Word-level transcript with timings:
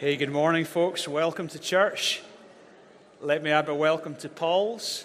Hey, 0.00 0.16
good 0.16 0.32
morning, 0.32 0.64
folks. 0.64 1.06
Welcome 1.06 1.48
to 1.48 1.58
church. 1.58 2.22
Let 3.20 3.42
me 3.42 3.50
add 3.50 3.68
a 3.68 3.74
welcome 3.74 4.14
to 4.14 4.30
Paul's. 4.30 5.04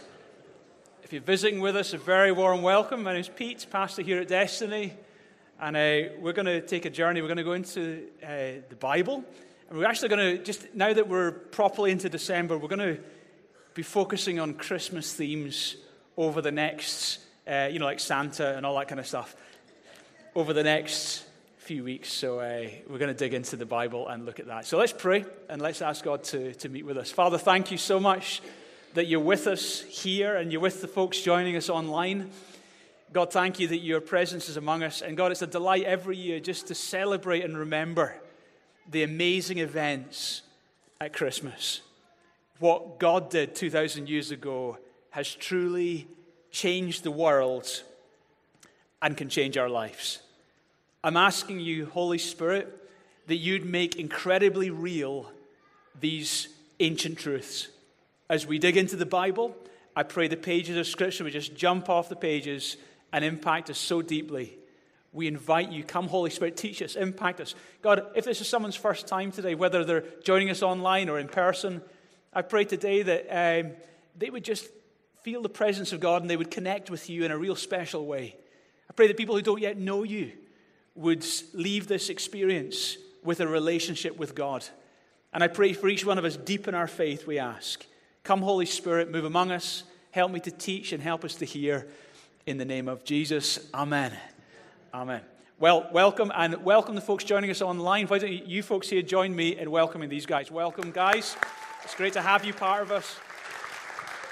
If 1.03 1.11
you're 1.11 1.21
visiting 1.21 1.59
with 1.59 1.75
us, 1.75 1.91
a 1.91 1.97
very 1.97 2.31
warm 2.31 2.61
welcome. 2.61 3.03
My 3.03 3.11
name's 3.11 3.27
Pete, 3.27 3.67
pastor 3.69 4.03
here 4.03 4.21
at 4.21 4.29
Destiny, 4.29 4.93
and 5.59 5.75
uh, 5.75 6.13
we're 6.21 6.31
going 6.31 6.45
to 6.45 6.61
take 6.61 6.85
a 6.85 6.89
journey. 6.89 7.19
We're 7.21 7.27
going 7.27 7.35
to 7.35 7.43
go 7.43 7.51
into 7.51 8.07
uh, 8.23 8.63
the 8.69 8.77
Bible, 8.79 9.25
and 9.67 9.77
we're 9.77 9.85
actually 9.85 10.07
going 10.07 10.37
to 10.37 10.41
just 10.41 10.73
now 10.73 10.93
that 10.93 11.09
we're 11.09 11.31
properly 11.31 11.91
into 11.91 12.07
December, 12.07 12.57
we're 12.57 12.69
going 12.69 12.95
to 12.95 13.03
be 13.73 13.83
focusing 13.83 14.39
on 14.39 14.53
Christmas 14.53 15.13
themes 15.13 15.75
over 16.15 16.41
the 16.41 16.53
next, 16.53 17.19
uh, 17.45 17.67
you 17.69 17.79
know, 17.79 17.85
like 17.85 17.99
Santa 17.99 18.55
and 18.55 18.65
all 18.65 18.77
that 18.77 18.87
kind 18.87 19.01
of 19.01 19.07
stuff, 19.07 19.35
over 20.35 20.53
the 20.53 20.63
next 20.63 21.25
few 21.65 21.83
weeks. 21.83 22.13
So 22.13 22.39
uh, 22.41 22.67
we're 22.87 22.99
going 22.99 23.11
to 23.11 23.17
dig 23.17 23.33
into 23.33 23.55
the 23.55 23.65
Bible 23.65 24.07
and 24.07 24.23
look 24.23 24.39
at 24.39 24.45
that. 24.45 24.67
So 24.67 24.77
let's 24.77 24.93
pray 24.93 25.25
and 25.49 25.59
let's 25.59 25.81
ask 25.81 26.05
God 26.05 26.23
to, 26.25 26.53
to 26.53 26.69
meet 26.69 26.85
with 26.85 26.95
us. 26.95 27.09
Father, 27.09 27.39
thank 27.39 27.71
you 27.71 27.79
so 27.79 27.99
much 27.99 28.43
that 28.93 29.07
you're 29.07 29.19
with 29.19 29.47
us 29.47 29.81
here 29.81 30.35
and 30.35 30.51
you're 30.51 30.61
with 30.61 30.81
the 30.81 30.87
folks 30.87 31.19
joining 31.19 31.55
us 31.55 31.67
online. 31.67 32.29
God, 33.11 33.33
thank 33.33 33.59
you 33.59 33.67
that 33.69 33.79
your 33.79 33.99
presence 33.99 34.47
is 34.47 34.57
among 34.57 34.83
us. 34.83 35.01
And 35.01 35.17
God, 35.17 35.31
it's 35.31 35.41
a 35.41 35.47
delight 35.47 35.85
every 35.85 36.17
year 36.17 36.39
just 36.39 36.67
to 36.67 36.75
celebrate 36.75 37.43
and 37.43 37.57
remember 37.57 38.15
the 38.91 39.01
amazing 39.01 39.57
events 39.57 40.43
at 41.01 41.13
Christmas. 41.13 41.81
What 42.59 42.99
God 42.99 43.31
did 43.31 43.55
2,000 43.55 44.07
years 44.07 44.29
ago 44.29 44.77
has 45.09 45.33
truly 45.33 46.07
changed 46.51 47.01
the 47.01 47.09
world 47.09 47.81
and 49.01 49.17
can 49.17 49.29
change 49.29 49.57
our 49.57 49.69
lives. 49.69 50.21
I'm 51.05 51.17
asking 51.17 51.59
you, 51.59 51.85
Holy 51.85 52.17
Spirit, 52.17 52.89
that 53.27 53.35
you'd 53.35 53.63
make 53.63 53.97
incredibly 53.97 54.71
real 54.71 55.31
these 55.99 56.47
ancient 56.79 57.19
truths. 57.19 57.67
As 58.27 58.47
we 58.47 58.57
dig 58.57 58.75
into 58.75 58.95
the 58.95 59.05
Bible, 59.05 59.55
I 59.95 60.01
pray 60.01 60.27
the 60.27 60.35
pages 60.35 60.75
of 60.77 60.87
Scripture 60.87 61.23
would 61.23 61.33
just 61.33 61.55
jump 61.55 61.89
off 61.89 62.09
the 62.09 62.15
pages 62.15 62.77
and 63.13 63.23
impact 63.23 63.69
us 63.69 63.77
so 63.77 64.01
deeply. 64.01 64.57
We 65.13 65.27
invite 65.27 65.71
you, 65.71 65.83
come, 65.83 66.07
Holy 66.07 66.31
Spirit, 66.31 66.57
teach 66.57 66.81
us, 66.81 66.95
impact 66.95 67.39
us. 67.39 67.53
God, 67.83 68.07
if 68.15 68.25
this 68.25 68.41
is 68.41 68.49
someone's 68.49 68.75
first 68.75 69.05
time 69.05 69.31
today, 69.31 69.53
whether 69.53 69.85
they're 69.85 70.05
joining 70.23 70.49
us 70.49 70.63
online 70.63 71.07
or 71.07 71.19
in 71.19 71.27
person, 71.27 71.83
I 72.33 72.41
pray 72.41 72.65
today 72.65 73.03
that 73.03 73.27
um, 73.29 73.73
they 74.17 74.31
would 74.31 74.43
just 74.43 74.67
feel 75.21 75.43
the 75.43 75.49
presence 75.49 75.93
of 75.93 75.99
God 75.99 76.23
and 76.23 76.31
they 76.31 76.35
would 76.35 76.49
connect 76.49 76.89
with 76.89 77.11
you 77.11 77.25
in 77.25 77.29
a 77.29 77.37
real 77.37 77.55
special 77.55 78.07
way. 78.07 78.35
I 78.89 78.93
pray 78.93 79.05
that 79.05 79.17
people 79.17 79.35
who 79.35 79.43
don't 79.43 79.61
yet 79.61 79.77
know 79.77 80.01
you 80.01 80.31
would 80.95 81.25
leave 81.53 81.87
this 81.87 82.09
experience 82.09 82.97
with 83.23 83.41
a 83.41 83.47
relationship 83.47 84.17
with 84.17 84.33
God. 84.33 84.65
And 85.33 85.43
I 85.43 85.47
pray 85.47 85.73
for 85.73 85.89
each 85.89 86.05
one 86.05 86.17
of 86.17 86.25
us, 86.25 86.37
deep 86.37 86.67
in 86.67 86.75
our 86.75 86.87
faith, 86.87 87.27
we 87.27 87.37
ask. 87.37 87.85
Come, 88.23 88.41
Holy 88.41 88.65
Spirit, 88.65 89.11
move 89.11 89.25
among 89.25 89.51
us. 89.51 89.83
Help 90.11 90.31
me 90.31 90.39
to 90.39 90.51
teach 90.51 90.93
and 90.93 91.03
help 91.03 91.25
us 91.25 91.35
to 91.35 91.45
hear. 91.45 91.87
In 92.45 92.57
the 92.57 92.65
name 92.65 92.87
of 92.87 93.03
Jesus, 93.03 93.69
Amen. 93.73 94.13
Amen. 94.93 95.21
Well, 95.59 95.89
welcome 95.91 96.31
and 96.35 96.63
welcome 96.63 96.95
the 96.95 97.01
folks 97.01 97.23
joining 97.23 97.49
us 97.49 97.61
online. 97.61 98.07
Why 98.07 98.19
don't 98.19 98.31
you 98.31 98.61
folks 98.61 98.87
here 98.87 99.01
join 99.01 99.35
me 99.35 99.57
in 99.57 99.71
welcoming 99.71 100.09
these 100.09 100.25
guys? 100.25 100.51
Welcome, 100.51 100.91
guys. 100.91 101.35
It's 101.83 101.95
great 101.95 102.13
to 102.13 102.21
have 102.21 102.45
you 102.45 102.53
part 102.53 102.83
of 102.83 102.91
us. 102.91 103.17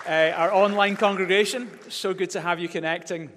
Uh, 0.08 0.32
our 0.36 0.54
online 0.54 0.96
congregation, 0.96 1.70
so 1.90 2.14
good 2.14 2.30
to 2.32 2.42
have 2.42 2.60
you 2.60 2.68
connecting 2.68 3.30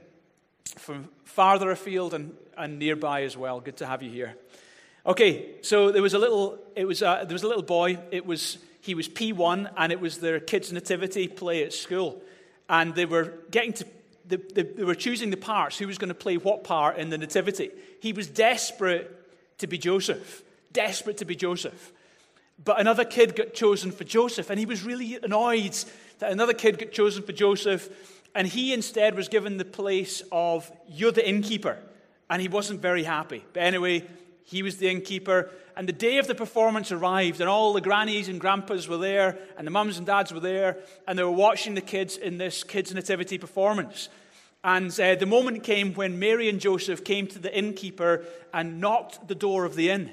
from 0.76 1.08
farther 1.36 1.70
afield 1.70 2.14
and 2.14 2.34
and 2.56 2.78
nearby 2.78 3.22
as 3.22 3.36
well. 3.36 3.60
Good 3.60 3.76
to 3.78 3.86
have 3.86 4.02
you 4.02 4.10
here. 4.10 4.36
Okay, 5.04 5.54
so 5.62 5.92
there 5.92 6.02
was 6.02 6.14
a 6.14 6.18
little, 6.18 6.58
it 6.74 6.84
was 6.86 7.02
a, 7.02 7.24
there 7.24 7.34
was 7.34 7.42
a 7.42 7.48
little 7.48 7.62
boy. 7.62 7.98
It 8.10 8.26
was 8.26 8.58
he 8.80 8.94
was 8.94 9.08
P1, 9.08 9.70
and 9.76 9.92
it 9.92 10.00
was 10.00 10.18
their 10.18 10.40
kids' 10.40 10.72
nativity 10.72 11.28
play 11.28 11.62
at 11.64 11.72
school, 11.72 12.22
and 12.68 12.94
they 12.94 13.04
were 13.04 13.34
getting 13.50 13.72
to. 13.74 13.86
They, 14.28 14.36
they 14.36 14.82
were 14.82 14.96
choosing 14.96 15.30
the 15.30 15.36
parts, 15.36 15.78
who 15.78 15.86
was 15.86 15.98
going 15.98 16.08
to 16.08 16.14
play 16.14 16.36
what 16.36 16.64
part 16.64 16.98
in 16.98 17.10
the 17.10 17.18
nativity. 17.18 17.70
He 18.00 18.12
was 18.12 18.26
desperate 18.26 19.08
to 19.58 19.68
be 19.68 19.78
Joseph, 19.78 20.42
desperate 20.72 21.18
to 21.18 21.24
be 21.24 21.36
Joseph. 21.36 21.92
But 22.64 22.80
another 22.80 23.04
kid 23.04 23.36
got 23.36 23.54
chosen 23.54 23.92
for 23.92 24.02
Joseph, 24.02 24.50
and 24.50 24.58
he 24.58 24.66
was 24.66 24.82
really 24.82 25.16
annoyed 25.22 25.76
that 26.18 26.32
another 26.32 26.54
kid 26.54 26.78
got 26.78 26.90
chosen 26.90 27.22
for 27.22 27.32
Joseph, 27.32 27.88
and 28.36 28.46
he 28.46 28.72
instead 28.72 29.16
was 29.16 29.28
given 29.28 29.56
the 29.56 29.64
place 29.64 30.22
of, 30.30 30.70
You're 30.86 31.10
the 31.10 31.28
innkeeper 31.28 31.78
and 32.28 32.42
he 32.42 32.48
wasn't 32.48 32.80
very 32.80 33.02
happy. 33.02 33.44
But 33.52 33.62
anyway, 33.62 34.04
he 34.44 34.62
was 34.62 34.76
the 34.76 34.88
innkeeper. 34.88 35.50
And 35.76 35.88
the 35.88 35.92
day 35.92 36.18
of 36.18 36.26
the 36.26 36.34
performance 36.34 36.90
arrived, 36.90 37.40
and 37.40 37.48
all 37.48 37.72
the 37.72 37.80
grannies 37.80 38.28
and 38.28 38.40
grandpas 38.40 38.88
were 38.88 38.96
there, 38.96 39.38
and 39.56 39.66
the 39.66 39.70
mums 39.70 39.98
and 39.98 40.06
dads 40.06 40.32
were 40.32 40.40
there, 40.40 40.78
and 41.06 41.18
they 41.18 41.22
were 41.22 41.30
watching 41.30 41.74
the 41.74 41.80
kids 41.80 42.16
in 42.16 42.38
this 42.38 42.64
kids' 42.64 42.94
nativity 42.94 43.38
performance. 43.38 44.08
And 44.64 44.90
uh, 44.98 45.14
the 45.14 45.26
moment 45.26 45.62
came 45.62 45.94
when 45.94 46.18
Mary 46.18 46.48
and 46.48 46.60
Joseph 46.60 47.04
came 47.04 47.26
to 47.28 47.38
the 47.38 47.56
innkeeper 47.56 48.24
and 48.52 48.80
knocked 48.80 49.28
the 49.28 49.34
door 49.34 49.64
of 49.64 49.76
the 49.76 49.90
inn. 49.90 50.10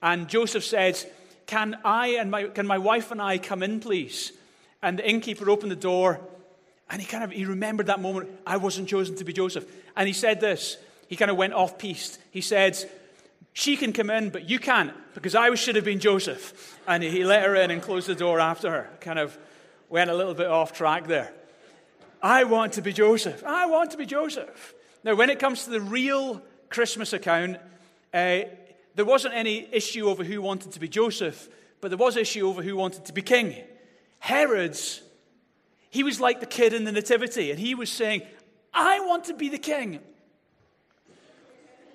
And 0.00 0.28
Joseph 0.28 0.64
said, 0.64 0.98
Can 1.46 1.78
I 1.84 2.08
and 2.08 2.30
my, 2.30 2.44
can 2.44 2.66
my 2.66 2.78
wife 2.78 3.12
and 3.12 3.22
I 3.22 3.38
come 3.38 3.62
in, 3.62 3.80
please? 3.80 4.32
And 4.82 4.98
the 4.98 5.08
innkeeper 5.08 5.48
opened 5.48 5.70
the 5.70 5.76
door, 5.76 6.20
and 6.92 7.00
he 7.00 7.08
kind 7.08 7.24
of 7.24 7.32
he 7.32 7.46
remembered 7.46 7.86
that 7.86 8.00
moment. 8.00 8.30
I 8.46 8.58
wasn't 8.58 8.88
chosen 8.88 9.16
to 9.16 9.24
be 9.24 9.32
Joseph. 9.32 9.66
And 9.96 10.06
he 10.06 10.12
said 10.12 10.40
this 10.40 10.76
he 11.08 11.16
kind 11.16 11.30
of 11.30 11.36
went 11.36 11.54
off 11.54 11.78
piste. 11.78 12.18
He 12.30 12.40
said, 12.40 12.78
She 13.52 13.76
can 13.76 13.92
come 13.92 14.10
in, 14.10 14.30
but 14.30 14.48
you 14.48 14.58
can't, 14.58 14.92
because 15.14 15.34
I 15.34 15.54
should 15.56 15.76
have 15.76 15.84
been 15.84 16.00
Joseph. 16.00 16.78
And 16.86 17.02
he 17.02 17.24
let 17.24 17.44
her 17.44 17.54
in 17.56 17.70
and 17.70 17.82
closed 17.82 18.06
the 18.06 18.14
door 18.14 18.40
after 18.40 18.70
her. 18.70 18.90
Kind 19.00 19.18
of 19.18 19.36
went 19.88 20.10
a 20.10 20.14
little 20.14 20.34
bit 20.34 20.46
off 20.46 20.72
track 20.72 21.06
there. 21.06 21.32
I 22.22 22.44
want 22.44 22.74
to 22.74 22.82
be 22.82 22.92
Joseph. 22.92 23.42
I 23.44 23.66
want 23.66 23.90
to 23.90 23.96
be 23.96 24.06
Joseph. 24.06 24.74
Now, 25.02 25.14
when 25.14 25.28
it 25.28 25.38
comes 25.38 25.64
to 25.64 25.70
the 25.70 25.80
real 25.80 26.40
Christmas 26.68 27.12
account, 27.12 27.58
uh, 28.14 28.40
there 28.94 29.04
wasn't 29.04 29.34
any 29.34 29.68
issue 29.72 30.08
over 30.08 30.24
who 30.24 30.40
wanted 30.40 30.72
to 30.72 30.80
be 30.80 30.88
Joseph, 30.88 31.48
but 31.80 31.88
there 31.88 31.98
was 31.98 32.16
issue 32.16 32.48
over 32.48 32.62
who 32.62 32.76
wanted 32.76 33.06
to 33.06 33.12
be 33.12 33.22
king. 33.22 33.56
Herod's, 34.18 35.02
he 35.92 36.02
was 36.02 36.22
like 36.22 36.40
the 36.40 36.46
kid 36.46 36.72
in 36.72 36.84
the 36.84 36.90
Nativity, 36.90 37.50
and 37.50 37.60
he 37.60 37.74
was 37.74 37.90
saying, 37.90 38.22
I 38.72 39.00
want 39.00 39.24
to 39.24 39.34
be 39.34 39.50
the 39.50 39.58
king. 39.58 40.00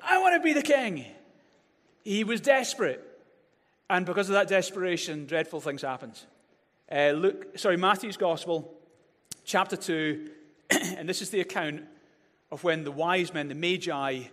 I 0.04 0.20
want 0.20 0.36
to 0.36 0.40
be 0.40 0.54
the 0.54 0.62
king. 0.62 1.04
He 2.04 2.24
was 2.24 2.40
desperate. 2.40 3.04
And 3.90 4.06
because 4.06 4.30
of 4.30 4.34
that 4.34 4.48
desperation, 4.48 5.26
dreadful 5.26 5.62
things 5.62 5.82
happened. 5.82 6.14
Uh, 6.92 7.14
Luke, 7.16 7.58
sorry, 7.58 7.76
Matthew's 7.76 8.18
Gospel, 8.18 8.72
chapter 9.46 9.76
2, 9.76 10.30
and 10.70 11.10
this 11.10 11.24
is 11.24 11.32
the 11.32 11.42
account 11.42 11.82
of 12.52 12.64
when 12.64 12.84
the 12.84 12.92
wise 12.92 13.34
men, 13.34 13.48
the 13.48 13.56
Magi, 13.56 14.26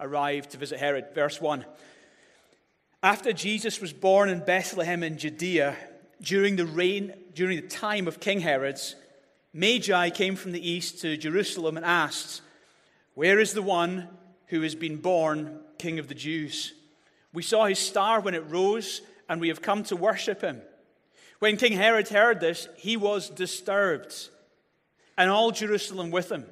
arrived 0.00 0.50
to 0.50 0.56
visit 0.56 0.80
Herod. 0.80 1.14
Verse 1.14 1.40
1. 1.40 1.64
After 3.04 3.32
Jesus 3.32 3.80
was 3.80 3.92
born 3.92 4.28
in 4.28 4.40
Bethlehem 4.40 5.04
in 5.04 5.16
Judea, 5.16 5.76
during 6.20 6.56
the 6.56 6.66
reign, 6.66 7.14
during 7.34 7.60
the 7.60 7.68
time 7.68 8.08
of 8.08 8.18
King 8.18 8.40
Herod's, 8.40 8.96
Magi 9.52 10.10
came 10.10 10.36
from 10.36 10.52
the 10.52 10.70
east 10.70 11.00
to 11.02 11.16
Jerusalem 11.16 11.76
and 11.76 11.86
asked, 11.86 12.40
Where 13.14 13.38
is 13.38 13.52
the 13.52 13.62
one 13.62 14.08
who 14.52 14.60
has 14.60 14.74
been 14.74 14.98
born 14.98 15.60
King 15.82 15.98
of 15.98 16.06
the 16.06 16.14
Jews. 16.14 16.74
We 17.32 17.42
saw 17.42 17.64
his 17.64 17.80
star 17.80 18.20
when 18.20 18.34
it 18.34 18.48
rose, 18.48 19.02
and 19.28 19.40
we 19.40 19.48
have 19.48 19.60
come 19.60 19.82
to 19.84 19.96
worship 19.96 20.42
him. 20.42 20.62
When 21.40 21.56
King 21.56 21.72
Herod 21.72 22.08
heard 22.08 22.38
this, 22.38 22.68
he 22.76 22.96
was 22.96 23.28
disturbed, 23.28 24.28
and 25.18 25.28
all 25.28 25.50
Jerusalem 25.50 26.12
with 26.12 26.30
him. 26.30 26.44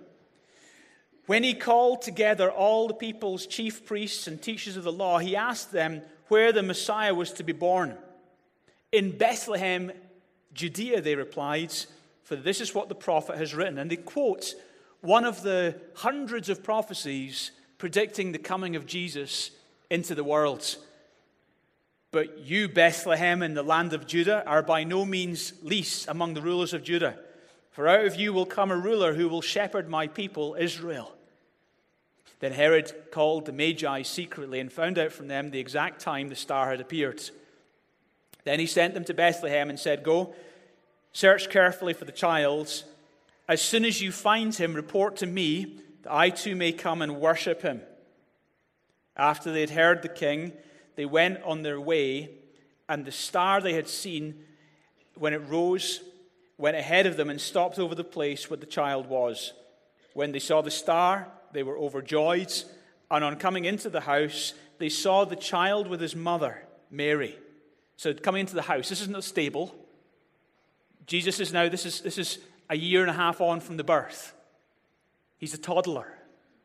When 1.26 1.44
he 1.44 1.54
called 1.54 2.02
together 2.02 2.50
all 2.50 2.88
the 2.88 2.94
people's 2.94 3.46
chief 3.46 3.84
priests 3.84 4.26
and 4.26 4.42
teachers 4.42 4.76
of 4.76 4.82
the 4.82 4.90
law, 4.90 5.18
he 5.18 5.36
asked 5.36 5.70
them 5.70 6.02
where 6.26 6.50
the 6.50 6.62
Messiah 6.62 7.14
was 7.14 7.32
to 7.34 7.44
be 7.44 7.52
born. 7.52 7.96
In 8.90 9.16
Bethlehem, 9.16 9.92
Judea, 10.54 11.02
they 11.02 11.14
replied, 11.14 11.72
for 12.30 12.36
this 12.36 12.60
is 12.60 12.76
what 12.76 12.88
the 12.88 12.94
prophet 12.94 13.38
has 13.38 13.56
written. 13.56 13.76
And 13.76 13.90
they 13.90 13.96
quote 13.96 14.54
one 15.00 15.24
of 15.24 15.42
the 15.42 15.74
hundreds 15.96 16.48
of 16.48 16.62
prophecies 16.62 17.50
predicting 17.76 18.30
the 18.30 18.38
coming 18.38 18.76
of 18.76 18.86
Jesus 18.86 19.50
into 19.90 20.14
the 20.14 20.22
world. 20.22 20.76
But 22.12 22.38
you, 22.38 22.68
Bethlehem, 22.68 23.42
in 23.42 23.54
the 23.54 23.64
land 23.64 23.92
of 23.94 24.06
Judah, 24.06 24.44
are 24.46 24.62
by 24.62 24.84
no 24.84 25.04
means 25.04 25.54
least 25.64 26.06
among 26.06 26.34
the 26.34 26.40
rulers 26.40 26.72
of 26.72 26.84
Judah. 26.84 27.18
For 27.72 27.88
out 27.88 28.04
of 28.06 28.14
you 28.14 28.32
will 28.32 28.46
come 28.46 28.70
a 28.70 28.76
ruler 28.76 29.14
who 29.14 29.28
will 29.28 29.42
shepherd 29.42 29.88
my 29.88 30.06
people, 30.06 30.56
Israel. 30.56 31.10
Then 32.38 32.52
Herod 32.52 33.10
called 33.10 33.46
the 33.46 33.52
Magi 33.52 34.02
secretly 34.02 34.60
and 34.60 34.72
found 34.72 35.00
out 35.00 35.10
from 35.10 35.26
them 35.26 35.50
the 35.50 35.58
exact 35.58 36.00
time 36.00 36.28
the 36.28 36.36
star 36.36 36.70
had 36.70 36.80
appeared. 36.80 37.28
Then 38.44 38.60
he 38.60 38.66
sent 38.66 38.94
them 38.94 39.04
to 39.06 39.14
Bethlehem 39.14 39.68
and 39.68 39.80
said, 39.80 40.04
Go, 40.04 40.32
search 41.12 41.50
carefully 41.50 41.92
for 41.92 42.04
the 42.04 42.12
child. 42.12 42.84
As 43.48 43.60
soon 43.60 43.84
as 43.84 44.00
you 44.00 44.12
find 44.12 44.54
him, 44.54 44.74
report 44.74 45.16
to 45.16 45.26
me 45.26 45.80
that 46.02 46.12
I 46.12 46.30
too 46.30 46.54
may 46.56 46.72
come 46.72 47.02
and 47.02 47.20
worship 47.20 47.62
him. 47.62 47.82
After 49.16 49.52
they 49.52 49.60
had 49.60 49.70
heard 49.70 50.02
the 50.02 50.08
king, 50.08 50.52
they 50.96 51.04
went 51.04 51.42
on 51.42 51.62
their 51.62 51.80
way, 51.80 52.30
and 52.88 53.04
the 53.04 53.12
star 53.12 53.60
they 53.60 53.74
had 53.74 53.88
seen 53.88 54.44
when 55.14 55.34
it 55.34 55.42
rose 55.48 56.00
went 56.56 56.76
ahead 56.76 57.06
of 57.06 57.16
them 57.16 57.30
and 57.30 57.40
stopped 57.40 57.78
over 57.78 57.94
the 57.94 58.04
place 58.04 58.50
where 58.50 58.56
the 58.56 58.66
child 58.66 59.06
was. 59.08 59.52
When 60.14 60.32
they 60.32 60.38
saw 60.38 60.60
the 60.60 60.70
star, 60.70 61.28
they 61.52 61.62
were 61.62 61.78
overjoyed, 61.78 62.52
and 63.10 63.24
on 63.24 63.36
coming 63.36 63.64
into 63.64 63.90
the 63.90 64.00
house, 64.00 64.54
they 64.78 64.88
saw 64.88 65.24
the 65.24 65.36
child 65.36 65.86
with 65.86 66.00
his 66.00 66.14
mother, 66.14 66.62
Mary. 66.90 67.36
So, 67.96 68.14
coming 68.14 68.40
into 68.40 68.54
the 68.54 68.62
house, 68.62 68.88
this 68.88 69.02
isn't 69.02 69.16
a 69.16 69.22
stable. 69.22 69.74
Jesus 71.10 71.40
is 71.40 71.52
now, 71.52 71.68
this 71.68 71.84
is, 71.84 72.02
this 72.02 72.18
is 72.18 72.38
a 72.68 72.76
year 72.76 73.00
and 73.00 73.10
a 73.10 73.14
half 73.14 73.40
on 73.40 73.58
from 73.58 73.76
the 73.76 73.82
birth. 73.82 74.32
He's 75.38 75.52
a 75.52 75.58
toddler. 75.58 76.06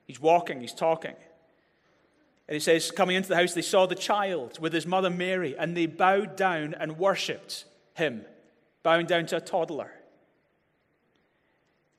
He's 0.05 0.21
walking, 0.21 0.61
he's 0.61 0.71
talking. 0.71 1.15
And 2.47 2.53
he 2.53 2.59
says, 2.59 2.91
coming 2.91 3.15
into 3.15 3.29
the 3.29 3.37
house, 3.37 3.55
they 3.55 3.63
saw 3.63 3.87
the 3.87 3.95
child 3.95 4.59
with 4.59 4.71
his 4.71 4.85
mother 4.85 5.09
Mary, 5.09 5.57
and 5.57 5.75
they 5.75 5.87
bowed 5.87 6.35
down 6.35 6.75
and 6.79 6.99
worshipped 6.99 7.65
him, 7.95 8.23
bowing 8.83 9.07
down 9.07 9.25
to 9.25 9.37
a 9.37 9.41
toddler. 9.41 9.91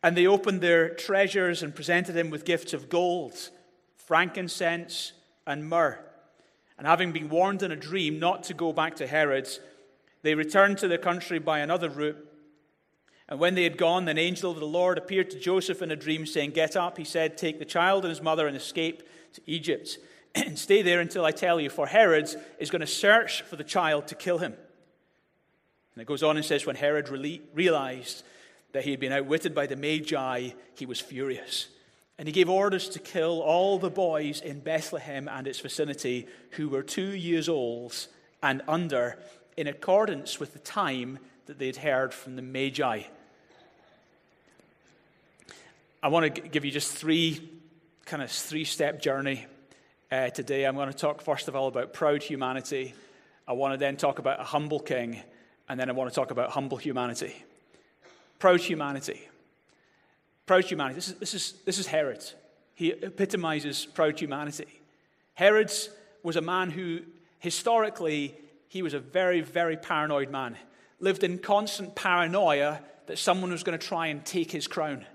And 0.04 0.16
they 0.16 0.28
opened 0.28 0.60
their 0.60 0.90
treasures 0.90 1.64
and 1.64 1.74
presented 1.74 2.16
him 2.16 2.30
with 2.30 2.44
gifts 2.44 2.72
of 2.72 2.88
gold, 2.88 3.50
frankincense, 3.96 5.14
and 5.48 5.68
myrrh. 5.68 5.98
And 6.78 6.86
having 6.86 7.10
been 7.10 7.28
warned 7.28 7.64
in 7.64 7.72
a 7.72 7.76
dream 7.76 8.20
not 8.20 8.44
to 8.44 8.54
go 8.54 8.72
back 8.72 8.94
to 8.96 9.06
Herod's, 9.08 9.58
they 10.22 10.36
returned 10.36 10.78
to 10.78 10.86
their 10.86 10.96
country 10.96 11.40
by 11.40 11.58
another 11.58 11.90
route. 11.90 12.25
And 13.28 13.40
when 13.40 13.54
they 13.54 13.64
had 13.64 13.76
gone, 13.76 14.06
an 14.08 14.18
angel 14.18 14.52
of 14.52 14.60
the 14.60 14.66
Lord 14.66 14.98
appeared 14.98 15.30
to 15.30 15.38
Joseph 15.38 15.82
in 15.82 15.90
a 15.90 15.96
dream, 15.96 16.26
saying, 16.26 16.52
Get 16.52 16.76
up, 16.76 16.96
he 16.96 17.04
said, 17.04 17.36
take 17.36 17.58
the 17.58 17.64
child 17.64 18.04
and 18.04 18.10
his 18.10 18.22
mother 18.22 18.46
and 18.46 18.56
escape 18.56 19.02
to 19.32 19.40
Egypt. 19.46 19.98
and 20.34 20.58
stay 20.58 20.82
there 20.82 21.00
until 21.00 21.24
I 21.24 21.32
tell 21.32 21.60
you, 21.60 21.68
for 21.68 21.86
Herod 21.86 22.28
is 22.58 22.70
going 22.70 22.80
to 22.80 22.86
search 22.86 23.42
for 23.42 23.56
the 23.56 23.64
child 23.64 24.06
to 24.08 24.14
kill 24.14 24.38
him. 24.38 24.54
And 25.94 26.02
it 26.02 26.06
goes 26.06 26.22
on 26.22 26.36
and 26.36 26.44
says, 26.44 26.66
When 26.66 26.76
Herod 26.76 27.08
realized 27.08 28.22
that 28.72 28.84
he 28.84 28.90
had 28.90 29.00
been 29.00 29.12
outwitted 29.12 29.54
by 29.54 29.66
the 29.66 29.76
Magi, 29.76 30.50
he 30.76 30.86
was 30.86 31.00
furious. 31.00 31.68
And 32.18 32.28
he 32.28 32.32
gave 32.32 32.48
orders 32.48 32.88
to 32.90 32.98
kill 32.98 33.42
all 33.42 33.78
the 33.78 33.90
boys 33.90 34.40
in 34.40 34.60
Bethlehem 34.60 35.28
and 35.28 35.46
its 35.46 35.60
vicinity 35.60 36.26
who 36.52 36.68
were 36.68 36.82
two 36.82 37.10
years 37.10 37.48
old 37.48 38.06
and 38.42 38.62
under, 38.68 39.18
in 39.56 39.66
accordance 39.66 40.38
with 40.38 40.52
the 40.52 40.58
time 40.58 41.18
that 41.46 41.58
they 41.58 41.66
had 41.66 41.76
heard 41.76 42.14
from 42.14 42.36
the 42.36 42.42
Magi. 42.42 43.02
I 46.02 46.08
want 46.08 46.34
to 46.34 46.40
give 46.42 46.64
you 46.64 46.70
just 46.70 46.92
three 46.92 47.50
kind 48.04 48.22
of 48.22 48.30
three 48.30 48.64
step 48.64 49.00
journey 49.00 49.46
uh, 50.12 50.28
today. 50.28 50.64
I'm 50.64 50.76
going 50.76 50.90
to 50.90 50.96
talk 50.96 51.22
first 51.22 51.48
of 51.48 51.56
all 51.56 51.68
about 51.68 51.94
proud 51.94 52.22
humanity. 52.22 52.94
I 53.48 53.54
want 53.54 53.72
to 53.72 53.78
then 53.78 53.96
talk 53.96 54.18
about 54.18 54.38
a 54.38 54.44
humble 54.44 54.78
king, 54.78 55.22
and 55.68 55.80
then 55.80 55.88
I 55.88 55.92
want 55.92 56.10
to 56.10 56.14
talk 56.14 56.30
about 56.30 56.50
humble 56.50 56.76
humanity. 56.76 57.34
Proud 58.38 58.60
humanity. 58.60 59.26
Proud 60.44 60.64
humanity. 60.64 60.96
This 60.96 61.08
is, 61.08 61.14
this 61.14 61.34
is, 61.34 61.52
this 61.64 61.78
is 61.78 61.86
Herod. 61.86 62.22
He 62.74 62.90
epitomizes 62.90 63.86
proud 63.86 64.20
humanity. 64.20 64.68
Herod 65.32 65.72
was 66.22 66.36
a 66.36 66.42
man 66.42 66.70
who, 66.70 67.00
historically, 67.38 68.34
he 68.68 68.82
was 68.82 68.92
a 68.92 69.00
very, 69.00 69.40
very 69.40 69.78
paranoid 69.78 70.30
man. 70.30 70.56
Lived 71.00 71.24
in 71.24 71.38
constant 71.38 71.94
paranoia 71.94 72.80
that 73.06 73.18
someone 73.18 73.50
was 73.50 73.62
going 73.62 73.78
to 73.78 73.86
try 73.86 74.08
and 74.08 74.24
take 74.26 74.52
his 74.52 74.66
crown 74.66 75.06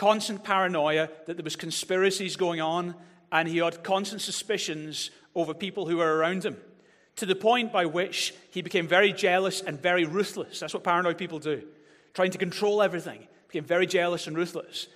constant 0.00 0.42
paranoia 0.42 1.10
that 1.26 1.36
there 1.36 1.44
was 1.44 1.56
conspiracies 1.56 2.34
going 2.34 2.58
on, 2.58 2.94
and 3.30 3.46
he 3.46 3.58
had 3.58 3.84
constant 3.84 4.22
suspicions 4.22 5.10
over 5.34 5.52
people 5.52 5.86
who 5.86 5.98
were 5.98 6.16
around 6.16 6.42
him, 6.42 6.56
to 7.16 7.26
the 7.26 7.34
point 7.34 7.70
by 7.70 7.84
which 7.84 8.32
he 8.50 8.62
became 8.62 8.88
very 8.88 9.12
jealous 9.12 9.60
and 9.60 9.78
very 9.78 10.06
ruthless. 10.06 10.58
That's 10.58 10.72
what 10.72 10.84
paranoid 10.84 11.18
people 11.18 11.38
do, 11.38 11.64
trying 12.14 12.30
to 12.30 12.38
control 12.38 12.80
everything. 12.80 13.28
Became 13.48 13.64
very 13.64 13.86
jealous 13.86 14.26
and 14.26 14.38
ruthless. 14.38 14.86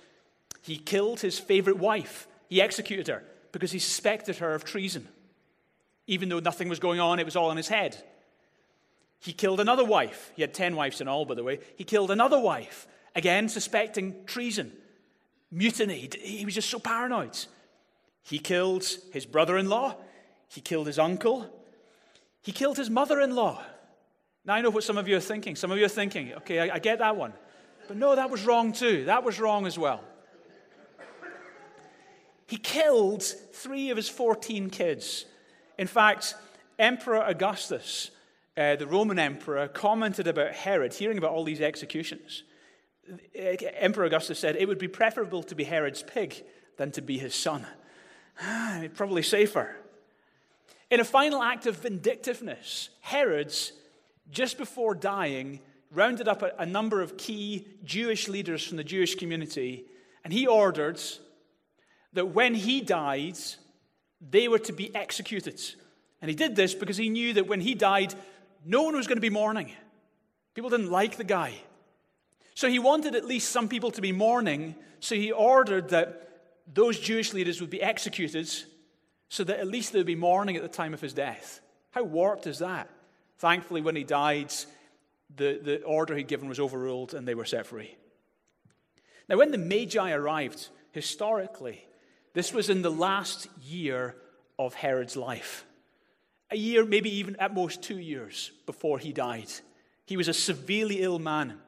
He 0.63 0.75
killed 0.75 1.19
his 1.19 1.37
favorite 1.37 1.77
wife. 1.77 2.27
He 2.49 2.59
executed 2.59 3.07
her 3.07 3.23
because 3.51 3.71
he 3.71 3.77
suspected 3.77 4.37
her 4.37 4.55
of 4.55 4.65
treason. 4.65 5.07
Even 6.07 6.29
though 6.29 6.39
nothing 6.39 6.67
was 6.67 6.79
going 6.79 6.99
on, 6.99 7.19
it 7.19 7.25
was 7.25 7.35
all 7.35 7.51
in 7.51 7.57
his 7.57 7.67
head. 7.67 7.95
He 9.19 9.33
killed 9.33 9.59
another 9.59 9.85
wife. 9.85 10.31
He 10.35 10.41
had 10.41 10.55
10 10.55 10.75
wives 10.75 10.99
in 10.99 11.07
all, 11.07 11.25
by 11.25 11.35
the 11.35 11.43
way. 11.43 11.59
He 11.75 11.83
killed 11.83 12.09
another 12.09 12.39
wife, 12.39 12.87
again, 13.13 13.49
suspecting 13.49 14.25
treason 14.25 14.71
mutinied. 15.55 16.15
He 16.15 16.45
was 16.45 16.53
just 16.53 16.69
so 16.69 16.79
paranoid. 16.79 17.37
He 18.23 18.39
killed 18.39 18.85
his 19.11 19.25
brother 19.25 19.57
in 19.57 19.69
law, 19.69 19.95
he 20.47 20.61
killed 20.61 20.87
his 20.87 20.99
uncle, 20.99 21.49
he 22.41 22.51
killed 22.51 22.77
his 22.77 22.89
mother 22.89 23.21
in 23.21 23.35
law. 23.35 23.61
Now, 24.45 24.55
I 24.55 24.61
know 24.61 24.69
what 24.69 24.83
some 24.83 24.97
of 24.97 25.07
you 25.07 25.17
are 25.17 25.21
thinking. 25.21 25.55
Some 25.55 25.71
of 25.71 25.79
you 25.79 25.85
are 25.85 25.89
thinking, 25.89 26.33
okay, 26.35 26.59
I, 26.59 26.75
I 26.75 26.79
get 26.79 26.99
that 26.99 27.15
one. 27.15 27.33
But 27.87 27.97
no, 27.97 28.15
that 28.15 28.29
was 28.29 28.45
wrong 28.45 28.73
too. 28.73 29.05
That 29.05 29.23
was 29.23 29.39
wrong 29.39 29.65
as 29.65 29.77
well. 29.77 30.01
He 32.47 32.57
killed 32.57 33.23
three 33.23 33.89
of 33.89 33.97
his 33.97 34.07
14 34.07 34.69
kids. 34.69 35.25
In 35.79 35.87
fact, 35.87 36.35
Emperor 36.77 37.23
Augustus, 37.23 38.11
uh, 38.55 38.75
the 38.75 38.85
Roman 38.85 39.17
emperor, 39.17 39.67
commented 39.67 40.27
about 40.27 40.51
Herod, 40.51 40.93
hearing 40.93 41.17
about 41.17 41.31
all 41.31 41.43
these 41.43 41.61
executions. 41.61 42.43
Emperor 43.35 44.05
Augustus 44.05 44.39
said 44.39 44.55
it 44.55 44.67
would 44.67 44.79
be 44.79 44.87
preferable 44.87 45.43
to 45.43 45.55
be 45.55 45.63
Herod's 45.63 46.03
pig 46.03 46.43
than 46.77 46.91
to 46.91 47.01
be 47.01 47.17
his 47.17 47.35
son. 47.35 47.65
Probably 48.95 49.23
safer. 49.23 49.75
In 50.89 50.99
a 50.99 51.05
final 51.05 51.41
act 51.41 51.65
of 51.65 51.77
vindictiveness, 51.77 52.89
Herod's, 53.01 53.73
just 54.29 54.57
before 54.57 54.93
dying, 54.93 55.59
rounded 55.91 56.27
up 56.27 56.43
a, 56.57 56.65
number 56.65 57.01
of 57.01 57.17
key 57.17 57.67
Jewish 57.83 58.27
leaders 58.27 58.65
from 58.65 58.77
the 58.77 58.83
Jewish 58.83 59.15
community, 59.15 59.85
and 60.23 60.31
he 60.31 60.45
ordered 60.45 61.01
that 62.13 62.27
when 62.27 62.53
he 62.53 62.81
died, 62.81 63.37
they 64.21 64.47
were 64.47 64.59
to 64.59 64.73
be 64.73 64.93
executed. 64.95 65.61
And 66.21 66.29
he 66.29 66.35
did 66.35 66.55
this 66.55 66.73
because 66.73 66.97
he 66.97 67.09
knew 67.09 67.33
that 67.33 67.47
when 67.47 67.61
he 67.61 67.75
died, 67.75 68.13
no 68.65 68.83
one 68.83 68.95
was 68.95 69.07
going 69.07 69.17
to 69.17 69.21
be 69.21 69.29
mourning. 69.29 69.71
People 70.53 70.69
didn't 70.69 70.91
like 70.91 71.17
the 71.17 71.23
guy. 71.23 71.53
So 72.55 72.69
he 72.69 72.79
wanted 72.79 73.15
at 73.15 73.25
least 73.25 73.49
some 73.51 73.67
people 73.67 73.91
to 73.91 74.01
be 74.01 74.11
mourning, 74.11 74.75
so 74.99 75.15
he 75.15 75.31
ordered 75.31 75.89
that 75.89 76.29
those 76.73 76.99
Jewish 76.99 77.33
leaders 77.33 77.61
would 77.61 77.69
be 77.69 77.81
executed 77.81 78.49
so 79.29 79.43
that 79.43 79.59
at 79.59 79.67
least 79.67 79.91
they 79.91 79.99
would 79.99 80.07
be 80.07 80.15
mourning 80.15 80.55
at 80.55 80.63
the 80.63 80.69
time 80.69 80.93
of 80.93 81.01
his 81.01 81.13
death. 81.13 81.59
How 81.91 82.03
warped 82.03 82.47
is 82.47 82.59
that? 82.59 82.89
Thankfully, 83.37 83.81
when 83.81 83.95
he 83.95 84.03
died, 84.03 84.53
the, 85.35 85.59
the 85.61 85.83
order 85.83 86.15
he'd 86.15 86.27
given 86.27 86.47
was 86.47 86.59
overruled 86.59 87.13
and 87.13 87.27
they 87.27 87.35
were 87.35 87.45
set 87.45 87.67
free. 87.67 87.95
Now, 89.27 89.37
when 89.37 89.51
the 89.51 89.57
Magi 89.57 90.11
arrived, 90.11 90.69
historically, 90.91 91.85
this 92.33 92.53
was 92.53 92.69
in 92.69 92.81
the 92.81 92.91
last 92.91 93.47
year 93.63 94.15
of 94.57 94.75
Herod's 94.75 95.17
life. 95.17 95.65
A 96.51 96.57
year, 96.57 96.85
maybe 96.85 97.17
even 97.17 97.35
at 97.37 97.53
most 97.53 97.81
two 97.81 97.97
years 97.97 98.51
before 98.65 98.99
he 98.99 99.11
died. 99.11 99.49
He 100.05 100.15
was 100.15 100.27
a 100.27 100.33
severely 100.33 101.01
ill 101.01 101.19
man. 101.19 101.59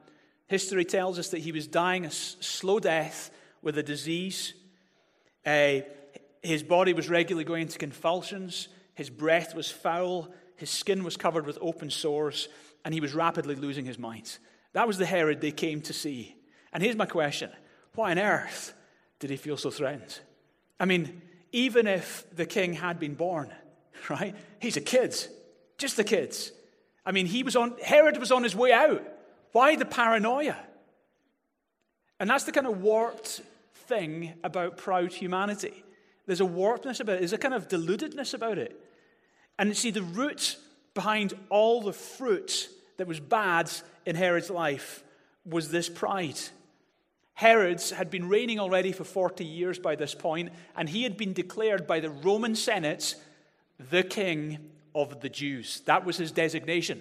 History 0.48 0.84
tells 0.84 1.18
us 1.18 1.28
that 1.28 1.40
he 1.40 1.52
was 1.52 1.66
dying 1.66 2.04
a 2.04 2.10
slow 2.10 2.80
death 2.80 3.30
with 3.62 3.78
a 3.78 3.82
disease. 3.82 4.54
Uh, 5.44 5.80
his 6.42 6.62
body 6.62 6.94
was 6.94 7.08
regularly 7.08 7.44
going 7.44 7.62
into 7.62 7.78
convulsions. 7.78 8.68
His 8.94 9.10
breath 9.10 9.54
was 9.54 9.70
foul. 9.70 10.32
His 10.56 10.70
skin 10.70 11.04
was 11.04 11.16
covered 11.16 11.46
with 11.46 11.58
open 11.60 11.90
sores. 11.90 12.48
And 12.84 12.94
he 12.94 13.00
was 13.00 13.14
rapidly 13.14 13.54
losing 13.54 13.84
his 13.84 13.98
mind. 13.98 14.38
That 14.72 14.86
was 14.86 14.96
the 14.96 15.06
Herod 15.06 15.40
they 15.40 15.52
came 15.52 15.82
to 15.82 15.92
see. 15.92 16.34
And 16.72 16.82
here's 16.82 16.96
my 16.96 17.06
question 17.06 17.50
Why 17.94 18.10
on 18.10 18.18
earth 18.18 18.72
did 19.20 19.28
he 19.28 19.36
feel 19.36 19.58
so 19.58 19.70
threatened? 19.70 20.18
I 20.80 20.86
mean, 20.86 21.20
even 21.52 21.86
if 21.86 22.24
the 22.34 22.46
king 22.46 22.72
had 22.72 22.98
been 22.98 23.14
born, 23.14 23.52
right? 24.08 24.34
He's 24.60 24.78
a 24.78 24.82
kid, 24.82 25.14
just 25.76 25.98
a 25.98 26.04
kid. 26.04 26.36
I 27.04 27.12
mean, 27.12 27.26
he 27.26 27.42
was 27.42 27.56
on, 27.56 27.76
Herod 27.82 28.18
was 28.18 28.32
on 28.32 28.42
his 28.42 28.56
way 28.56 28.72
out. 28.72 29.02
Why 29.52 29.76
the 29.76 29.84
paranoia? 29.84 30.56
And 32.20 32.28
that's 32.28 32.44
the 32.44 32.52
kind 32.52 32.66
of 32.66 32.82
warped 32.82 33.40
thing 33.86 34.34
about 34.44 34.76
proud 34.76 35.12
humanity. 35.12 35.84
There's 36.26 36.40
a 36.40 36.44
warpedness 36.44 37.00
about 37.00 37.16
it, 37.16 37.18
there's 37.20 37.32
a 37.32 37.38
kind 37.38 37.54
of 37.54 37.68
deludedness 37.68 38.34
about 38.34 38.58
it. 38.58 38.78
And 39.58 39.68
you 39.68 39.74
see, 39.74 39.90
the 39.90 40.02
root 40.02 40.56
behind 40.94 41.34
all 41.48 41.80
the 41.80 41.92
fruit 41.92 42.68
that 42.96 43.06
was 43.06 43.20
bad 43.20 43.70
in 44.04 44.14
Herod's 44.16 44.50
life 44.50 45.02
was 45.44 45.70
this 45.70 45.88
pride. 45.88 46.38
Herod's 47.34 47.90
had 47.90 48.10
been 48.10 48.28
reigning 48.28 48.58
already 48.58 48.92
for 48.92 49.04
40 49.04 49.44
years 49.44 49.78
by 49.78 49.94
this 49.94 50.14
point, 50.14 50.52
and 50.76 50.88
he 50.88 51.04
had 51.04 51.16
been 51.16 51.32
declared 51.32 51.86
by 51.86 52.00
the 52.00 52.10
Roman 52.10 52.54
Senate 52.54 53.14
the 53.90 54.02
king 54.02 54.58
of 54.94 55.20
the 55.20 55.28
Jews. 55.28 55.80
That 55.86 56.04
was 56.04 56.16
his 56.16 56.32
designation. 56.32 57.00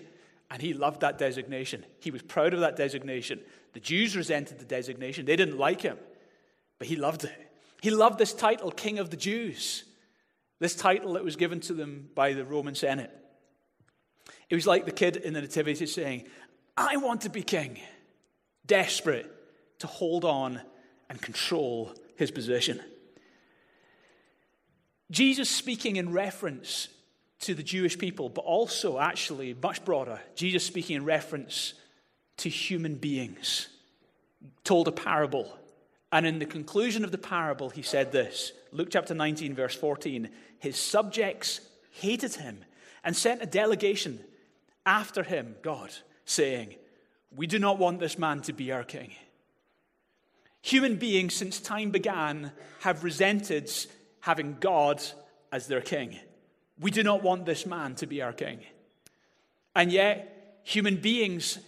And 0.50 0.62
he 0.62 0.74
loved 0.74 1.02
that 1.02 1.18
designation. 1.18 1.86
He 2.00 2.12
was 2.12 2.22
proud 2.22 2.54
of 2.54 2.62
that 2.62 2.76
designation. 2.76 3.42
The 3.74 3.80
Jews 3.80 4.16
resented 4.16 4.60
the 4.60 4.66
designation. 4.66 5.26
They 5.26 5.36
didn't 5.36 5.58
like 5.58 5.82
him, 5.82 5.98
but 6.80 6.88
he 6.88 6.96
loved 6.96 7.26
it. 7.26 7.52
He 7.82 7.92
loved 7.92 8.18
this 8.18 8.34
title, 8.34 8.72
King 8.72 9.00
of 9.00 9.10
the 9.10 9.18
Jews, 9.18 9.84
this 10.60 10.76
title 10.76 11.14
that 11.14 11.24
was 11.24 11.36
given 11.36 11.60
to 11.62 11.74
them 11.74 12.10
by 12.16 12.34
the 12.34 12.46
Roman 12.46 12.76
Senate. 12.76 13.12
It 14.50 14.56
was 14.56 14.66
like 14.66 14.86
the 14.86 14.92
kid 14.92 15.18
in 15.18 15.34
the 15.34 15.42
Nativity 15.42 15.86
saying, 15.86 16.28
I 16.76 16.98
want 16.98 17.22
to 17.22 17.30
be 17.30 17.44
king, 17.44 17.80
desperate 18.66 19.32
to 19.80 19.88
hold 19.88 20.26
on 20.26 20.62
and 21.10 21.22
control 21.22 21.94
his 22.16 22.32
position. 22.32 22.82
Jesus 25.12 25.50
speaking 25.50 25.96
in 25.96 26.12
reference 26.12 26.90
to 27.42 27.54
the 27.54 27.64
Jewish 27.64 27.98
people, 27.98 28.30
but 28.30 28.42
also, 28.42 29.00
actually, 29.00 29.56
much 29.62 29.86
broader, 29.86 30.20
Jesus 30.36 30.66
speaking 30.66 30.96
in 30.96 31.06
reference 31.06 31.74
to 32.38 32.50
human 32.50 32.96
beings, 32.96 33.68
told 34.64 34.88
a 34.88 34.92
parable. 34.92 35.58
And 36.12 36.26
in 36.26 36.40
the 36.40 36.46
conclusion 36.46 37.04
of 37.04 37.12
the 37.12 37.18
parable, 37.18 37.70
he 37.70 37.82
said 37.82 38.12
this 38.12 38.54
Luke 38.72 38.90
chapter 38.92 39.14
19, 39.14 39.54
verse 39.54 39.76
14 39.76 40.30
His 40.60 40.78
subjects 40.78 41.62
hated 41.92 42.36
him 42.36 42.64
and 43.04 43.16
sent 43.16 43.42
a 43.42 43.46
delegation 43.46 44.20
after 44.86 45.24
him, 45.24 45.56
God, 45.62 45.92
saying, 46.26 46.76
We 47.36 47.46
do 47.48 47.60
not 47.60 47.78
want 47.78 48.00
this 48.00 48.18
man 48.18 48.42
to 48.44 48.54
be 48.54 48.72
our 48.72 48.84
king. 48.84 49.12
Human 50.62 50.96
beings, 50.96 51.34
since 51.34 51.60
time 51.60 51.92
began, 51.92 52.52
have 52.82 53.04
resented 53.04 53.72
having 54.22 54.58
God 54.60 55.02
as 55.52 55.68
their 55.68 55.82
king. 55.82 56.18
We 56.80 56.92
do 56.92 57.04
not 57.04 57.24
want 57.24 57.46
this 57.46 57.66
man 57.66 57.96
to 57.96 58.08
be 58.08 58.22
our 58.22 58.34
king. 58.34 58.60
And 59.76 59.92
yet, 59.92 60.60
human 60.64 60.98
beings 60.98 61.60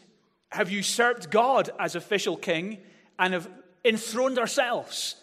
have 0.52 0.72
usurped 0.72 1.30
God 1.30 1.70
as 1.80 1.96
official 1.96 2.38
king 2.38 2.80
and 3.18 3.34
have 3.34 3.50
enthroned 3.86 4.40
ourselves, 4.40 5.16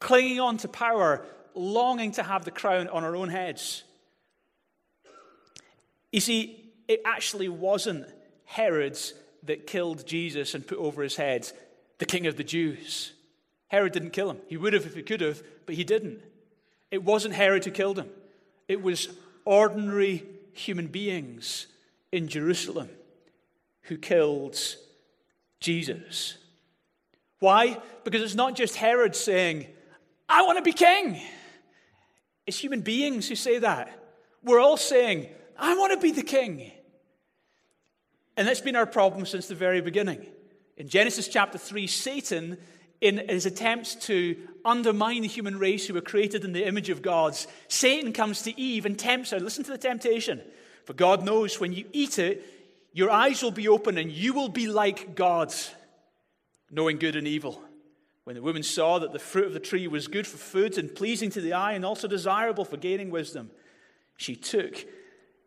clinging 0.00 0.40
on 0.40 0.56
to 0.58 0.68
power, 0.68 1.24
longing 1.54 2.12
to 2.12 2.22
have 2.22 2.44
the 2.44 2.50
crown 2.50 2.88
on 2.88 3.04
our 3.04 3.16
own 3.16 3.28
heads. 3.28 3.84
You 6.12 6.20
see, 6.20 6.72
it 6.86 7.00
actually 7.04 7.48
wasn't 7.48 8.06
Herod 8.44 8.98
that 9.44 9.66
killed 9.66 10.06
Jesus 10.06 10.54
and 10.54 10.66
put 10.66 10.78
over 10.78 11.02
his 11.02 11.16
head 11.16 11.50
the 11.98 12.06
king 12.06 12.26
of 12.26 12.36
the 12.36 12.44
Jews. 12.44 13.12
Herod 13.68 13.92
didn't 13.92 14.10
kill 14.10 14.30
him. 14.30 14.38
He 14.48 14.56
would 14.56 14.72
have 14.72 14.86
if 14.86 14.94
he 14.94 15.02
could 15.02 15.20
have, 15.20 15.42
but 15.66 15.74
he 15.74 15.84
didn't. 15.84 16.20
It 16.90 17.02
wasn't 17.02 17.34
Herod 17.34 17.64
who 17.64 17.70
killed 17.70 17.98
him, 17.98 18.10
it 18.68 18.82
was 18.82 19.08
ordinary 19.44 20.24
human 20.52 20.86
beings 20.86 21.66
in 22.12 22.28
Jerusalem 22.28 22.88
who 23.82 23.96
killed 23.96 24.58
Jesus. 25.60 26.38
Why? 27.40 27.78
Because 28.04 28.22
it's 28.22 28.34
not 28.34 28.54
just 28.54 28.76
Herod 28.76 29.14
saying, 29.14 29.66
I 30.28 30.42
want 30.42 30.58
to 30.58 30.62
be 30.62 30.72
king. 30.72 31.20
It's 32.46 32.58
human 32.58 32.80
beings 32.80 33.28
who 33.28 33.34
say 33.34 33.58
that. 33.58 33.98
We're 34.42 34.60
all 34.60 34.76
saying, 34.76 35.28
I 35.58 35.76
want 35.76 35.92
to 35.92 35.98
be 35.98 36.12
the 36.12 36.22
king. 36.22 36.70
And 38.36 38.46
that's 38.46 38.60
been 38.60 38.76
our 38.76 38.86
problem 38.86 39.26
since 39.26 39.46
the 39.46 39.54
very 39.54 39.80
beginning. 39.80 40.26
In 40.76 40.88
Genesis 40.88 41.28
chapter 41.28 41.56
3, 41.56 41.86
Satan, 41.86 42.58
in 43.04 43.28
his 43.28 43.44
attempts 43.44 43.94
to 43.94 44.34
undermine 44.64 45.20
the 45.20 45.28
human 45.28 45.58
race 45.58 45.86
who 45.86 45.92
were 45.92 46.00
created 46.00 46.42
in 46.42 46.54
the 46.54 46.66
image 46.66 46.88
of 46.88 47.02
God, 47.02 47.36
Satan 47.68 48.14
comes 48.14 48.40
to 48.42 48.58
Eve 48.58 48.86
and 48.86 48.98
tempts 48.98 49.30
her. 49.30 49.38
Listen 49.38 49.62
to 49.64 49.72
the 49.72 49.78
temptation. 49.78 50.40
For 50.86 50.94
God 50.94 51.22
knows 51.22 51.60
when 51.60 51.74
you 51.74 51.84
eat 51.92 52.18
it, 52.18 52.42
your 52.94 53.10
eyes 53.10 53.42
will 53.42 53.50
be 53.50 53.68
open 53.68 53.98
and 53.98 54.10
you 54.10 54.32
will 54.32 54.48
be 54.48 54.68
like 54.68 55.14
God, 55.14 55.52
knowing 56.70 56.98
good 56.98 57.14
and 57.14 57.28
evil. 57.28 57.60
When 58.24 58.36
the 58.36 58.42
woman 58.42 58.62
saw 58.62 58.98
that 59.00 59.12
the 59.12 59.18
fruit 59.18 59.48
of 59.48 59.52
the 59.52 59.60
tree 59.60 59.86
was 59.86 60.08
good 60.08 60.26
for 60.26 60.38
food 60.38 60.78
and 60.78 60.94
pleasing 60.94 61.28
to 61.30 61.42
the 61.42 61.52
eye 61.52 61.74
and 61.74 61.84
also 61.84 62.08
desirable 62.08 62.64
for 62.64 62.78
gaining 62.78 63.10
wisdom, 63.10 63.50
she 64.16 64.34
took 64.34 64.82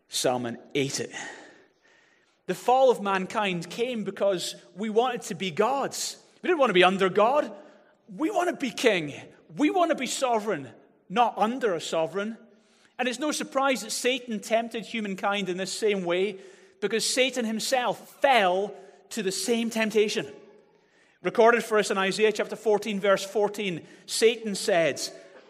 some 0.09 0.45
and 0.45 0.59
ate 0.75 0.99
it. 0.99 1.11
The 2.45 2.53
fall 2.53 2.91
of 2.91 3.01
mankind 3.01 3.67
came 3.67 4.03
because 4.03 4.55
we 4.75 4.91
wanted 4.91 5.23
to 5.23 5.33
be 5.33 5.49
gods. 5.49 6.17
We 6.47 6.51
didn't 6.51 6.59
want 6.61 6.69
to 6.69 6.75
be 6.75 6.85
under 6.85 7.09
God. 7.09 7.51
We 8.15 8.31
want 8.31 8.47
to 8.47 8.55
be 8.55 8.71
king. 8.71 9.13
We 9.57 9.69
want 9.69 9.91
to 9.91 9.95
be 9.95 10.07
sovereign, 10.07 10.69
not 11.09 11.33
under 11.35 11.73
a 11.73 11.81
sovereign. 11.81 12.37
And 12.97 13.09
it's 13.09 13.19
no 13.19 13.33
surprise 13.33 13.81
that 13.81 13.91
Satan 13.91 14.39
tempted 14.39 14.85
humankind 14.85 15.49
in 15.49 15.57
this 15.57 15.73
same 15.73 16.05
way 16.05 16.37
because 16.79 17.05
Satan 17.05 17.43
himself 17.43 18.21
fell 18.21 18.73
to 19.09 19.21
the 19.21 19.31
same 19.33 19.69
temptation. 19.69 20.25
Recorded 21.21 21.65
for 21.65 21.79
us 21.79 21.91
in 21.91 21.97
Isaiah 21.97 22.31
chapter 22.31 22.55
14, 22.55 22.97
verse 22.97 23.25
14, 23.25 23.81
Satan 24.05 24.55
said, 24.55 25.01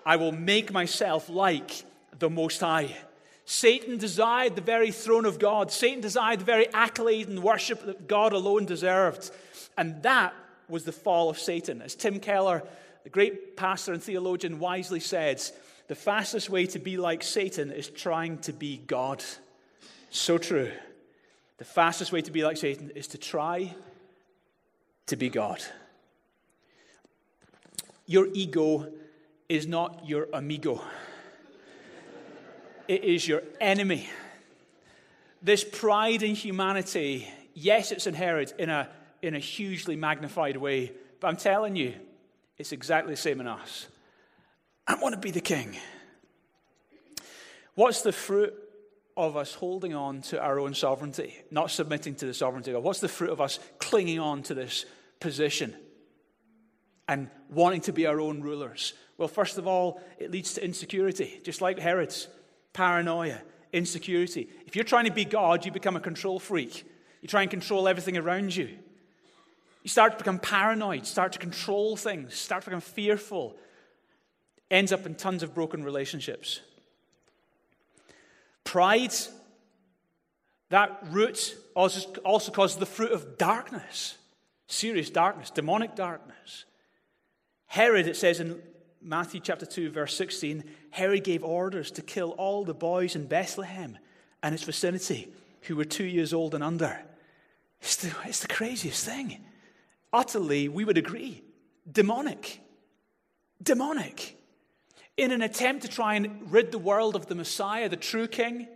I 0.04 0.16
will 0.16 0.32
make 0.32 0.74
myself 0.74 1.30
like 1.30 1.86
the 2.18 2.32
Most 2.32 2.60
High. 2.60 2.98
Satan 3.46 4.00
desired 4.00 4.56
the 4.56 4.62
very 4.64 4.92
throne 4.92 5.26
of 5.26 5.38
God. 5.38 5.72
Satan 5.72 6.02
desired 6.02 6.40
the 6.40 6.46
very 6.46 6.74
accolade 6.74 7.28
and 7.28 7.44
worship 7.44 7.86
that 7.86 8.08
God 8.08 8.34
alone 8.34 8.66
deserved. 8.66 9.30
And 9.78 10.02
that 10.02 10.34
was 10.70 10.84
the 10.84 10.92
fall 10.92 11.30
of 11.30 11.40
Satan. 11.40 11.82
As 11.82 11.96
Tim 11.96 12.20
Keller, 12.20 12.64
the 13.04 13.10
great 13.10 13.56
pastor 13.56 13.94
and 13.94 14.04
theologian, 14.04 14.60
wisely 14.60 15.00
says, 15.00 15.54
the 15.88 15.96
fastest 15.96 16.50
way 16.50 16.66
to 16.68 16.80
be 16.80 16.98
like 16.98 17.24
Satan 17.24 17.72
is 17.72 17.90
trying 17.90 18.40
to 18.40 18.54
be 18.54 18.78
God. 18.78 19.24
So 20.10 20.38
true. 20.38 20.72
The 21.58 21.66
fastest 21.66 22.12
way 22.12 22.22
to 22.22 22.32
be 22.32 22.44
like 22.44 22.58
Satan 22.58 22.92
is 22.92 23.08
to 23.08 23.18
try 23.18 23.74
to 25.08 25.16
be 25.16 25.30
God. 25.30 25.64
Your 28.06 28.28
ego 28.34 28.88
is 29.50 29.66
not 29.66 30.08
your 30.08 30.28
amigo, 30.34 30.82
it 32.88 33.04
is 33.04 33.28
your 33.28 33.44
enemy. 33.60 34.10
This 35.42 35.64
pride 35.64 36.24
in 36.24 36.36
humanity, 36.36 37.28
yes, 37.54 37.92
it's 37.92 38.08
inherent 38.08 38.54
in 38.58 38.70
a, 38.70 38.90
in 39.22 39.36
a 39.36 39.40
hugely 39.40 39.96
magnified 39.96 40.58
way, 40.58 40.92
but 41.20 41.28
I'm 41.28 41.38
telling 41.38 41.76
you, 41.76 41.94
it's 42.58 42.72
exactly 42.72 43.14
the 43.14 43.18
same 43.18 43.40
in 43.40 43.48
us. 43.48 43.88
I 44.88 44.96
want 44.96 45.14
to 45.14 45.20
be 45.20 45.32
the 45.32 45.42
king. 45.42 45.76
What's 47.76 48.02
the 48.02 48.12
fruit 48.12 48.54
of 49.16 49.36
us 49.36 49.54
holding 49.54 49.94
on 49.94 50.22
to 50.22 50.42
our 50.42 50.60
own 50.60 50.74
sovereignty, 50.74 51.36
not 51.52 51.72
submitting 51.72 52.16
to 52.16 52.26
the 52.26 52.34
sovereignty 52.34 52.72
of 52.72 52.76
God? 52.76 52.84
What's 52.84 53.00
the 53.00 53.08
fruit 53.08 53.32
of 53.32 53.42
us 53.42 53.60
clinging 53.80 54.20
on 54.20 54.44
to 54.44 54.54
this 54.54 54.86
position 55.20 55.76
and 57.08 57.30
wanting 57.50 57.82
to 57.82 57.94
be 57.94 58.06
our 58.06 58.20
own 58.20 58.42
rulers? 58.42 58.94
Well, 59.18 59.28
first 59.28 59.58
of 59.58 59.68
all, 59.68 60.02
it 60.18 60.32
leads 60.32 60.54
to 60.54 60.64
insecurity, 60.64 61.42
just 61.44 61.62
like 61.62 61.80
Herod's 61.80 62.28
paranoia, 62.74 63.42
insecurity. 63.74 64.50
If 64.66 64.76
you're 64.76 64.86
trying 64.86 65.06
to 65.06 65.12
be 65.12 65.26
God, 65.26 65.66
you 65.66 65.72
become 65.72 65.96
a 65.96 66.00
control 66.00 66.40
freak. 66.40 66.86
You 67.22 67.28
try 67.28 67.42
and 67.42 67.52
control 67.52 67.88
everything 67.88 68.18
around 68.18 68.56
you. 68.56 68.78
You 69.88 69.90
start 69.90 70.12
to 70.12 70.18
become 70.18 70.38
paranoid, 70.38 71.06
start 71.06 71.32
to 71.32 71.40
control 71.40 71.96
things, 71.96 72.36
start 72.36 72.66
to 72.66 72.72
become 72.72 72.82
fearful. 72.82 73.56
Ends 74.70 74.92
up 74.92 75.06
in 75.06 75.16
tons 75.16 75.44
of 75.44 75.56
broken 75.56 75.82
relationships. 75.82 76.60
Pride, 78.66 79.14
that 80.72 81.02
root 81.10 81.56
also, 81.74 82.12
also 82.26 82.52
causes 82.52 82.76
the 82.76 82.86
fruit 82.86 83.14
of 83.14 83.38
darkness, 83.38 84.18
serious 84.68 85.10
darkness, 85.10 85.52
demonic 85.52 85.96
darkness. 85.96 86.66
Herod, 87.68 88.08
it 88.10 88.18
says 88.18 88.42
in 88.42 88.62
Matthew 89.02 89.40
chapter 89.40 89.66
2, 89.66 89.92
verse 89.92 90.18
16, 90.18 90.66
Herod 90.90 91.24
gave 91.24 91.46
orders 91.46 91.92
to 91.92 92.02
kill 92.02 92.32
all 92.32 92.66
the 92.66 92.74
boys 92.74 93.16
in 93.16 93.26
Bethlehem 93.26 93.98
and 94.44 94.54
its 94.54 94.66
vicinity 94.66 95.32
who 95.62 95.78
were 95.78 95.86
two 95.86 96.04
years 96.04 96.34
old 96.34 96.54
and 96.56 96.62
under. 96.62 97.00
It's 97.80 97.96
the, 97.96 98.14
it's 98.26 98.42
the 98.42 98.50
craziest 98.50 99.06
thing. 99.06 99.46
Utterly, 100.14 100.70
we 100.70 100.86
would 100.86 100.98
agree, 100.98 101.44
demonic. 101.92 102.62
Demonic 103.62 104.38
in 105.18 105.32
an 105.32 105.42
attempt 105.42 105.82
to 105.82 105.88
try 105.88 106.14
and 106.14 106.52
rid 106.52 106.72
the 106.72 106.78
world 106.78 107.16
of 107.16 107.26
the 107.26 107.36
Messiah, 107.36 107.90
the 107.90 107.98
true 107.98 108.28
king, 108.28 108.68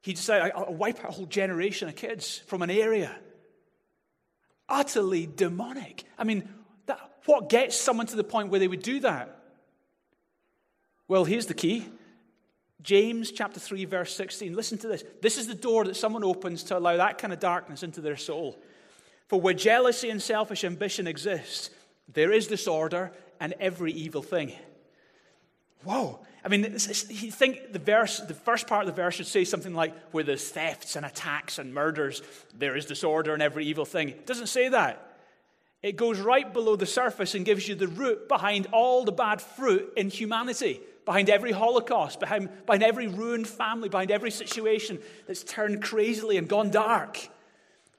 he 0.00 0.14
decided, 0.14 0.52
I'll 0.54 0.72
wipe 0.72 1.00
out 1.00 1.10
a 1.10 1.12
whole 1.12 1.26
generation 1.26 1.88
of 1.88 1.96
kids 1.96 2.38
from 2.46 2.62
an 2.62 2.70
area. 2.70 3.14
Utterly 4.68 5.26
demonic. 5.26 6.04
I 6.16 6.24
mean, 6.24 6.48
that, 6.86 6.98
what 7.26 7.48
gets 7.48 7.76
someone 7.76 8.06
to 8.06 8.16
the 8.16 8.24
point 8.24 8.50
where 8.50 8.60
they 8.60 8.68
would 8.68 8.82
do 8.82 9.00
that? 9.00 9.36
Well, 11.08 11.24
here's 11.24 11.46
the 11.46 11.54
key 11.54 11.88
James 12.80 13.30
chapter 13.30 13.60
3, 13.60 13.84
verse 13.84 14.14
16. 14.14 14.54
Listen 14.54 14.78
to 14.78 14.88
this. 14.88 15.04
This 15.20 15.38
is 15.38 15.46
the 15.46 15.54
door 15.54 15.84
that 15.84 15.96
someone 15.96 16.24
opens 16.24 16.64
to 16.64 16.78
allow 16.78 16.96
that 16.96 17.18
kind 17.18 17.32
of 17.32 17.38
darkness 17.38 17.82
into 17.82 18.00
their 18.00 18.16
soul. 18.16 18.60
For 19.32 19.40
where 19.40 19.54
jealousy 19.54 20.10
and 20.10 20.20
selfish 20.20 20.62
ambition 20.62 21.06
exist, 21.06 21.70
there 22.06 22.32
is 22.32 22.48
disorder 22.48 23.12
and 23.40 23.54
every 23.58 23.90
evil 23.90 24.20
thing. 24.20 24.52
Whoa. 25.84 26.20
I 26.44 26.48
mean, 26.48 26.64
you 26.64 27.30
think 27.30 27.72
the 27.72 27.78
verse, 27.78 28.18
the 28.20 28.34
first 28.34 28.66
part 28.66 28.86
of 28.86 28.94
the 28.94 29.02
verse 29.02 29.14
should 29.14 29.26
say 29.26 29.44
something 29.44 29.72
like, 29.72 29.94
where 30.10 30.22
there's 30.22 30.46
thefts 30.50 30.96
and 30.96 31.06
attacks 31.06 31.58
and 31.58 31.72
murders, 31.72 32.20
there 32.58 32.76
is 32.76 32.84
disorder 32.84 33.32
and 33.32 33.42
every 33.42 33.64
evil 33.64 33.86
thing. 33.86 34.10
It 34.10 34.26
doesn't 34.26 34.48
say 34.48 34.68
that. 34.68 35.16
It 35.82 35.96
goes 35.96 36.20
right 36.20 36.52
below 36.52 36.76
the 36.76 36.84
surface 36.84 37.34
and 37.34 37.46
gives 37.46 37.66
you 37.66 37.74
the 37.74 37.88
root 37.88 38.28
behind 38.28 38.66
all 38.70 39.02
the 39.02 39.12
bad 39.12 39.40
fruit 39.40 39.94
in 39.96 40.10
humanity 40.10 40.78
behind 41.06 41.30
every 41.30 41.52
Holocaust, 41.52 42.20
behind, 42.20 42.50
behind 42.66 42.82
every 42.82 43.06
ruined 43.06 43.48
family, 43.48 43.88
behind 43.88 44.10
every 44.10 44.30
situation 44.30 44.98
that's 45.26 45.42
turned 45.42 45.82
crazily 45.82 46.36
and 46.36 46.50
gone 46.50 46.70
dark, 46.70 47.30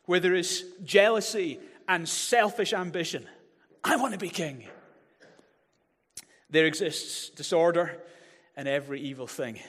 where 0.06 0.20
there 0.20 0.36
is 0.36 0.66
jealousy 0.84 1.60
and 1.88 2.08
selfish 2.08 2.74
ambition. 2.74 3.26
I 3.84 3.96
want 3.98 4.14
to 4.14 4.20
be 4.20 4.30
king. 4.30 4.66
There 6.50 6.66
exists 6.66 7.30
disorder 7.30 8.02
and 8.56 8.68
every 8.68 9.00
evil 9.02 9.28
thing. 9.28 9.60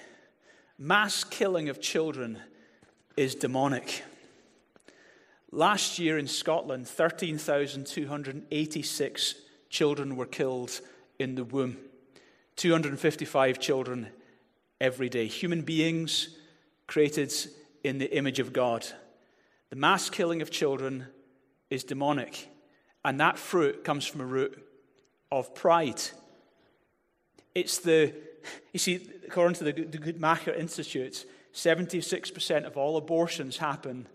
Mass 0.78 1.24
killing 1.24 1.68
of 1.68 1.80
children 1.80 2.38
is 3.16 3.34
demonic. 3.34 4.02
Last 5.50 5.98
year 6.00 6.18
in 6.18 6.26
Scotland, 6.26 6.88
13,286 6.88 9.34
children 9.70 10.16
were 10.16 10.26
killed 10.26 10.80
in 11.18 11.36
the 11.36 11.44
womb. 11.44 11.78
255 12.56 13.60
children 13.60 14.08
every 14.80 15.08
day. 15.08 15.26
Human 15.26 15.62
beings 15.62 16.28
created 16.86 17.32
in 17.82 17.98
the 17.98 18.16
image 18.16 18.38
of 18.40 18.52
God. 18.52 18.86
The 19.74 19.80
mass 19.80 20.08
killing 20.08 20.40
of 20.40 20.52
children 20.52 21.04
is 21.68 21.82
demonic, 21.82 22.48
and 23.04 23.18
that 23.18 23.36
fruit 23.36 23.82
comes 23.82 24.06
from 24.06 24.20
a 24.20 24.24
root 24.24 24.64
of 25.32 25.52
pride. 25.52 26.00
It's 27.56 27.78
the, 27.78 28.14
you 28.72 28.78
see, 28.78 29.10
according 29.26 29.56
to 29.56 29.64
the, 29.64 29.72
the 29.72 29.98
Guttmacher 29.98 30.56
Institute, 30.56 31.26
76% 31.52 32.64
of 32.64 32.76
all 32.76 32.96
abortions 32.96 33.56
happen 33.56 34.06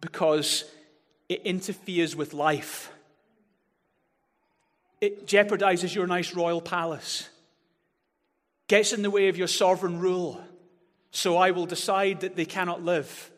because 0.00 0.64
it 1.28 1.42
interferes 1.42 2.16
with 2.16 2.34
life. 2.34 2.90
It 5.00 5.28
jeopardizes 5.28 5.94
your 5.94 6.08
nice 6.08 6.34
royal 6.34 6.60
palace, 6.60 7.28
gets 8.66 8.92
in 8.92 9.02
the 9.02 9.10
way 9.10 9.28
of 9.28 9.36
your 9.36 9.46
sovereign 9.46 10.00
rule. 10.00 10.42
So 11.12 11.36
I 11.36 11.52
will 11.52 11.66
decide 11.66 12.22
that 12.22 12.34
they 12.34 12.46
cannot 12.46 12.82
live. 12.82 13.30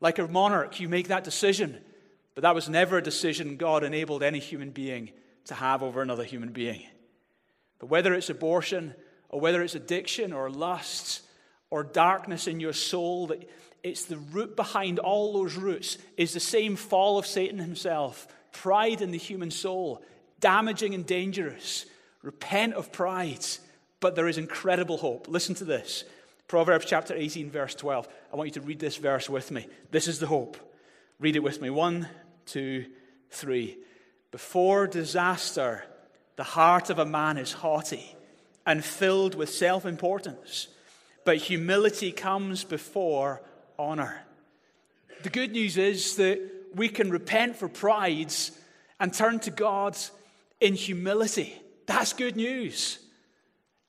Like 0.00 0.18
a 0.18 0.28
monarch, 0.28 0.80
you 0.80 0.88
make 0.88 1.08
that 1.08 1.24
decision. 1.24 1.78
But 2.34 2.42
that 2.42 2.54
was 2.54 2.68
never 2.68 2.98
a 2.98 3.02
decision 3.02 3.56
God 3.56 3.82
enabled 3.82 4.22
any 4.22 4.38
human 4.38 4.70
being 4.70 5.10
to 5.46 5.54
have 5.54 5.82
over 5.82 6.02
another 6.02 6.24
human 6.24 6.52
being. 6.52 6.82
But 7.78 7.86
whether 7.86 8.14
it's 8.14 8.30
abortion, 8.30 8.94
or 9.28 9.40
whether 9.40 9.62
it's 9.62 9.74
addiction, 9.74 10.32
or 10.32 10.50
lust, 10.50 11.22
or 11.70 11.82
darkness 11.82 12.46
in 12.46 12.60
your 12.60 12.72
soul, 12.72 13.28
that 13.28 13.48
it's 13.82 14.04
the 14.04 14.18
root 14.18 14.56
behind 14.56 14.98
all 14.98 15.32
those 15.32 15.56
roots 15.56 15.98
is 16.16 16.32
the 16.32 16.40
same 16.40 16.76
fall 16.76 17.18
of 17.18 17.26
Satan 17.26 17.58
himself 17.58 18.28
pride 18.52 19.02
in 19.02 19.10
the 19.10 19.18
human 19.18 19.50
soul, 19.50 20.02
damaging 20.40 20.94
and 20.94 21.06
dangerous. 21.06 21.86
Repent 22.22 22.74
of 22.74 22.90
pride, 22.90 23.44
but 24.00 24.16
there 24.16 24.28
is 24.28 24.38
incredible 24.38 24.96
hope. 24.96 25.28
Listen 25.28 25.54
to 25.56 25.64
this 25.64 26.04
Proverbs 26.48 26.86
chapter 26.86 27.14
18, 27.14 27.50
verse 27.50 27.74
12. 27.74 28.08
I 28.36 28.38
want 28.38 28.54
you 28.54 28.60
to 28.60 28.66
read 28.66 28.80
this 28.80 28.98
verse 28.98 29.30
with 29.30 29.50
me. 29.50 29.66
This 29.90 30.06
is 30.06 30.18
the 30.18 30.26
hope. 30.26 30.58
Read 31.18 31.36
it 31.36 31.42
with 31.42 31.62
me. 31.62 31.70
One, 31.70 32.06
two, 32.44 32.84
three. 33.30 33.78
Before 34.30 34.86
disaster, 34.86 35.84
the 36.36 36.42
heart 36.42 36.90
of 36.90 36.98
a 36.98 37.06
man 37.06 37.38
is 37.38 37.54
haughty 37.54 38.14
and 38.66 38.84
filled 38.84 39.34
with 39.34 39.48
self 39.48 39.86
importance, 39.86 40.68
but 41.24 41.38
humility 41.38 42.12
comes 42.12 42.62
before 42.62 43.40
honor. 43.78 44.20
The 45.22 45.30
good 45.30 45.52
news 45.52 45.78
is 45.78 46.16
that 46.16 46.38
we 46.74 46.90
can 46.90 47.08
repent 47.08 47.56
for 47.56 47.68
prides 47.70 48.50
and 49.00 49.14
turn 49.14 49.40
to 49.40 49.50
God 49.50 49.96
in 50.60 50.74
humility. 50.74 51.56
That's 51.86 52.12
good 52.12 52.36
news. 52.36 52.98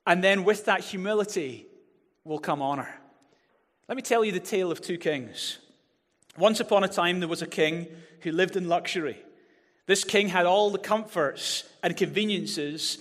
And 0.06 0.24
then 0.24 0.44
with 0.44 0.64
that 0.64 0.80
humility 0.80 1.66
will 2.24 2.38
come 2.38 2.62
honor. 2.62 2.97
Let 3.88 3.96
me 3.96 4.02
tell 4.02 4.22
you 4.22 4.32
the 4.32 4.40
tale 4.40 4.70
of 4.70 4.82
two 4.82 4.98
kings. 4.98 5.58
Once 6.36 6.60
upon 6.60 6.84
a 6.84 6.88
time, 6.88 7.20
there 7.20 7.28
was 7.28 7.40
a 7.40 7.46
king 7.46 7.86
who 8.20 8.32
lived 8.32 8.54
in 8.54 8.68
luxury. 8.68 9.16
This 9.86 10.04
king 10.04 10.28
had 10.28 10.44
all 10.44 10.70
the 10.70 10.78
comforts 10.78 11.64
and 11.82 11.96
conveniences 11.96 12.98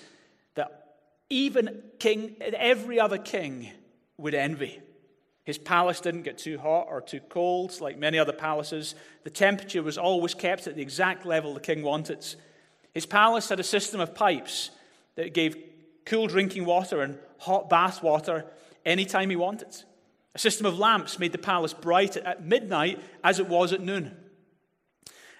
that 0.55 0.95
even 1.29 1.83
king, 1.99 2.37
every 2.39 3.01
other 3.01 3.17
king 3.17 3.69
would 4.17 4.33
envy. 4.33 4.79
His 5.43 5.57
palace 5.57 5.99
didn't 5.99 6.23
get 6.23 6.37
too 6.37 6.57
hot 6.57 6.87
or 6.89 7.01
too 7.01 7.19
cold 7.19 7.81
like 7.81 7.97
many 7.97 8.17
other 8.17 8.31
palaces. 8.31 8.95
The 9.23 9.29
temperature 9.29 9.83
was 9.83 9.97
always 9.97 10.33
kept 10.33 10.67
at 10.67 10.75
the 10.75 10.81
exact 10.81 11.25
level 11.25 11.53
the 11.53 11.59
king 11.59 11.83
wanted. 11.83 12.25
His 12.93 13.05
palace 13.05 13.49
had 13.49 13.59
a 13.59 13.63
system 13.63 13.99
of 13.99 14.15
pipes 14.15 14.71
that 15.15 15.33
gave 15.33 15.57
cool 16.05 16.27
drinking 16.27 16.63
water 16.63 17.01
and 17.01 17.17
hot 17.39 17.69
bath 17.69 18.01
water 18.01 18.45
anytime 18.85 19.29
he 19.29 19.35
wanted. 19.35 19.83
A 20.37 20.39
system 20.39 20.67
of 20.67 20.77
lamps 20.77 21.17
made 21.17 21.31
the 21.31 21.39
palace 21.39 21.73
bright 21.73 22.15
at 22.15 22.45
midnight 22.45 23.01
as 23.23 23.39
it 23.39 23.49
was 23.49 23.73
at 23.73 23.81
noon. 23.81 24.15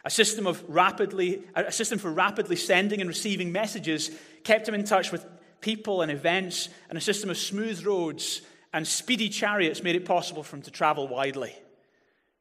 A 0.03 0.09
system, 0.09 0.47
of 0.47 0.63
rapidly, 0.67 1.43
a 1.53 1.71
system 1.71 1.99
for 1.99 2.11
rapidly 2.11 2.55
sending 2.55 2.99
and 2.99 3.07
receiving 3.07 3.51
messages 3.51 4.09
kept 4.43 4.67
him 4.67 4.73
in 4.73 4.83
touch 4.83 5.11
with 5.11 5.23
people 5.61 6.01
and 6.01 6.11
events, 6.11 6.69
and 6.89 6.97
a 6.97 7.01
system 7.01 7.29
of 7.29 7.37
smooth 7.37 7.85
roads 7.85 8.41
and 8.73 8.87
speedy 8.87 9.29
chariots 9.29 9.83
made 9.83 9.95
it 9.95 10.03
possible 10.03 10.41
for 10.41 10.55
him 10.55 10.63
to 10.63 10.71
travel 10.71 11.07
widely. 11.07 11.55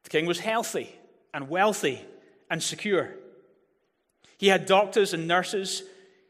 The 0.05 0.11
king 0.11 0.25
was 0.25 0.40
healthy 0.40 0.90
and 1.35 1.51
wealthy 1.51 2.01
and 2.51 2.62
secure. 2.62 3.11
He 4.38 4.47
had 4.47 4.64
doctors 4.64 5.12
and 5.12 5.29
nurses 5.29 5.83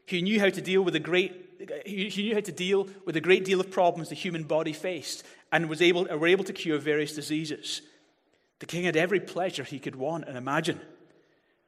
who 0.09 0.21
knew 0.21 0.41
how 0.41 0.49
to 0.49 0.61
deal 0.61 0.81
with 0.81 0.95
a 0.95 0.99
great 0.99 1.46
he 1.85 2.11
knew 2.23 2.35
how 2.35 2.41
to 2.41 2.51
deal 2.51 2.87
with 3.05 3.15
a 3.15 3.21
great 3.21 3.45
deal 3.45 3.59
of 3.59 3.71
problems 3.71 4.09
the 4.09 4.15
human 4.15 4.43
body 4.43 4.73
faced 4.73 5.23
and 5.51 5.69
was 5.69 5.81
able, 5.81 6.05
were 6.05 6.27
able 6.27 6.43
to 6.43 6.53
cure 6.53 6.77
various 6.77 7.15
diseases. 7.15 7.81
The 8.59 8.65
king 8.65 8.83
had 8.83 8.95
every 8.95 9.19
pleasure 9.19 9.63
he 9.63 9.79
could 9.79 9.95
want 9.95 10.25
and 10.27 10.37
imagine. 10.37 10.79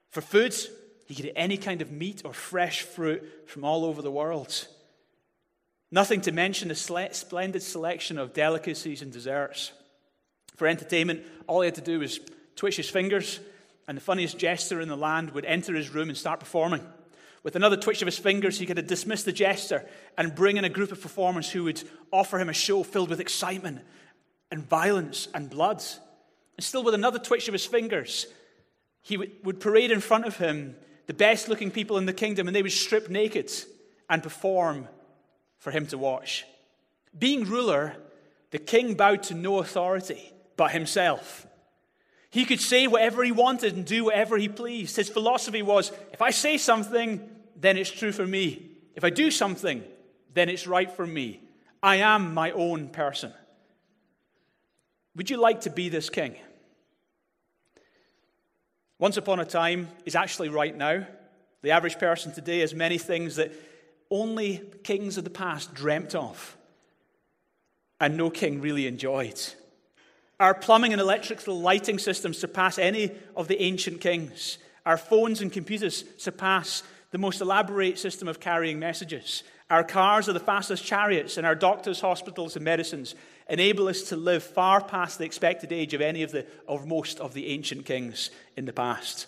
For 0.10 0.22
foods, 0.22 0.70
he 1.06 1.16
could 1.16 1.26
eat 1.26 1.34
any 1.36 1.58
kind 1.58 1.82
of 1.82 1.92
meat 1.92 2.22
or 2.26 2.34
fresh 2.34 2.82
fruit 2.82 3.48
from 3.48 3.64
all 3.64 3.86
over 3.86 4.02
the 4.02 4.12
world. 4.12 4.68
Nothing 5.92 6.22
to 6.22 6.32
mention 6.32 6.70
a 6.72 6.76
splendid 6.76 7.64
selection 7.64 8.18
of 8.18 8.34
delicacies 8.34 9.02
and 9.02 9.12
desserts. 9.12 9.72
For 10.56 10.68
entertainment, 10.68 11.24
all 11.48 11.62
he 11.62 11.66
had 11.66 11.76
to 11.76 11.82
do 11.82 12.00
was 12.00 12.20
twitch 12.56 12.78
his 12.78 12.90
fingers, 12.90 13.40
and 13.88 13.98
the 13.98 14.02
funniest 14.02 14.38
jester 14.38 14.82
in 14.82 14.88
the 14.88 14.98
land 14.98 15.32
would 15.32 15.46
enter 15.46 15.74
his 15.74 15.90
room 15.90 16.10
and 16.10 16.18
start 16.18 16.40
performing. 16.40 16.86
With 17.44 17.56
another 17.56 17.78
twitch 17.78 18.02
of 18.02 18.06
his 18.06 18.18
fingers, 18.18 18.60
he 18.60 18.66
could 18.66 18.86
dismiss 18.88 19.24
the 19.24 19.32
jester 19.32 19.88
and 20.18 20.36
bring 20.36 20.58
in 20.58 20.66
a 20.66 20.70
group 20.70 20.92
of 20.92 21.02
performers 21.02 21.50
who 21.50 21.64
would 21.66 21.82
offer 22.12 22.38
him 22.38 22.50
a 22.50 22.54
show 22.54 22.84
filled 22.84 23.10
with 23.10 23.20
excitement 23.20 23.82
and 24.52 24.68
violence 24.68 25.28
and 25.34 25.50
blood. 25.50 25.84
And 26.58 26.64
still, 26.64 26.84
with 26.84 26.94
another 26.94 27.20
twitch 27.20 27.48
of 27.48 27.54
his 27.54 27.66
fingers, 27.66 28.28
he 29.02 29.18
would 29.18 29.60
parade 29.60 29.92
in 29.92 30.02
front 30.02 30.26
of 30.26 30.38
him 30.38 30.76
the 31.08 31.14
best 31.14 31.48
looking 31.48 31.72
people 31.72 31.98
in 31.98 32.06
the 32.06 32.14
kingdom, 32.14 32.48
and 32.48 32.56
they 32.56 32.62
would 32.62 32.72
strip 32.72 33.10
naked 33.10 33.52
and 34.10 34.22
perform 34.22 34.88
for 35.58 35.72
him 35.72 35.86
to 35.88 35.98
watch. 35.98 36.46
Being 37.18 37.46
ruler, 37.46 37.96
the 38.52 38.60
king 38.60 38.96
bowed 38.96 39.24
to 39.24 39.34
no 39.34 39.60
authority 39.60 40.34
but 40.58 40.72
himself. 40.72 41.48
He 42.30 42.46
could 42.46 42.62
say 42.62 42.88
whatever 42.88 43.24
he 43.24 43.32
wanted 43.32 43.76
and 43.76 43.86
do 43.86 44.06
whatever 44.06 44.38
he 44.38 44.48
pleased. 44.48 44.96
His 44.96 45.10
philosophy 45.10 45.62
was 45.62 45.92
if 46.14 46.22
I 46.22 46.30
say 46.30 46.58
something, 46.58 47.28
then 47.56 47.78
it's 47.78 47.90
true 47.90 48.12
for 48.12 48.26
me. 48.26 48.68
If 48.96 49.04
I 49.04 49.10
do 49.10 49.32
something, 49.32 49.84
then 50.34 50.50
it's 50.50 50.68
right 50.68 50.92
for 50.92 51.08
me. 51.08 51.42
I 51.82 51.98
am 51.98 52.34
my 52.34 52.52
own 52.52 52.90
person. 52.90 53.34
Would 55.16 55.30
you 55.30 55.38
like 55.38 55.62
to 55.62 55.70
be 55.70 55.90
this 55.90 56.10
king? 56.10 56.36
Once 59.00 59.18
upon 59.18 59.40
a 59.40 59.46
time 59.46 59.88
is 60.06 60.16
actually 60.16 60.50
right 60.50 60.76
now. 60.76 61.08
The 61.62 61.72
average 61.72 61.98
person 61.98 62.32
today 62.32 62.60
has 62.60 62.74
many 62.74 62.98
things 62.98 63.38
that 63.38 63.52
only 64.12 64.62
kings 64.84 65.18
of 65.18 65.24
the 65.24 65.30
past 65.30 65.74
dreamt 65.74 66.16
of, 66.16 66.58
and 68.00 68.18
no 68.18 68.30
king 68.30 68.62
really 68.62 68.88
enjoyed. 68.88 69.40
Our 70.40 70.54
plumbing 70.54 70.94
and 70.94 71.02
electrical 71.02 71.60
lighting 71.60 72.00
systems 72.00 72.38
surpass 72.38 72.78
any 72.78 73.12
of 73.36 73.48
the 73.48 73.62
ancient 73.62 74.00
kings. 74.00 74.58
Our 74.86 74.98
phones 74.98 75.42
and 75.42 75.52
computers 75.52 76.06
surpass 76.18 76.84
the 77.12 77.18
most 77.18 77.42
elaborate 77.42 78.00
system 78.00 78.28
of 78.28 78.40
carrying 78.40 78.80
messages. 78.80 79.44
Our 79.70 79.84
cars 79.84 80.30
are 80.30 80.34
the 80.34 80.40
fastest 80.40 80.86
chariots, 80.86 81.38
and 81.38 81.46
our 81.46 81.56
doctors, 81.56 82.00
hospitals, 82.02 82.56
and 82.56 82.66
medicines 82.66 83.16
enable 83.50 83.88
us 83.88 84.04
to 84.04 84.16
live 84.16 84.42
far 84.42 84.82
past 84.82 85.20
the 85.20 85.26
expected 85.26 85.74
age 85.74 85.94
of 85.94 86.02
any 86.02 86.24
of 86.24 86.32
the, 86.32 86.46
or 86.68 86.84
most 86.86 87.20
of 87.20 87.34
the 87.34 87.48
ancient 87.48 87.86
kings 87.86 88.32
in 88.56 88.66
the 88.66 88.74
past. 88.74 89.28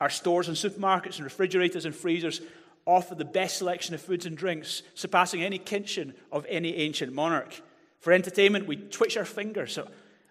Our 0.00 0.10
stores 0.10 0.48
and 0.48 0.56
supermarkets 0.56 1.16
and 1.16 1.24
refrigerators 1.24 1.84
and 1.84 1.94
freezers 1.94 2.42
offer 2.84 3.14
the 3.14 3.24
best 3.24 3.56
selection 3.56 3.94
of 3.94 4.02
foods 4.02 4.26
and 4.26 4.36
drinks, 4.36 4.82
surpassing 4.94 5.42
any 5.42 5.58
kitchen 5.58 6.14
of 6.30 6.44
any 6.48 6.76
ancient 6.76 7.12
monarch. 7.12 7.60
For 8.00 8.12
entertainment, 8.12 8.66
we 8.66 8.76
twitch 8.76 9.16
our 9.16 9.24
fingers 9.24 9.78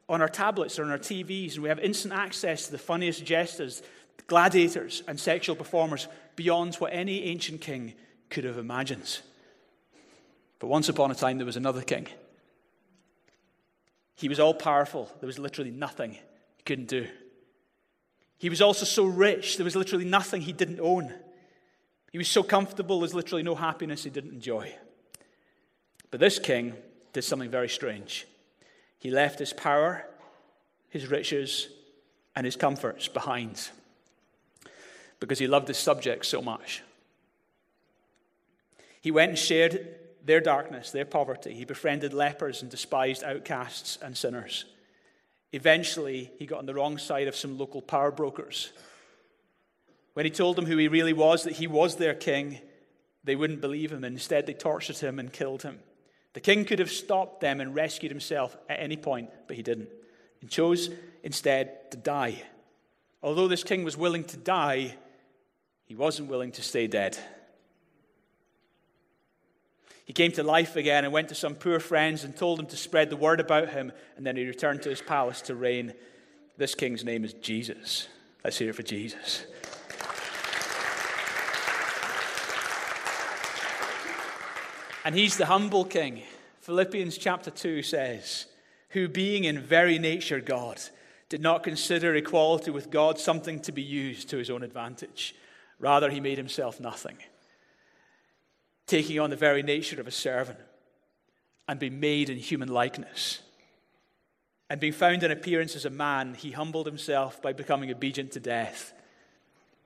on 0.07 0.21
our 0.21 0.29
tablets 0.29 0.77
or 0.77 0.83
on 0.83 0.91
our 0.91 0.99
TVs, 0.99 1.55
and 1.55 1.63
we 1.63 1.69
have 1.69 1.79
instant 1.79 2.13
access 2.13 2.65
to 2.65 2.71
the 2.71 2.77
funniest 2.77 3.25
jesters, 3.25 3.81
gladiators, 4.27 5.03
and 5.07 5.19
sexual 5.19 5.55
performers 5.55 6.07
beyond 6.35 6.75
what 6.75 6.93
any 6.93 7.23
ancient 7.23 7.61
king 7.61 7.93
could 8.29 8.43
have 8.43 8.57
imagined. 8.57 9.19
But 10.59 10.67
once 10.67 10.89
upon 10.89 11.11
a 11.11 11.15
time, 11.15 11.37
there 11.37 11.45
was 11.45 11.57
another 11.57 11.81
king. 11.81 12.07
He 14.15 14.29
was 14.29 14.39
all 14.39 14.53
powerful. 14.53 15.11
There 15.19 15.27
was 15.27 15.39
literally 15.39 15.71
nothing 15.71 16.13
he 16.13 16.63
couldn't 16.65 16.87
do. 16.87 17.07
He 18.37 18.49
was 18.49 18.61
also 18.61 18.85
so 18.85 19.05
rich, 19.05 19.57
there 19.57 19.63
was 19.63 19.75
literally 19.75 20.05
nothing 20.05 20.41
he 20.41 20.53
didn't 20.53 20.79
own. 20.79 21.13
He 22.11 22.17
was 22.17 22.27
so 22.27 22.43
comfortable, 22.43 22.99
there's 22.99 23.13
literally 23.13 23.43
no 23.43 23.55
happiness 23.55 24.03
he 24.03 24.09
didn't 24.09 24.33
enjoy. 24.33 24.73
But 26.11 26.19
this 26.19 26.39
king 26.39 26.73
did 27.11 27.23
something 27.23 27.49
very 27.49 27.69
strange. 27.69 28.25
He 29.05 29.11
left 29.11 29.37
his 29.37 29.53
power, 29.53 30.03
his 30.89 31.05
riches, 31.05 31.67
and 32.35 32.43
his 32.43 32.55
comforts 32.55 33.07
behind 33.07 33.69
because 35.19 35.37
he 35.37 35.45
loved 35.45 35.67
his 35.67 35.77
subjects 35.77 36.27
so 36.27 36.41
much. 36.41 36.81
He 39.01 39.11
went 39.11 39.29
and 39.29 39.37
shared 39.37 39.95
their 40.25 40.41
darkness, 40.41 40.89
their 40.89 41.05
poverty. 41.05 41.53
He 41.53 41.65
befriended 41.65 42.15
lepers 42.15 42.63
and 42.63 42.71
despised 42.71 43.23
outcasts 43.23 43.99
and 44.01 44.17
sinners. 44.17 44.65
Eventually, 45.51 46.31
he 46.39 46.47
got 46.47 46.57
on 46.57 46.65
the 46.65 46.73
wrong 46.73 46.97
side 46.97 47.27
of 47.27 47.35
some 47.35 47.59
local 47.59 47.83
power 47.83 48.09
brokers. 48.09 48.73
When 50.15 50.25
he 50.25 50.31
told 50.31 50.55
them 50.55 50.65
who 50.65 50.77
he 50.77 50.87
really 50.87 51.13
was, 51.13 51.43
that 51.43 51.57
he 51.57 51.67
was 51.67 51.97
their 51.97 52.15
king, 52.15 52.59
they 53.23 53.35
wouldn't 53.35 53.61
believe 53.61 53.91
him. 53.91 54.03
Instead, 54.03 54.47
they 54.47 54.53
tortured 54.55 54.97
him 54.97 55.19
and 55.19 55.31
killed 55.31 55.61
him. 55.61 55.77
The 56.35 56.41
king 56.41 56.65
could 56.65 56.79
have 56.79 56.91
stopped 56.91 57.39
them 57.39 57.61
and 57.61 57.73
rescued 57.73 58.11
himself 58.11 58.57
at 58.67 58.81
any 58.81 58.97
point, 58.97 59.29
but 59.47 59.55
he 59.55 59.63
didn't, 59.63 59.87
He 60.41 60.47
chose 60.47 60.89
instead 61.23 61.89
to 61.91 61.97
die. 61.97 62.43
Although 63.23 63.47
this 63.47 63.63
king 63.63 63.85
was 63.85 63.95
willing 63.95 64.25
to 64.25 64.37
die, 64.37 64.95
he 65.85 65.95
wasn't 65.95 66.29
willing 66.29 66.51
to 66.51 66.61
stay 66.61 66.87
dead. 66.87 67.17
He 70.03 70.11
came 70.11 70.33
to 70.33 70.43
life 70.43 70.75
again 70.75 71.05
and 71.05 71.13
went 71.13 71.29
to 71.29 71.35
some 71.35 71.55
poor 71.55 71.79
friends 71.79 72.25
and 72.25 72.35
told 72.35 72.59
them 72.59 72.67
to 72.67 72.77
spread 72.77 73.09
the 73.09 73.15
word 73.15 73.39
about 73.39 73.69
him, 73.69 73.93
and 74.17 74.27
then 74.27 74.35
he 74.35 74.45
returned 74.45 74.81
to 74.81 74.89
his 74.89 75.01
palace 75.01 75.41
to 75.43 75.55
reign. 75.55 75.93
This 76.57 76.75
king's 76.75 77.05
name 77.05 77.23
is 77.23 77.31
Jesus. 77.31 78.09
Let's 78.43 78.57
hear 78.57 78.71
it 78.71 78.75
for 78.75 78.83
Jesus. 78.83 79.45
And 85.05 85.15
he's 85.15 85.37
the 85.37 85.45
humble 85.45 85.85
king. 85.85 86.23
Philippians 86.61 87.17
chapter 87.17 87.51
2 87.51 87.83
says, 87.83 88.47
Who 88.89 89.07
being 89.07 89.43
in 89.43 89.59
very 89.59 89.99
nature 89.99 90.41
God, 90.41 90.81
did 91.29 91.41
not 91.41 91.63
consider 91.63 92.15
equality 92.15 92.71
with 92.71 92.89
God 92.91 93.19
something 93.19 93.59
to 93.61 93.71
be 93.71 93.81
used 93.81 94.29
to 94.29 94.37
his 94.37 94.49
own 94.49 94.63
advantage. 94.63 95.35
Rather, 95.79 96.09
he 96.09 96.19
made 96.19 96.37
himself 96.37 96.79
nothing 96.79 97.17
taking 98.87 99.19
on 99.19 99.29
the 99.29 99.35
very 99.35 99.63
nature 99.63 99.99
of 99.99 100.07
a 100.07 100.11
servant 100.11 100.59
and 101.67 101.79
being 101.79 101.99
made 101.99 102.29
in 102.29 102.37
human 102.37 102.69
likeness. 102.69 103.39
And 104.69 104.79
being 104.79 104.93
found 104.93 105.23
in 105.23 105.31
appearance 105.31 105.75
as 105.75 105.85
a 105.85 105.89
man, 105.89 106.33
he 106.35 106.51
humbled 106.51 106.85
himself 106.85 107.41
by 107.41 107.53
becoming 107.53 107.91
obedient 107.91 108.31
to 108.33 108.39
death, 108.39 108.93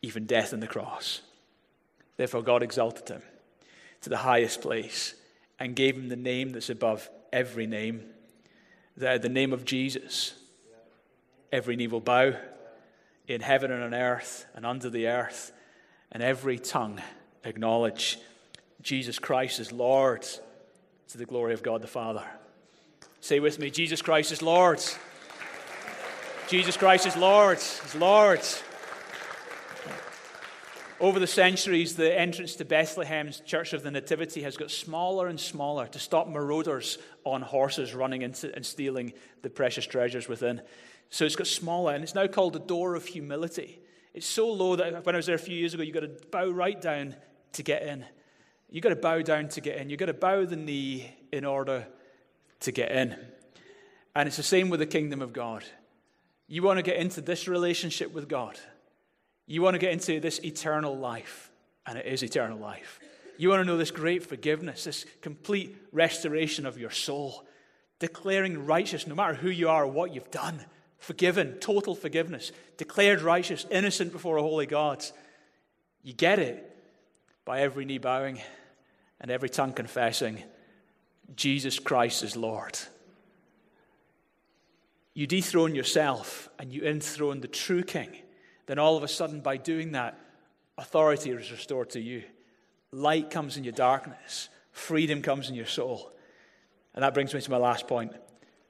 even 0.01 0.25
death 0.25 0.53
on 0.53 0.60
the 0.60 0.67
cross. 0.67 1.21
Therefore, 2.17 2.41
God 2.41 2.63
exalted 2.63 3.08
him 3.08 3.21
to 4.02 4.10
the 4.10 4.18
highest 4.18 4.62
place 4.62 5.16
and 5.60 5.76
gave 5.76 5.96
him 5.96 6.10
the 6.10 6.16
name 6.16 6.52
that's 6.52 6.70
above 6.70 7.10
every 7.34 7.68
name. 7.68 8.04
The, 8.98 9.20
the 9.22 9.30
name 9.30 9.54
of 9.54 9.66
Jesus. 9.66 10.34
Every 11.52 11.76
knee 11.76 11.88
will 11.88 12.00
bow 12.00 12.34
in 13.28 13.42
heaven 13.42 13.72
and 13.72 13.84
on 13.84 13.94
earth 13.94 14.46
and 14.56 14.66
under 14.66 14.90
the 14.90 15.08
earth, 15.08 15.52
and 16.12 16.24
every 16.24 16.58
tongue 16.58 17.02
acknowledge 17.44 18.18
Jesus 18.82 19.20
Christ 19.20 19.60
is 19.60 19.72
Lord 19.72 20.26
to 21.10 21.18
the 21.18 21.26
glory 21.26 21.54
of 21.54 21.64
God 21.64 21.82
the 21.82 21.88
Father. 21.88 22.24
Say 23.22 23.40
with 23.40 23.60
me 23.60 23.70
Jesus 23.70 24.02
Christ 24.02 24.32
is 24.32 24.42
Lord. 24.42 24.82
Jesus 26.48 26.78
Christ 26.78 27.06
is 27.06 27.16
Lord. 27.16 27.58
Is 27.58 27.96
Lord. 27.96 28.42
Over 31.00 31.20
the 31.20 31.28
centuries, 31.28 31.96
the 31.96 32.18
entrance 32.18 32.56
to 32.58 32.66
Bethlehem's 32.66 33.40
Church 33.40 33.72
of 33.72 33.84
the 33.84 33.92
Nativity 33.92 34.42
has 34.42 34.58
got 34.58 34.70
smaller 34.70 35.28
and 35.28 35.40
smaller 35.40 35.88
to 35.88 36.00
stop 36.00 36.28
marauders 36.28 36.98
on 37.24 37.42
horses 37.42 37.96
running 37.96 38.22
into 38.22 38.54
and 38.54 38.66
stealing 38.66 39.14
the 39.42 39.50
precious 39.50 39.86
treasures 39.86 40.28
within. 40.28 40.62
So 41.10 41.24
it's 41.24 41.38
got 41.38 41.48
smaller, 41.48 41.94
and 41.94 42.04
it's 42.04 42.16
now 42.16 42.28
called 42.28 42.52
the 42.52 42.60
Door 42.60 42.96
of 42.96 43.06
Humility. 43.06 43.80
It's 44.14 44.28
so 44.28 44.52
low 44.52 44.76
that 44.76 45.06
when 45.06 45.16
I 45.16 45.18
was 45.18 45.26
there 45.26 45.36
a 45.36 45.40
few 45.40 45.56
years 45.56 45.74
ago, 45.74 45.84
you've 45.84 45.94
got 45.94 46.02
to 46.02 46.28
bow 46.32 46.50
right 46.50 46.80
down 46.80 47.16
to 47.54 47.64
get 47.64 47.84
in. 47.84 48.04
You've 48.70 48.84
got 48.84 48.90
to 48.90 48.98
bow 48.98 49.22
down 49.22 49.48
to 49.50 49.62
get 49.62 49.78
in. 49.78 49.90
You've 49.90 50.00
got 50.00 50.08
to 50.08 50.14
bow 50.14 50.44
the 50.44 50.58
knee 50.58 51.16
in 51.32 51.46
order 51.46 51.88
to 52.60 52.72
get 52.74 52.92
in. 52.92 53.16
And 54.16 54.28
it's 54.28 54.38
the 54.38 54.44
same 54.44 54.70
with 54.70 54.82
the 54.82 54.86
kingdom 54.86 55.22
of 55.22 55.32
God. 55.32 55.64
You 56.48 56.62
want 56.62 56.78
to 56.78 56.84
get 56.84 56.98
into 56.98 57.22
this 57.22 57.48
relationship 57.48 58.14
with 58.14 58.28
God. 58.28 58.60
You 59.50 59.64
want 59.64 59.74
to 59.74 59.80
get 59.80 59.94
into 59.94 60.20
this 60.20 60.40
eternal 60.44 60.96
life, 60.96 61.50
and 61.88 61.98
it 61.98 62.06
is 62.06 62.22
eternal 62.22 62.60
life. 62.60 63.00
You 63.36 63.50
want 63.50 63.62
to 63.62 63.66
know 63.66 63.78
this 63.78 63.90
great 63.90 64.24
forgiveness, 64.24 64.84
this 64.84 65.08
complete 65.22 65.76
restoration 65.92 66.68
of 66.68 66.78
your 66.78 66.92
soul, 66.92 67.48
declaring 67.98 68.68
righteous 68.68 69.08
no 69.08 69.16
matter 69.16 69.34
who 69.34 69.50
you 69.50 69.68
are 69.68 69.86
or 69.86 69.88
what 69.88 70.14
you've 70.14 70.30
done, 70.30 70.64
forgiven, 71.00 71.54
total 71.56 71.96
forgiveness, 71.96 72.52
declared 72.78 73.22
righteous, 73.22 73.66
innocent 73.72 74.12
before 74.12 74.38
a 74.38 74.42
holy 74.44 74.68
God. 74.68 75.04
You 76.04 76.14
get 76.14 76.38
it 76.38 76.78
by 77.44 77.62
every 77.62 77.86
knee 77.86 77.98
bowing 77.98 78.40
and 79.20 79.32
every 79.32 79.50
tongue 79.50 79.74
confessing 79.74 80.44
Jesus 81.36 81.80
Christ 81.80 82.22
is 82.24 82.36
Lord. 82.36 82.78
You 85.16 85.26
dethrone 85.26 85.74
yourself 85.74 86.50
and 86.60 86.72
you 86.72 86.84
enthrone 86.84 87.42
the 87.42 87.48
true 87.48 87.82
king, 87.82 88.16
then 88.69 88.77
all 88.77 88.95
of 88.95 89.01
a 89.01 89.08
sudden, 89.08 89.41
by 89.41 89.58
doing 89.58 89.93
that, 89.93 90.19
authority 90.77 91.32
is 91.32 91.51
restored 91.51 91.89
to 91.89 91.99
you. 91.99 92.21
Light 92.91 93.32
comes 93.32 93.58
in 93.58 93.63
your 93.63 93.73
darkness, 93.73 94.47
freedom 94.71 95.23
comes 95.23 95.49
in 95.49 95.55
your 95.55 95.65
soul. 95.65 96.12
And 96.93 97.03
that 97.03 97.15
brings 97.15 97.34
me 97.34 97.41
to 97.41 97.49
my 97.49 97.58
last 97.58 97.88
point 97.88 98.12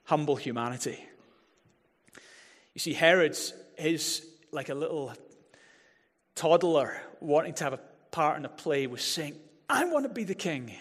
humble 0.04 0.36
humanity. 0.36 1.04
You 2.72 2.78
see, 2.78 2.94
Herod's 2.94 3.52
is 3.76 4.26
like 4.52 4.70
a 4.70 4.74
little 4.74 5.12
toddler 6.34 6.98
wanting 7.20 7.52
to 7.52 7.64
have 7.64 7.74
a 7.74 7.80
part 8.10 8.38
in 8.38 8.46
a 8.46 8.48
play 8.48 8.86
was 8.86 9.02
saying, 9.02 9.36
I 9.68 9.84
want 9.84 10.06
to 10.06 10.08
be 10.08 10.24
the 10.24 10.34
king. 10.34 10.72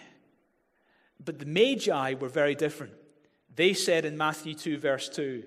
But 1.24 1.40
the 1.40 1.46
Magi 1.46 2.14
were 2.14 2.30
very 2.30 2.56
different. 2.56 2.94
They 3.54 3.74
said 3.74 4.06
in 4.06 4.18
Matthew 4.18 4.54
2, 4.54 4.78
verse 4.78 5.10
2, 5.10 5.44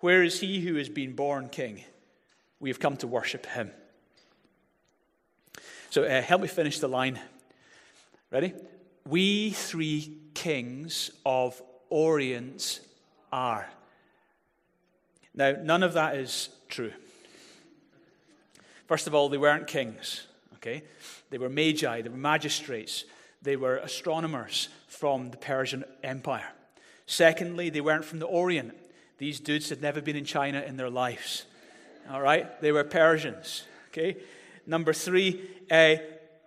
Where 0.00 0.24
is 0.24 0.40
he 0.40 0.60
who 0.62 0.74
has 0.74 0.88
been 0.88 1.14
born 1.14 1.48
king? 1.48 1.84
We 2.60 2.70
have 2.70 2.80
come 2.80 2.96
to 2.98 3.06
worship 3.06 3.46
him. 3.46 3.70
So 5.90 6.04
uh, 6.04 6.22
help 6.22 6.40
me 6.40 6.48
finish 6.48 6.78
the 6.78 6.88
line. 6.88 7.20
Ready? 8.30 8.52
We 9.06 9.50
three 9.50 10.18
kings 10.34 11.10
of 11.24 11.60
Orient 11.90 12.80
are. 13.32 13.68
Now, 15.34 15.56
none 15.62 15.82
of 15.82 15.92
that 15.94 16.16
is 16.16 16.48
true. 16.68 16.92
First 18.86 19.06
of 19.06 19.14
all, 19.14 19.28
they 19.28 19.38
weren't 19.38 19.66
kings, 19.66 20.26
okay? 20.56 20.82
They 21.30 21.38
were 21.38 21.48
magi, 21.48 22.02
they 22.02 22.08
were 22.08 22.16
magistrates, 22.16 23.04
they 23.42 23.56
were 23.56 23.76
astronomers 23.76 24.68
from 24.88 25.30
the 25.30 25.36
Persian 25.36 25.84
Empire. 26.02 26.52
Secondly, 27.06 27.70
they 27.70 27.80
weren't 27.80 28.04
from 28.04 28.18
the 28.18 28.26
Orient. 28.26 28.74
These 29.18 29.40
dudes 29.40 29.68
had 29.68 29.82
never 29.82 30.00
been 30.00 30.16
in 30.16 30.24
China 30.24 30.60
in 30.60 30.76
their 30.76 30.90
lives. 30.90 31.44
All 32.10 32.20
right? 32.20 32.60
They 32.60 32.72
were 32.72 32.84
Persians. 32.84 33.64
Okay? 33.88 34.16
Number 34.66 34.92
three, 34.92 35.48
uh, 35.70 35.96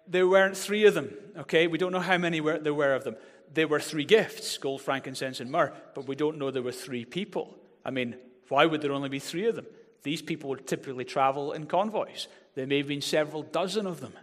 there 0.07 0.27
weren't 0.27 0.57
three 0.57 0.85
of 0.85 0.93
them. 0.93 1.13
Okay? 1.37 1.67
We 1.67 1.77
don't 1.77 1.91
know 1.91 1.99
how 1.99 2.17
many 2.17 2.41
were, 2.41 2.59
there 2.59 2.73
were 2.73 2.93
of 2.93 3.03
them. 3.03 3.15
There 3.53 3.67
were 3.67 3.79
three 3.79 4.05
gifts 4.05 4.57
gold, 4.57 4.81
frankincense, 4.81 5.39
and 5.39 5.51
myrrh, 5.51 5.73
but 5.95 6.07
we 6.07 6.15
don't 6.15 6.37
know 6.37 6.51
there 6.51 6.61
were 6.61 6.71
three 6.71 7.05
people. 7.05 7.57
I 7.85 7.91
mean, 7.91 8.15
why 8.49 8.65
would 8.65 8.81
there 8.81 8.91
only 8.91 9.09
be 9.09 9.19
three 9.19 9.47
of 9.47 9.55
them? 9.55 9.65
These 10.03 10.21
people 10.21 10.49
would 10.49 10.67
typically 10.67 11.05
travel 11.05 11.53
in 11.53 11.65
convoys. 11.65 12.27
There 12.55 12.67
may 12.67 12.77
have 12.77 12.87
been 12.87 13.01
several 13.01 13.43
dozen 13.43 13.87
of 13.87 13.99
them. 13.99 14.13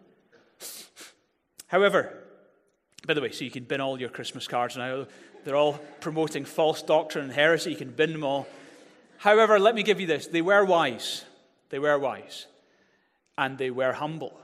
However, 1.66 2.12
by 3.06 3.14
the 3.14 3.20
way, 3.20 3.32
so 3.32 3.44
you 3.44 3.50
can 3.50 3.64
bin 3.64 3.80
all 3.80 3.98
your 3.98 4.08
Christmas 4.08 4.46
cards 4.46 4.76
now. 4.76 5.06
They're 5.44 5.56
all 5.56 5.78
promoting 6.00 6.44
false 6.44 6.82
doctrine 6.82 7.24
and 7.24 7.32
heresy. 7.32 7.70
You 7.70 7.76
can 7.76 7.90
bin 7.90 8.12
them 8.12 8.24
all. 8.24 8.46
However, 9.24 9.58
let 9.58 9.74
me 9.74 9.82
give 9.82 10.00
you 10.00 10.06
this 10.06 10.26
they 10.26 10.42
were 10.42 10.66
wise. 10.66 11.24
They 11.70 11.78
were 11.78 11.98
wise. 11.98 12.46
And 13.38 13.56
they 13.56 13.70
were 13.70 13.94
humble. 13.94 14.38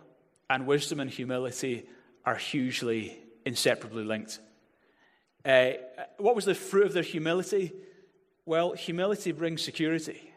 And 0.48 0.66
wisdom 0.66 1.00
and 1.00 1.10
humility 1.10 1.84
are 2.24 2.36
hugely, 2.36 3.18
inseparably 3.44 4.04
linked. 4.04 4.40
Uh, 5.44 5.72
what 6.16 6.34
was 6.34 6.46
the 6.46 6.54
fruit 6.54 6.86
of 6.86 6.94
their 6.94 7.02
humility? 7.02 7.74
Well, 8.46 8.72
humility 8.72 9.32
brings 9.32 9.60
security. 9.60 10.32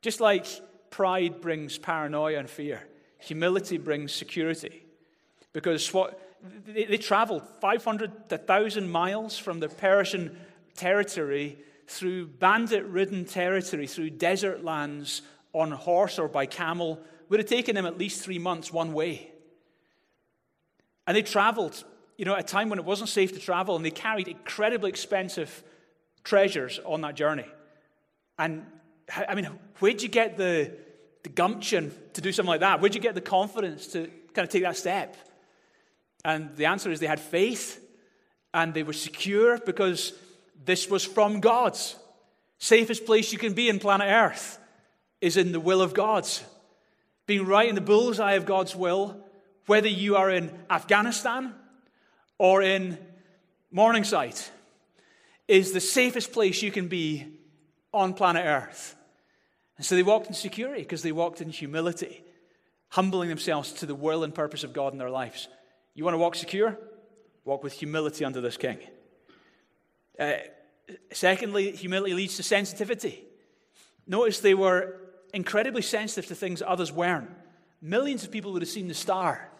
Just 0.00 0.20
like 0.20 0.46
pride 0.90 1.40
brings 1.40 1.78
paranoia 1.78 2.40
and 2.40 2.50
fear, 2.50 2.82
humility 3.18 3.78
brings 3.78 4.12
security. 4.12 4.82
Because 5.52 5.94
what 5.94 6.20
they, 6.66 6.84
they 6.86 6.98
traveled 6.98 7.42
500 7.60 8.28
to 8.30 8.36
1,000 8.36 8.90
miles 8.90 9.38
from 9.38 9.60
the 9.60 9.68
Persian 9.68 10.36
territory 10.74 11.58
through 11.86 12.26
bandit 12.26 12.84
ridden 12.86 13.24
territory, 13.24 13.86
through 13.86 14.10
desert 14.10 14.64
lands 14.64 15.22
on 15.52 15.70
horse 15.70 16.18
or 16.18 16.28
by 16.28 16.46
camel. 16.46 17.00
Would 17.28 17.40
have 17.40 17.48
taken 17.48 17.74
them 17.74 17.86
at 17.86 17.98
least 17.98 18.22
three 18.22 18.38
months 18.38 18.72
one 18.72 18.92
way. 18.92 19.30
And 21.06 21.16
they 21.16 21.22
traveled, 21.22 21.82
you 22.16 22.24
know, 22.24 22.34
at 22.34 22.40
a 22.40 22.46
time 22.46 22.68
when 22.68 22.78
it 22.78 22.84
wasn't 22.84 23.08
safe 23.08 23.32
to 23.32 23.40
travel, 23.40 23.74
and 23.74 23.84
they 23.84 23.90
carried 23.90 24.28
incredibly 24.28 24.88
expensive 24.90 25.64
treasures 26.24 26.78
on 26.84 27.00
that 27.00 27.16
journey. 27.16 27.46
And 28.38 28.66
I 29.14 29.34
mean, 29.34 29.48
where'd 29.78 30.02
you 30.02 30.08
get 30.08 30.36
the, 30.36 30.72
the 31.22 31.28
gumption 31.28 31.92
to 32.14 32.20
do 32.20 32.32
something 32.32 32.48
like 32.48 32.60
that? 32.60 32.80
Where'd 32.80 32.94
you 32.94 33.00
get 33.00 33.14
the 33.14 33.20
confidence 33.20 33.88
to 33.88 34.06
kind 34.34 34.46
of 34.46 34.48
take 34.48 34.62
that 34.62 34.76
step? 34.76 35.16
And 36.24 36.54
the 36.56 36.66
answer 36.66 36.90
is 36.90 37.00
they 37.00 37.06
had 37.06 37.20
faith 37.20 37.80
and 38.54 38.72
they 38.72 38.82
were 38.82 38.92
secure 38.92 39.58
because 39.58 40.12
this 40.64 40.88
was 40.88 41.04
from 41.04 41.40
God's. 41.40 41.96
Safest 42.58 43.06
place 43.06 43.32
you 43.32 43.38
can 43.38 43.54
be 43.54 43.68
in 43.68 43.78
planet 43.78 44.08
Earth 44.08 44.58
is 45.20 45.36
in 45.36 45.52
the 45.52 45.60
will 45.60 45.82
of 45.82 45.94
God's. 45.94 46.42
Being 47.26 47.46
right 47.46 47.68
in 47.68 47.74
the 47.74 47.80
bullseye 47.80 48.32
of 48.32 48.46
God's 48.46 48.74
will, 48.74 49.16
whether 49.66 49.88
you 49.88 50.16
are 50.16 50.30
in 50.30 50.52
Afghanistan 50.70 51.54
or 52.38 52.62
in 52.62 52.98
Morningside, 53.70 54.38
is 55.48 55.72
the 55.72 55.80
safest 55.80 56.32
place 56.32 56.62
you 56.62 56.70
can 56.70 56.88
be 56.88 57.26
on 57.92 58.14
planet 58.14 58.44
Earth. 58.46 58.96
And 59.76 59.86
so 59.86 59.94
they 59.94 60.02
walked 60.02 60.28
in 60.28 60.34
security 60.34 60.82
because 60.82 61.02
they 61.02 61.12
walked 61.12 61.40
in 61.40 61.50
humility, 61.50 62.22
humbling 62.88 63.28
themselves 63.28 63.72
to 63.74 63.86
the 63.86 63.94
will 63.94 64.24
and 64.24 64.34
purpose 64.34 64.64
of 64.64 64.72
God 64.72 64.92
in 64.92 64.98
their 64.98 65.10
lives. 65.10 65.48
You 65.94 66.04
want 66.04 66.14
to 66.14 66.18
walk 66.18 66.34
secure? 66.34 66.78
Walk 67.44 67.64
with 67.64 67.72
humility 67.72 68.24
under 68.24 68.40
this 68.40 68.56
king. 68.56 68.78
Uh, 70.22 70.38
secondly, 71.12 71.72
humility 71.72 72.14
leads 72.14 72.36
to 72.36 72.44
sensitivity. 72.44 73.24
Notice 74.06 74.38
they 74.38 74.54
were 74.54 75.00
incredibly 75.34 75.82
sensitive 75.82 76.26
to 76.26 76.34
things 76.36 76.62
others 76.64 76.92
weren't. 76.92 77.30
Millions 77.80 78.22
of 78.22 78.30
people 78.30 78.52
would 78.52 78.62
have 78.62 78.68
seen 78.68 78.86
the 78.86 78.94
star, 78.94 79.50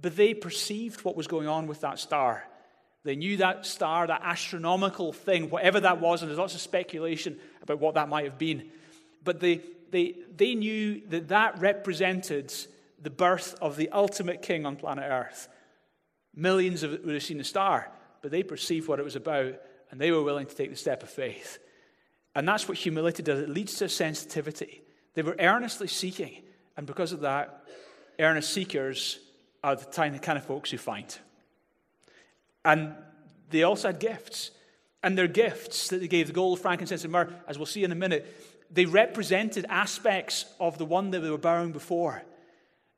but 0.00 0.14
they 0.14 0.34
perceived 0.34 1.04
what 1.04 1.16
was 1.16 1.26
going 1.26 1.48
on 1.48 1.66
with 1.66 1.80
that 1.80 1.98
star. 1.98 2.44
They 3.02 3.16
knew 3.16 3.38
that 3.38 3.64
star, 3.64 4.06
that 4.06 4.20
astronomical 4.24 5.12
thing, 5.12 5.48
whatever 5.48 5.80
that 5.80 6.00
was, 6.00 6.20
and 6.20 6.28
there's 6.28 6.38
lots 6.38 6.54
of 6.54 6.60
speculation 6.60 7.38
about 7.62 7.78
what 7.78 7.94
that 7.94 8.10
might 8.10 8.24
have 8.24 8.36
been. 8.36 8.68
But 9.24 9.40
they, 9.40 9.62
they, 9.90 10.16
they 10.36 10.54
knew 10.54 11.00
that 11.08 11.28
that 11.28 11.60
represented 11.60 12.52
the 13.00 13.10
birth 13.10 13.54
of 13.62 13.76
the 13.76 13.88
ultimate 13.90 14.42
king 14.42 14.66
on 14.66 14.76
planet 14.76 15.04
Earth. 15.08 15.48
Millions 16.34 16.82
of, 16.82 16.90
would 17.04 17.14
have 17.14 17.22
seen 17.22 17.38
the 17.38 17.44
star, 17.44 17.90
but 18.26 18.32
they 18.32 18.42
perceived 18.42 18.88
what 18.88 18.98
it 18.98 19.04
was 19.04 19.14
about, 19.14 19.54
and 19.88 20.00
they 20.00 20.10
were 20.10 20.20
willing 20.20 20.46
to 20.46 20.54
take 20.56 20.68
the 20.68 20.76
step 20.76 21.04
of 21.04 21.08
faith. 21.08 21.60
And 22.34 22.48
that's 22.48 22.66
what 22.66 22.76
humility 22.76 23.22
does 23.22 23.38
it 23.38 23.48
leads 23.48 23.76
to 23.76 23.88
sensitivity. 23.88 24.82
They 25.14 25.22
were 25.22 25.36
earnestly 25.38 25.86
seeking, 25.86 26.42
and 26.76 26.88
because 26.88 27.12
of 27.12 27.20
that, 27.20 27.62
earnest 28.18 28.52
seekers 28.52 29.20
are 29.62 29.76
the 29.76 29.84
kind 30.18 30.36
of 30.36 30.44
folks 30.44 30.72
who 30.72 30.76
find. 30.76 31.16
And 32.64 32.94
they 33.50 33.62
also 33.62 33.90
had 33.90 34.00
gifts. 34.00 34.50
And 35.04 35.16
their 35.16 35.28
gifts 35.28 35.86
that 35.90 36.00
they 36.00 36.08
gave, 36.08 36.26
the 36.26 36.32
gold, 36.32 36.58
frankincense, 36.58 37.04
and 37.04 37.12
myrrh, 37.12 37.32
as 37.46 37.58
we'll 37.58 37.66
see 37.66 37.84
in 37.84 37.92
a 37.92 37.94
minute, 37.94 38.26
they 38.72 38.86
represented 38.86 39.66
aspects 39.68 40.46
of 40.58 40.78
the 40.78 40.84
one 40.84 41.12
that 41.12 41.20
they 41.20 41.30
were 41.30 41.38
bowing 41.38 41.70
before. 41.70 42.24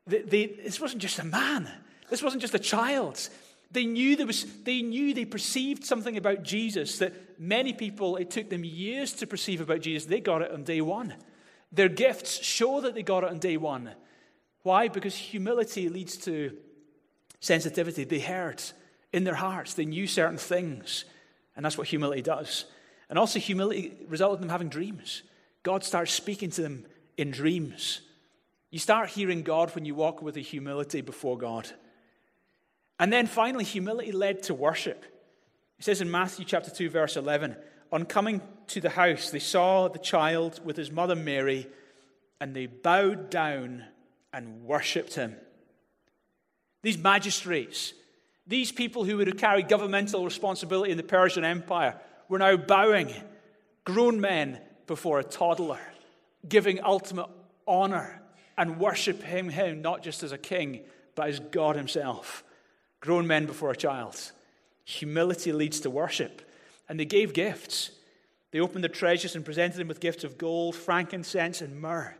They, 0.07 0.23
they, 0.23 0.45
this 0.47 0.81
wasn't 0.81 1.03
just 1.03 1.19
a 1.19 1.23
man. 1.23 1.69
This 2.09 2.23
wasn't 2.23 2.41
just 2.41 2.55
a 2.55 2.59
child. 2.59 3.29
They 3.71 3.85
knew 3.85 4.15
there 4.15 4.25
was, 4.25 4.45
they 4.63 4.81
knew 4.81 5.13
they 5.13 5.25
perceived 5.25 5.85
something 5.85 6.17
about 6.17 6.43
Jesus 6.43 6.97
that 6.99 7.39
many 7.39 7.73
people, 7.73 8.17
it 8.17 8.31
took 8.31 8.49
them 8.49 8.63
years 8.63 9.13
to 9.13 9.27
perceive 9.27 9.61
about 9.61 9.81
Jesus. 9.81 10.07
They 10.07 10.21
got 10.21 10.41
it 10.41 10.51
on 10.51 10.63
day 10.63 10.81
one. 10.81 11.13
Their 11.71 11.89
gifts 11.89 12.43
show 12.43 12.81
that 12.81 12.95
they 12.95 13.03
got 13.03 13.23
it 13.23 13.29
on 13.29 13.37
day 13.37 13.57
one. 13.57 13.91
Why? 14.63 14.87
Because 14.87 15.15
humility 15.15 15.87
leads 15.87 16.17
to 16.17 16.57
sensitivity. 17.39 18.03
They 18.03 18.19
heard 18.19 18.61
in 19.13 19.23
their 19.23 19.35
hearts, 19.35 19.73
they 19.73 19.85
knew 19.85 20.07
certain 20.07 20.37
things. 20.37 21.05
And 21.55 21.65
that's 21.65 21.77
what 21.77 21.87
humility 21.87 22.21
does. 22.21 22.65
And 23.09 23.17
also, 23.17 23.39
humility 23.39 23.97
resulted 24.07 24.37
in 24.37 24.47
them 24.47 24.51
having 24.51 24.69
dreams. 24.69 25.23
God 25.63 25.83
starts 25.83 26.11
speaking 26.13 26.51
to 26.51 26.61
them 26.61 26.85
in 27.17 27.31
dreams. 27.31 28.01
You 28.71 28.79
start 28.79 29.09
hearing 29.09 29.41
God 29.41 29.73
when 29.73 29.83
you 29.83 29.95
walk 29.95 30.21
with 30.21 30.37
a 30.37 30.41
humility 30.41 31.01
before 31.01 31.37
God. 31.37 31.69
And 32.99 33.11
then 33.11 33.27
finally, 33.27 33.63
humility 33.63 34.11
led 34.11 34.43
to 34.43 34.53
worship. 34.53 35.05
It 35.79 35.85
says 35.85 36.01
in 36.01 36.11
Matthew 36.11 36.45
chapter 36.45 36.69
2, 36.69 36.89
verse 36.89 37.15
11 37.15 37.55
On 37.91 38.05
coming 38.05 38.41
to 38.67 38.81
the 38.81 38.89
house, 38.89 39.29
they 39.29 39.39
saw 39.39 39.87
the 39.87 39.99
child 39.99 40.59
with 40.65 40.75
his 40.75 40.91
mother 40.91 41.15
Mary, 41.15 41.67
and 42.41 42.53
they 42.53 42.65
bowed 42.65 43.29
down 43.29 43.85
and 44.33 44.65
worshipped 44.65 45.15
him. 45.15 45.35
These 46.81 46.97
magistrates, 46.97 47.93
these 48.45 48.71
people 48.71 49.05
who 49.05 49.17
would 49.17 49.27
have 49.27 49.37
carried 49.37 49.69
governmental 49.69 50.25
responsibility 50.25 50.91
in 50.91 50.97
the 50.97 51.03
Persian 51.03 51.45
Empire, 51.45 51.99
were 52.27 52.39
now 52.39 52.57
bowing, 52.57 53.13
grown 53.85 54.19
men, 54.21 54.59
before 54.89 55.19
a 55.19 55.23
toddler, 55.23 55.79
giving 56.47 56.83
ultimate 56.83 57.27
honor 57.67 58.21
and 58.57 58.79
worshiping 58.79 59.51
him 59.51 59.83
not 59.83 60.01
just 60.01 60.23
as 60.23 60.31
a 60.31 60.37
king, 60.37 60.81
but 61.13 61.29
as 61.29 61.39
God 61.39 61.75
himself. 61.75 62.43
Grown 62.99 63.27
men 63.27 63.45
before 63.45 63.71
a 63.71 63.75
child. 63.75 64.31
Humility 64.83 65.51
leads 65.51 65.79
to 65.81 65.89
worship. 65.89 66.41
And 66.87 66.99
they 66.99 67.05
gave 67.05 67.33
gifts. 67.33 67.91
They 68.51 68.59
opened 68.59 68.83
their 68.83 68.89
treasures 68.89 69.35
and 69.35 69.45
presented 69.45 69.77
them 69.77 69.87
with 69.87 69.99
gifts 69.99 70.23
of 70.23 70.37
gold, 70.37 70.75
frankincense, 70.75 71.61
and 71.61 71.79
myrrh. 71.79 72.15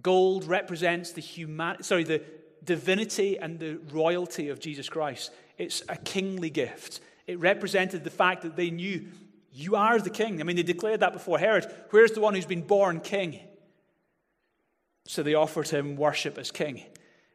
Gold 0.00 0.44
represents 0.44 1.12
the 1.12 1.20
human, 1.20 1.82
sorry, 1.82 2.04
the 2.04 2.22
divinity 2.64 3.38
and 3.38 3.58
the 3.58 3.78
royalty 3.90 4.48
of 4.48 4.60
Jesus 4.60 4.88
Christ. 4.88 5.32
It's 5.58 5.82
a 5.88 5.96
kingly 5.96 6.48
gift. 6.48 7.00
It 7.26 7.38
represented 7.40 8.04
the 8.04 8.10
fact 8.10 8.42
that 8.42 8.56
they 8.56 8.70
knew 8.70 9.06
you 9.52 9.76
are 9.76 9.98
the 9.98 10.10
king. 10.10 10.40
I 10.40 10.44
mean, 10.44 10.56
they 10.56 10.62
declared 10.62 11.00
that 11.00 11.12
before 11.12 11.38
Herod. 11.38 11.66
Where's 11.90 12.12
the 12.12 12.20
one 12.20 12.34
who's 12.34 12.46
been 12.46 12.62
born 12.62 13.00
king? 13.00 13.40
So 15.06 15.22
they 15.22 15.34
offered 15.34 15.68
him 15.68 15.96
worship 15.96 16.38
as 16.38 16.50
king. 16.50 16.84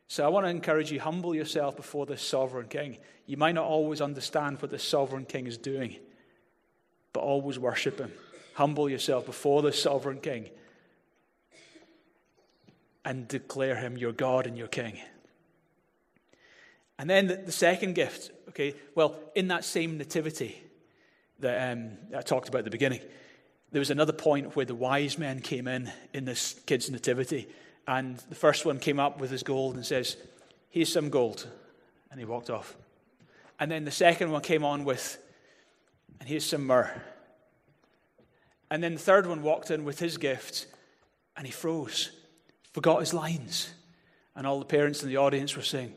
So 0.07 0.25
I 0.25 0.29
want 0.29 0.45
to 0.45 0.49
encourage 0.49 0.91
you 0.91 0.99
humble 0.99 1.35
yourself 1.35 1.75
before 1.75 2.05
this 2.05 2.21
sovereign 2.21 2.67
king. 2.67 2.97
You 3.25 3.37
might 3.37 3.55
not 3.55 3.65
always 3.65 4.01
understand 4.01 4.61
what 4.61 4.71
this 4.71 4.83
sovereign 4.83 5.25
king 5.25 5.47
is 5.47 5.57
doing, 5.57 5.97
but 7.11 7.19
always 7.19 7.59
worship 7.59 7.99
him. 7.99 8.11
Humble 8.53 8.89
yourself 8.89 9.25
before 9.25 9.61
the 9.61 9.73
sovereign 9.73 10.19
king 10.19 10.49
and 13.03 13.27
declare 13.27 13.75
him 13.75 13.97
your 13.97 14.11
God 14.11 14.47
and 14.47 14.57
your 14.57 14.67
king. 14.67 14.97
And 16.99 17.09
then 17.09 17.27
the, 17.27 17.35
the 17.35 17.51
second 17.51 17.93
gift, 17.93 18.31
okay, 18.49 18.73
well, 18.95 19.19
in 19.35 19.49
that 19.49 19.63
same 19.63 19.97
nativity 19.97 20.61
that 21.39 21.71
um, 21.71 21.91
I 22.15 22.21
talked 22.21 22.49
about 22.49 22.59
at 22.59 22.65
the 22.65 22.71
beginning, 22.71 23.01
there 23.71 23.79
was 23.79 23.91
another 23.91 24.13
point 24.13 24.55
where 24.55 24.65
the 24.65 24.73
wise 24.73 25.17
men 25.17 25.41
came 25.41 25.67
in 25.67 25.91
in 26.13 26.25
this 26.25 26.59
kid's 26.65 26.89
nativity, 26.89 27.47
and 27.87 28.17
the 28.29 28.35
first 28.35 28.65
one 28.65 28.79
came 28.79 28.99
up 28.99 29.19
with 29.19 29.31
his 29.31 29.43
gold 29.43 29.75
and 29.75 29.85
says, 29.85 30.17
Here's 30.69 30.91
some 30.91 31.09
gold. 31.09 31.47
And 32.11 32.19
he 32.19 32.25
walked 32.25 32.49
off. 32.49 32.75
And 33.59 33.71
then 33.71 33.85
the 33.85 33.91
second 33.91 34.31
one 34.31 34.41
came 34.41 34.63
on 34.63 34.83
with, 34.83 35.17
And 36.19 36.27
here's 36.27 36.45
some 36.45 36.65
myrrh. 36.65 37.01
And 38.69 38.83
then 38.83 38.95
the 38.95 38.99
third 38.99 39.25
one 39.25 39.41
walked 39.41 39.71
in 39.71 39.85
with 39.85 39.99
his 39.99 40.17
gift, 40.17 40.67
and 41.37 41.45
he 41.45 41.53
froze, 41.53 42.11
forgot 42.73 42.99
his 42.99 43.13
lines. 43.13 43.73
And 44.35 44.45
all 44.45 44.59
the 44.59 44.65
parents 44.65 45.01
in 45.01 45.09
the 45.09 45.17
audience 45.17 45.55
were 45.55 45.63
saying, 45.63 45.93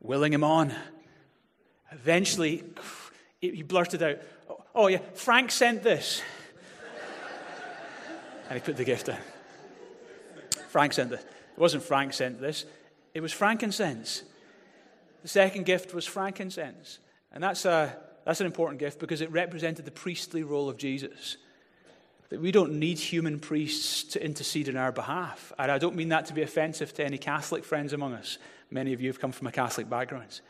willing 0.00 0.32
him 0.32 0.44
on. 0.44 0.72
Eventually, 1.90 2.62
he 3.40 3.62
blurted 3.62 4.02
out, 4.02 4.18
oh, 4.48 4.64
oh, 4.74 4.86
yeah, 4.88 5.00
Frank 5.14 5.50
sent 5.50 5.82
this. 5.82 6.22
And 8.48 8.58
he 8.58 8.64
put 8.64 8.76
the 8.76 8.84
gift 8.84 9.06
down. 9.06 9.18
Frank 10.68 10.92
sent 10.92 11.10
this. 11.10 11.22
It 11.22 11.60
wasn't 11.60 11.82
Frank 11.82 12.12
sent 12.12 12.40
this, 12.40 12.64
it 13.14 13.22
was 13.22 13.32
frankincense. 13.32 14.24
The 15.22 15.28
second 15.28 15.64
gift 15.64 15.94
was 15.94 16.04
frankincense. 16.04 16.98
And 17.32 17.42
that's, 17.42 17.64
a, 17.64 17.96
that's 18.26 18.40
an 18.40 18.46
important 18.46 18.78
gift 18.78 19.00
because 19.00 19.22
it 19.22 19.30
represented 19.32 19.86
the 19.86 19.90
priestly 19.90 20.42
role 20.42 20.68
of 20.68 20.76
Jesus. 20.76 21.38
That 22.28 22.40
we 22.40 22.52
don't 22.52 22.78
need 22.78 22.98
human 22.98 23.38
priests 23.38 24.04
to 24.12 24.22
intercede 24.22 24.68
in 24.68 24.76
our 24.76 24.92
behalf. 24.92 25.52
And 25.58 25.72
I 25.72 25.78
don't 25.78 25.96
mean 25.96 26.10
that 26.10 26.26
to 26.26 26.34
be 26.34 26.42
offensive 26.42 26.92
to 26.94 27.04
any 27.04 27.16
Catholic 27.16 27.64
friends 27.64 27.94
among 27.94 28.12
us. 28.12 28.36
Many 28.70 28.92
of 28.92 29.00
you 29.00 29.08
have 29.08 29.18
come 29.18 29.32
from 29.32 29.46
a 29.46 29.52
Catholic 29.52 29.88
background. 29.88 30.40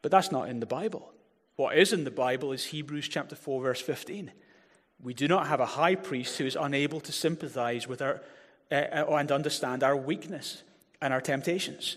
But 0.00 0.12
that's 0.12 0.30
not 0.30 0.48
in 0.48 0.60
the 0.60 0.66
Bible. 0.66 1.12
What 1.56 1.76
is 1.76 1.92
in 1.92 2.04
the 2.04 2.10
Bible 2.10 2.52
is 2.52 2.66
Hebrews 2.66 3.08
chapter 3.08 3.34
4, 3.34 3.62
verse 3.62 3.80
15. 3.80 4.30
We 5.02 5.14
do 5.14 5.28
not 5.28 5.46
have 5.46 5.60
a 5.60 5.66
high 5.66 5.94
priest 5.94 6.38
who 6.38 6.46
is 6.46 6.56
unable 6.56 7.00
to 7.00 7.12
sympathize 7.12 7.88
with 7.88 8.02
our 8.02 8.20
uh, 8.70 9.04
and 9.08 9.32
understand 9.32 9.82
our 9.82 9.96
weakness. 9.96 10.62
and 11.00 11.12
our 11.12 11.20
temptations. 11.20 11.96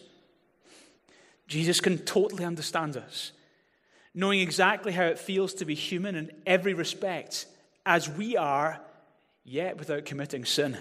Jesus 1.47 1.81
can 1.81 1.99
totally 1.99 2.45
understand 2.45 2.95
us, 2.97 3.31
knowing 4.13 4.39
exactly 4.39 4.91
how 4.91 5.03
it 5.03 5.19
feels 5.19 5.53
to 5.55 5.65
be 5.65 5.75
human 5.75 6.15
in 6.15 6.31
every 6.45 6.73
respect, 6.73 7.45
as 7.85 8.09
we 8.09 8.37
are, 8.37 8.79
yet 9.43 9.77
without 9.77 10.05
committing 10.05 10.45
sin. 10.45 10.77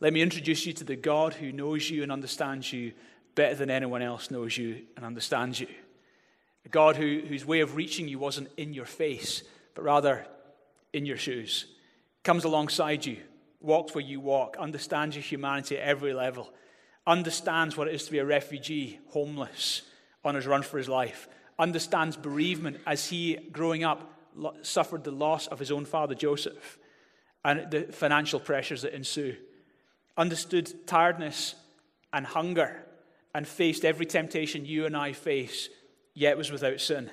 Let 0.00 0.14
me 0.14 0.22
introduce 0.22 0.64
you 0.64 0.72
to 0.74 0.84
the 0.84 0.96
God 0.96 1.34
who 1.34 1.52
knows 1.52 1.90
you 1.90 2.02
and 2.02 2.10
understands 2.10 2.72
you 2.72 2.92
better 3.34 3.54
than 3.54 3.70
anyone 3.70 4.00
else 4.00 4.30
knows 4.30 4.56
you 4.56 4.82
and 4.96 5.04
understands 5.04 5.60
you. 5.60 5.68
A 6.64 6.70
God 6.70 6.96
who, 6.96 7.20
whose 7.28 7.44
way 7.44 7.60
of 7.60 7.76
reaching 7.76 8.08
you 8.08 8.18
wasn't 8.18 8.48
in 8.56 8.72
your 8.72 8.86
face, 8.86 9.42
but 9.74 9.84
rather 9.84 10.26
in 10.92 11.06
your 11.06 11.16
shoes. 11.16 11.66
Comes 12.22 12.44
alongside 12.44 13.06
you, 13.06 13.18
walks 13.60 13.94
where 13.94 14.04
you 14.04 14.20
walk, 14.20 14.56
understands 14.58 15.16
your 15.16 15.22
humanity 15.22 15.78
at 15.78 15.86
every 15.86 16.12
level, 16.12 16.52
understands 17.06 17.76
what 17.76 17.88
it 17.88 17.94
is 17.94 18.04
to 18.04 18.12
be 18.12 18.18
a 18.18 18.24
refugee, 18.24 18.98
homeless, 19.08 19.82
on 20.24 20.34
his 20.34 20.46
run 20.46 20.62
for 20.62 20.78
his 20.78 20.88
life, 20.88 21.28
understands 21.58 22.16
bereavement 22.16 22.78
as 22.86 23.06
he, 23.06 23.36
growing 23.52 23.84
up, 23.84 24.12
suffered 24.62 25.04
the 25.04 25.10
loss 25.10 25.46
of 25.46 25.58
his 25.58 25.70
own 25.70 25.84
father, 25.84 26.14
Joseph, 26.14 26.78
and 27.44 27.70
the 27.70 27.84
financial 27.84 28.38
pressures 28.38 28.82
that 28.82 28.94
ensue, 28.94 29.36
understood 30.16 30.86
tiredness 30.86 31.54
and 32.12 32.26
hunger, 32.26 32.84
and 33.34 33.46
faced 33.46 33.84
every 33.84 34.06
temptation 34.06 34.66
you 34.66 34.86
and 34.86 34.96
I 34.96 35.12
face, 35.12 35.68
yet 36.14 36.36
was 36.36 36.50
without 36.50 36.80
sin. 36.80 37.10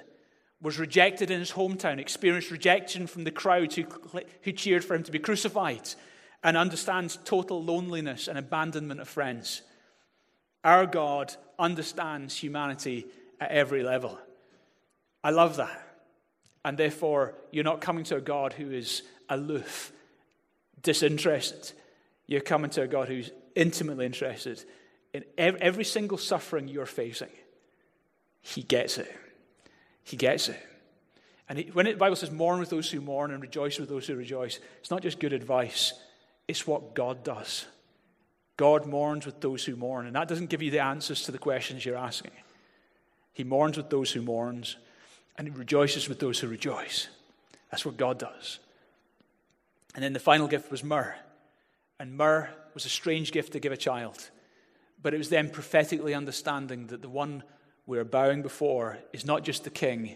Was 0.60 0.80
rejected 0.80 1.30
in 1.30 1.40
his 1.40 1.52
hometown, 1.52 2.00
experienced 2.00 2.50
rejection 2.50 3.06
from 3.06 3.24
the 3.24 3.32
crowd 3.32 3.74
who, 3.74 3.86
who 4.42 4.52
cheered 4.52 4.84
for 4.84 4.96
him 4.96 5.04
to 5.04 5.12
be 5.12 5.20
crucified, 5.20 5.90
and 6.44 6.58
understands 6.58 7.20
total 7.26 7.64
loneliness 7.64 8.28
and 8.28 8.38
abandonment 8.38 9.00
of 9.00 9.08
friends. 9.08 9.62
Our 10.64 10.86
God 10.86 11.36
understands 11.60 12.36
humanity 12.36 13.06
at 13.40 13.52
every 13.52 13.84
level. 13.84 14.18
I 15.24 15.30
love 15.30 15.58
that. 15.58 15.84
And 16.66 16.78
therefore, 16.78 17.36
you're 17.52 17.64
not 17.64 17.82
coming 17.82 18.04
to 18.06 18.18
a 18.18 18.22
God 18.22 18.54
who 18.54 18.72
is 18.72 19.04
aloof, 19.30 19.92
disinterested. 20.82 21.72
You're 22.26 22.42
coming 22.42 22.70
to 22.72 22.82
a 22.82 22.88
God 22.88 23.08
who's 23.08 23.32
intimately 23.56 24.06
interested 24.06 24.64
in 25.14 25.24
every 25.38 25.86
single 25.86 26.18
suffering 26.18 26.68
you're 26.68 26.86
facing. 26.86 27.30
He 28.42 28.64
gets 28.64 28.98
it. 28.98 29.14
He 30.08 30.16
gets 30.16 30.48
it. 30.48 30.60
And 31.50 31.60
when 31.74 31.86
the 31.86 31.94
Bible 31.96 32.16
says, 32.16 32.32
mourn 32.32 32.60
with 32.60 32.70
those 32.70 32.90
who 32.90 33.02
mourn 33.02 33.32
and 33.32 33.42
rejoice 33.42 33.78
with 33.78 33.90
those 33.90 34.08
who 34.08 34.16
rejoice, 34.16 34.60
it's 34.80 34.90
not 34.90 35.02
just 35.02 35.20
good 35.20 35.34
advice, 35.34 35.94
it's 36.48 36.66
what 36.66 36.96
God 36.96 37.26
does. 37.26 37.66
God 38.56 38.86
mourns 38.86 39.26
with 39.26 39.42
those 39.42 39.66
who 39.66 39.76
mourn. 39.76 40.08
And 40.08 40.16
that 40.16 40.30
doesn't 40.30 40.50
give 40.50 40.62
you 40.62 40.72
the 40.72 40.80
answers 40.80 41.24
to 41.24 41.34
the 41.34 41.38
questions 41.38 41.86
you're 41.86 41.98
asking. 41.98 42.32
He 43.34 43.44
mourns 43.44 43.76
with 43.76 43.90
those 43.90 44.10
who 44.10 44.22
mourns, 44.22 44.78
and 45.38 45.46
he 45.46 45.54
rejoices 45.54 46.08
with 46.08 46.20
those 46.20 46.40
who 46.40 46.48
rejoice. 46.48 47.10
That's 47.70 47.86
what 47.86 47.98
God 47.98 48.18
does. 48.18 48.60
And 49.94 50.02
then 50.02 50.14
the 50.14 50.20
final 50.20 50.48
gift 50.48 50.72
was 50.72 50.86
myrrh. 50.86 51.16
And 52.00 52.16
myrrh 52.16 52.50
was 52.74 52.86
a 52.86 52.90
strange 52.90 53.34
gift 53.34 53.52
to 53.54 53.60
give 53.60 53.74
a 53.74 53.78
child. 53.78 54.30
But 55.04 55.14
it 55.14 55.18
was 55.18 55.30
then 55.30 55.50
prophetically 55.50 56.14
understanding 56.14 56.88
that 56.88 57.02
the 57.02 57.10
one 57.10 57.44
we're 57.88 58.04
bowing 58.04 58.42
before 58.42 59.00
is 59.14 59.26
not 59.26 59.44
just 59.44 59.64
the 59.64 59.70
king, 59.70 60.16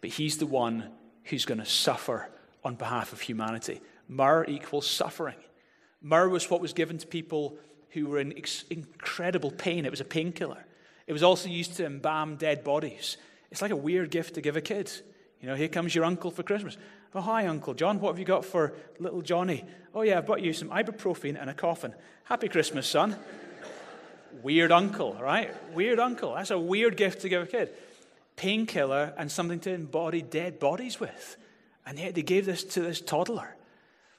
but 0.00 0.10
he's 0.10 0.38
the 0.38 0.46
one 0.46 0.88
who's 1.24 1.44
going 1.44 1.58
to 1.60 1.66
suffer 1.66 2.28
on 2.64 2.74
behalf 2.74 3.12
of 3.12 3.20
humanity. 3.20 3.80
Myrrh 4.08 4.44
equals 4.48 4.88
suffering. 4.88 5.36
Myrrh 6.00 6.28
was 6.28 6.50
what 6.50 6.60
was 6.60 6.72
given 6.72 6.98
to 6.98 7.06
people 7.06 7.56
who 7.90 8.06
were 8.06 8.18
in 8.18 8.36
ex- 8.36 8.64
incredible 8.70 9.50
pain. 9.50 9.84
It 9.84 9.90
was 9.90 10.00
a 10.00 10.04
painkiller. 10.04 10.64
It 11.06 11.12
was 11.12 11.22
also 11.22 11.48
used 11.48 11.76
to 11.76 11.84
embalm 11.84 12.36
dead 12.36 12.64
bodies. 12.64 13.18
It's 13.50 13.62
like 13.62 13.70
a 13.70 13.76
weird 13.76 14.10
gift 14.10 14.34
to 14.34 14.40
give 14.40 14.56
a 14.56 14.60
kid. 14.62 14.90
You 15.40 15.48
know, 15.48 15.54
here 15.54 15.68
comes 15.68 15.94
your 15.94 16.04
uncle 16.04 16.30
for 16.30 16.42
Christmas. 16.42 16.78
Oh, 17.14 17.20
hi, 17.20 17.46
Uncle 17.46 17.74
John. 17.74 18.00
What 18.00 18.12
have 18.12 18.18
you 18.18 18.24
got 18.24 18.44
for 18.44 18.72
little 18.98 19.20
Johnny? 19.20 19.64
Oh, 19.94 20.00
yeah, 20.02 20.18
I've 20.18 20.26
brought 20.26 20.40
you 20.40 20.54
some 20.54 20.70
ibuprofen 20.70 21.38
and 21.38 21.50
a 21.50 21.54
coffin. 21.54 21.94
Happy 22.24 22.48
Christmas, 22.48 22.86
son. 22.86 23.16
Weird 24.42 24.72
uncle, 24.72 25.14
right? 25.20 25.52
Weird 25.72 25.98
uncle. 25.98 26.34
That's 26.34 26.50
a 26.50 26.58
weird 26.58 26.96
gift 26.96 27.22
to 27.22 27.28
give 27.28 27.42
a 27.42 27.46
kid. 27.46 27.72
Painkiller 28.36 29.12
and 29.16 29.30
something 29.30 29.60
to 29.60 29.72
embody 29.72 30.22
dead 30.22 30.58
bodies 30.58 30.98
with. 30.98 31.36
And 31.84 31.98
yet 31.98 32.14
they 32.14 32.22
gave 32.22 32.46
this 32.46 32.64
to 32.64 32.80
this 32.80 33.00
toddler. 33.00 33.56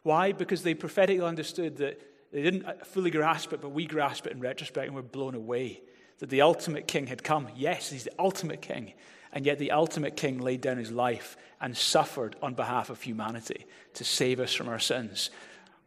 Why? 0.03 0.31
Because 0.31 0.63
they 0.63 0.73
prophetically 0.73 1.25
understood 1.25 1.77
that 1.77 2.01
they 2.31 2.41
didn't 2.41 2.85
fully 2.85 3.11
grasp 3.11 3.53
it, 3.53 3.61
but 3.61 3.69
we 3.69 3.85
grasp 3.85 4.25
it 4.27 4.33
in 4.33 4.39
retrospect 4.39 4.87
and 4.87 4.95
we're 4.95 5.01
blown 5.01 5.35
away 5.35 5.81
that 6.19 6.29
the 6.29 6.41
ultimate 6.41 6.87
king 6.87 7.07
had 7.07 7.23
come. 7.23 7.47
Yes, 7.55 7.89
he's 7.89 8.05
the 8.05 8.13
ultimate 8.19 8.61
king. 8.61 8.93
And 9.31 9.45
yet 9.45 9.59
the 9.59 9.71
ultimate 9.71 10.15
king 10.15 10.39
laid 10.39 10.61
down 10.61 10.77
his 10.77 10.91
life 10.91 11.37
and 11.59 11.75
suffered 11.75 12.35
on 12.41 12.53
behalf 12.53 12.89
of 12.89 13.01
humanity 13.01 13.65
to 13.95 14.03
save 14.03 14.39
us 14.39 14.53
from 14.53 14.69
our 14.69 14.79
sins. 14.79 15.31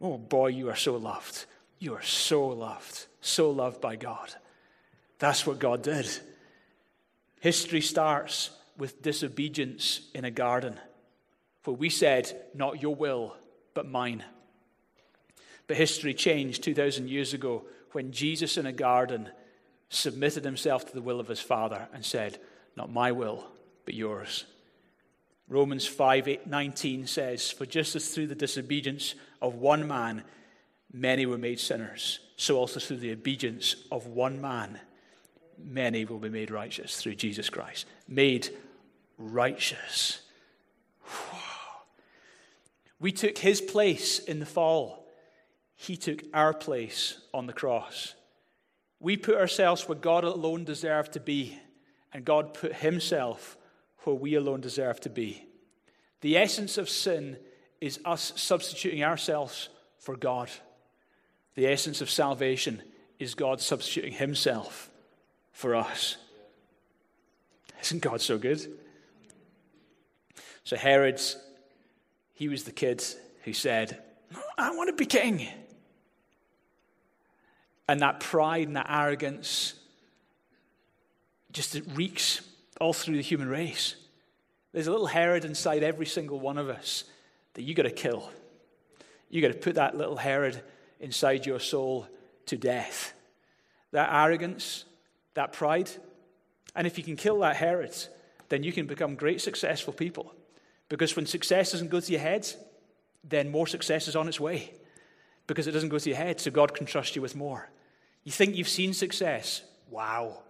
Oh 0.01 0.17
boy, 0.17 0.47
you 0.47 0.69
are 0.69 0.75
so 0.75 0.95
loved. 0.95 1.45
You 1.79 1.95
are 1.95 2.01
so 2.01 2.47
loved, 2.47 3.06
so 3.27 3.51
loved 3.51 3.81
by 3.81 3.95
God. 3.95 4.33
That's 5.19 5.45
what 5.45 5.59
God 5.59 5.83
did. 5.83 6.09
History 7.39 7.81
starts 7.81 8.49
with 8.77 9.01
disobedience 9.01 10.01
in 10.13 10.25
a 10.25 10.31
garden. 10.31 10.79
For 11.63 11.75
we 11.75 11.89
said, 11.89 12.33
Not 12.53 12.81
your 12.81 12.95
will, 12.95 13.35
but 13.73 13.87
mine. 13.87 14.23
But 15.67 15.77
history 15.77 16.13
changed 16.13 16.63
2,000 16.63 17.09
years 17.09 17.33
ago 17.33 17.65
when 17.91 18.11
Jesus 18.11 18.57
in 18.57 18.65
a 18.65 18.71
garden 18.71 19.29
submitted 19.89 20.43
himself 20.43 20.85
to 20.85 20.93
the 20.93 21.01
will 21.01 21.19
of 21.19 21.27
his 21.27 21.41
Father 21.41 21.87
and 21.93 22.05
said, 22.05 22.39
Not 22.75 22.91
my 22.91 23.11
will, 23.11 23.45
but 23.85 23.93
yours. 23.93 24.45
Romans 25.49 25.85
5 25.85 26.45
19 26.45 27.07
says, 27.07 27.51
For 27.51 27.65
just 27.65 27.95
as 27.95 28.09
through 28.09 28.27
the 28.27 28.35
disobedience 28.35 29.15
of 29.41 29.55
one 29.55 29.87
man 29.87 30.23
many 30.91 31.25
were 31.25 31.37
made 31.37 31.59
sinners, 31.59 32.19
so 32.35 32.57
also 32.57 32.79
through 32.79 32.97
the 32.97 33.11
obedience 33.11 33.75
of 33.91 34.07
one 34.07 34.39
man 34.41 34.79
many 35.57 36.05
will 36.05 36.19
be 36.19 36.29
made 36.29 36.51
righteous 36.51 36.97
through 36.97 37.15
Jesus 37.15 37.49
Christ. 37.49 37.85
Made 38.07 38.49
righteous. 39.17 40.21
We 42.99 43.11
took 43.11 43.37
his 43.37 43.61
place 43.61 44.19
in 44.19 44.39
the 44.39 44.45
fall. 44.45 45.07
He 45.75 45.97
took 45.97 46.23
our 46.33 46.53
place 46.53 47.19
on 47.33 47.45
the 47.45 47.53
cross. 47.53 48.15
We 48.99 49.17
put 49.17 49.35
ourselves 49.35 49.87
where 49.87 49.97
God 49.97 50.23
alone 50.23 50.63
deserved 50.63 51.13
to 51.13 51.19
be, 51.19 51.59
and 52.11 52.25
God 52.25 52.55
put 52.55 52.73
himself 52.77 53.57
where 54.03 54.15
we 54.15 54.33
alone 54.35 54.61
deserve 54.61 54.99
to 55.01 55.09
be. 55.09 55.45
The 56.21 56.37
essence 56.37 56.79
of 56.79 56.89
sin 56.89 57.37
is 57.79 57.99
us 58.05 58.33
substituting 58.35 59.03
ourselves 59.03 59.69
for 59.99 60.15
God. 60.15 60.49
The 61.57 61.65
essence 61.65 62.01
of 62.01 62.09
salvation 62.11 62.83
is 63.17 63.33
God 63.33 63.59
substituting 63.59 64.13
himself 64.13 64.91
for 65.53 65.73
us. 65.73 66.17
Isn't 67.81 68.03
God 68.03 68.21
so 68.21 68.37
good? 68.37 68.61
So, 70.63 70.75
Herod, 70.75 71.19
he 72.35 72.47
was 72.47 72.63
the 72.63 72.71
kid 72.71 73.03
who 73.43 73.53
said, 73.53 73.99
I 74.55 74.75
want 74.75 74.89
to 74.89 74.93
be 74.93 75.07
king. 75.07 75.47
And 77.89 78.01
that 78.01 78.19
pride 78.19 78.67
and 78.67 78.75
that 78.75 78.85
arrogance 78.87 79.73
just 81.51 81.75
reeks 81.95 82.41
all 82.79 82.93
through 82.93 83.15
the 83.15 83.23
human 83.23 83.49
race. 83.49 83.95
There's 84.73 84.85
a 84.85 84.91
little 84.91 85.07
Herod 85.07 85.43
inside 85.43 85.81
every 85.81 86.05
single 86.05 86.39
one 86.39 86.59
of 86.59 86.69
us 86.69 87.03
that 87.55 87.63
you 87.63 87.73
got 87.73 87.83
to 87.83 87.89
kill. 87.89 88.29
You 89.31 89.41
got 89.41 89.47
to 89.47 89.55
put 89.55 89.73
that 89.73 89.97
little 89.97 90.17
Herod 90.17 90.61
inside 90.99 91.45
your 91.45 91.59
soul 91.59 92.07
to 92.47 92.57
death. 92.57 93.13
That 93.91 94.09
arrogance, 94.11 94.85
that 95.33 95.53
pride. 95.53 95.89
And 96.75 96.87
if 96.87 96.97
you 96.97 97.03
can 97.03 97.15
kill 97.15 97.39
that 97.39 97.55
Herod, 97.55 97.95
then 98.49 98.63
you 98.63 98.71
can 98.71 98.85
become 98.85 99.15
great, 99.15 99.41
successful 99.41 99.93
people. 99.93 100.33
Because 100.89 101.15
when 101.15 101.25
success 101.25 101.71
doesn't 101.71 101.89
go 101.89 101.99
to 101.99 102.11
your 102.11 102.21
head, 102.21 102.47
then 103.23 103.49
more 103.49 103.67
success 103.67 104.07
is 104.07 104.15
on 104.15 104.27
its 104.27 104.39
way. 104.39 104.73
Because 105.47 105.67
it 105.67 105.71
doesn't 105.71 105.89
go 105.89 105.99
to 105.99 106.09
your 106.09 106.17
head, 106.17 106.39
so 106.39 106.51
God 106.51 106.73
can 106.73 106.85
trust 106.85 107.15
you 107.15 107.21
with 107.21 107.35
more. 107.35 107.69
You 108.23 108.31
think 108.31 108.55
you've 108.55 108.67
seen 108.67 108.93
success? 108.93 109.61
Wow. 109.89 110.43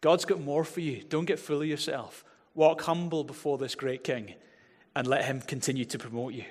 God's 0.00 0.24
got 0.24 0.40
more 0.40 0.64
for 0.64 0.80
you. 0.80 1.02
Don't 1.02 1.24
get 1.24 1.38
full 1.38 1.62
of 1.62 1.66
yourself. 1.66 2.24
Walk 2.54 2.82
humble 2.82 3.24
before 3.24 3.58
this 3.58 3.74
great 3.74 4.04
king 4.04 4.34
and 4.94 5.06
let 5.06 5.24
him 5.24 5.40
continue 5.40 5.84
to 5.86 5.98
promote 5.98 6.34
you. 6.34 6.44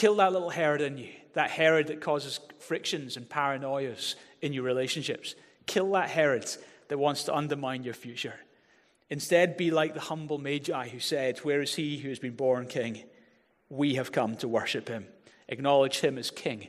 Kill 0.00 0.14
that 0.14 0.32
little 0.32 0.48
Herod 0.48 0.80
in 0.80 0.96
you, 0.96 1.10
that 1.34 1.50
Herod 1.50 1.88
that 1.88 2.00
causes 2.00 2.40
frictions 2.58 3.18
and 3.18 3.28
paranoias 3.28 4.14
in 4.40 4.54
your 4.54 4.62
relationships. 4.62 5.34
Kill 5.66 5.92
that 5.92 6.08
Herod 6.08 6.48
that 6.88 6.96
wants 6.96 7.24
to 7.24 7.36
undermine 7.36 7.82
your 7.82 7.92
future. 7.92 8.36
Instead, 9.10 9.58
be 9.58 9.70
like 9.70 9.92
the 9.92 10.00
humble 10.00 10.38
Magi 10.38 10.88
who 10.88 11.00
said, 11.00 11.36
Where 11.40 11.60
is 11.60 11.74
he 11.74 11.98
who 11.98 12.08
has 12.08 12.18
been 12.18 12.34
born 12.34 12.66
king? 12.66 13.04
We 13.68 13.96
have 13.96 14.10
come 14.10 14.36
to 14.36 14.48
worship 14.48 14.88
him. 14.88 15.06
Acknowledge 15.50 16.00
him 16.00 16.16
as 16.16 16.30
king 16.30 16.68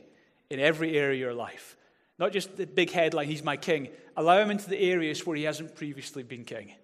in 0.50 0.60
every 0.60 0.98
area 0.98 1.14
of 1.14 1.20
your 1.20 1.34
life 1.34 1.78
Not 2.18 2.32
just 2.32 2.54
the 2.58 2.66
big 2.66 2.90
headline, 2.90 3.28
He's 3.28 3.42
my 3.42 3.56
King. 3.56 3.88
Allow 4.14 4.40
Him 4.40 4.50
into 4.50 4.68
the 4.68 4.78
areas 4.78 5.26
where 5.26 5.38
He 5.38 5.44
hasn't 5.44 5.74
previously 5.74 6.22
been 6.22 6.44
King. 6.44 6.74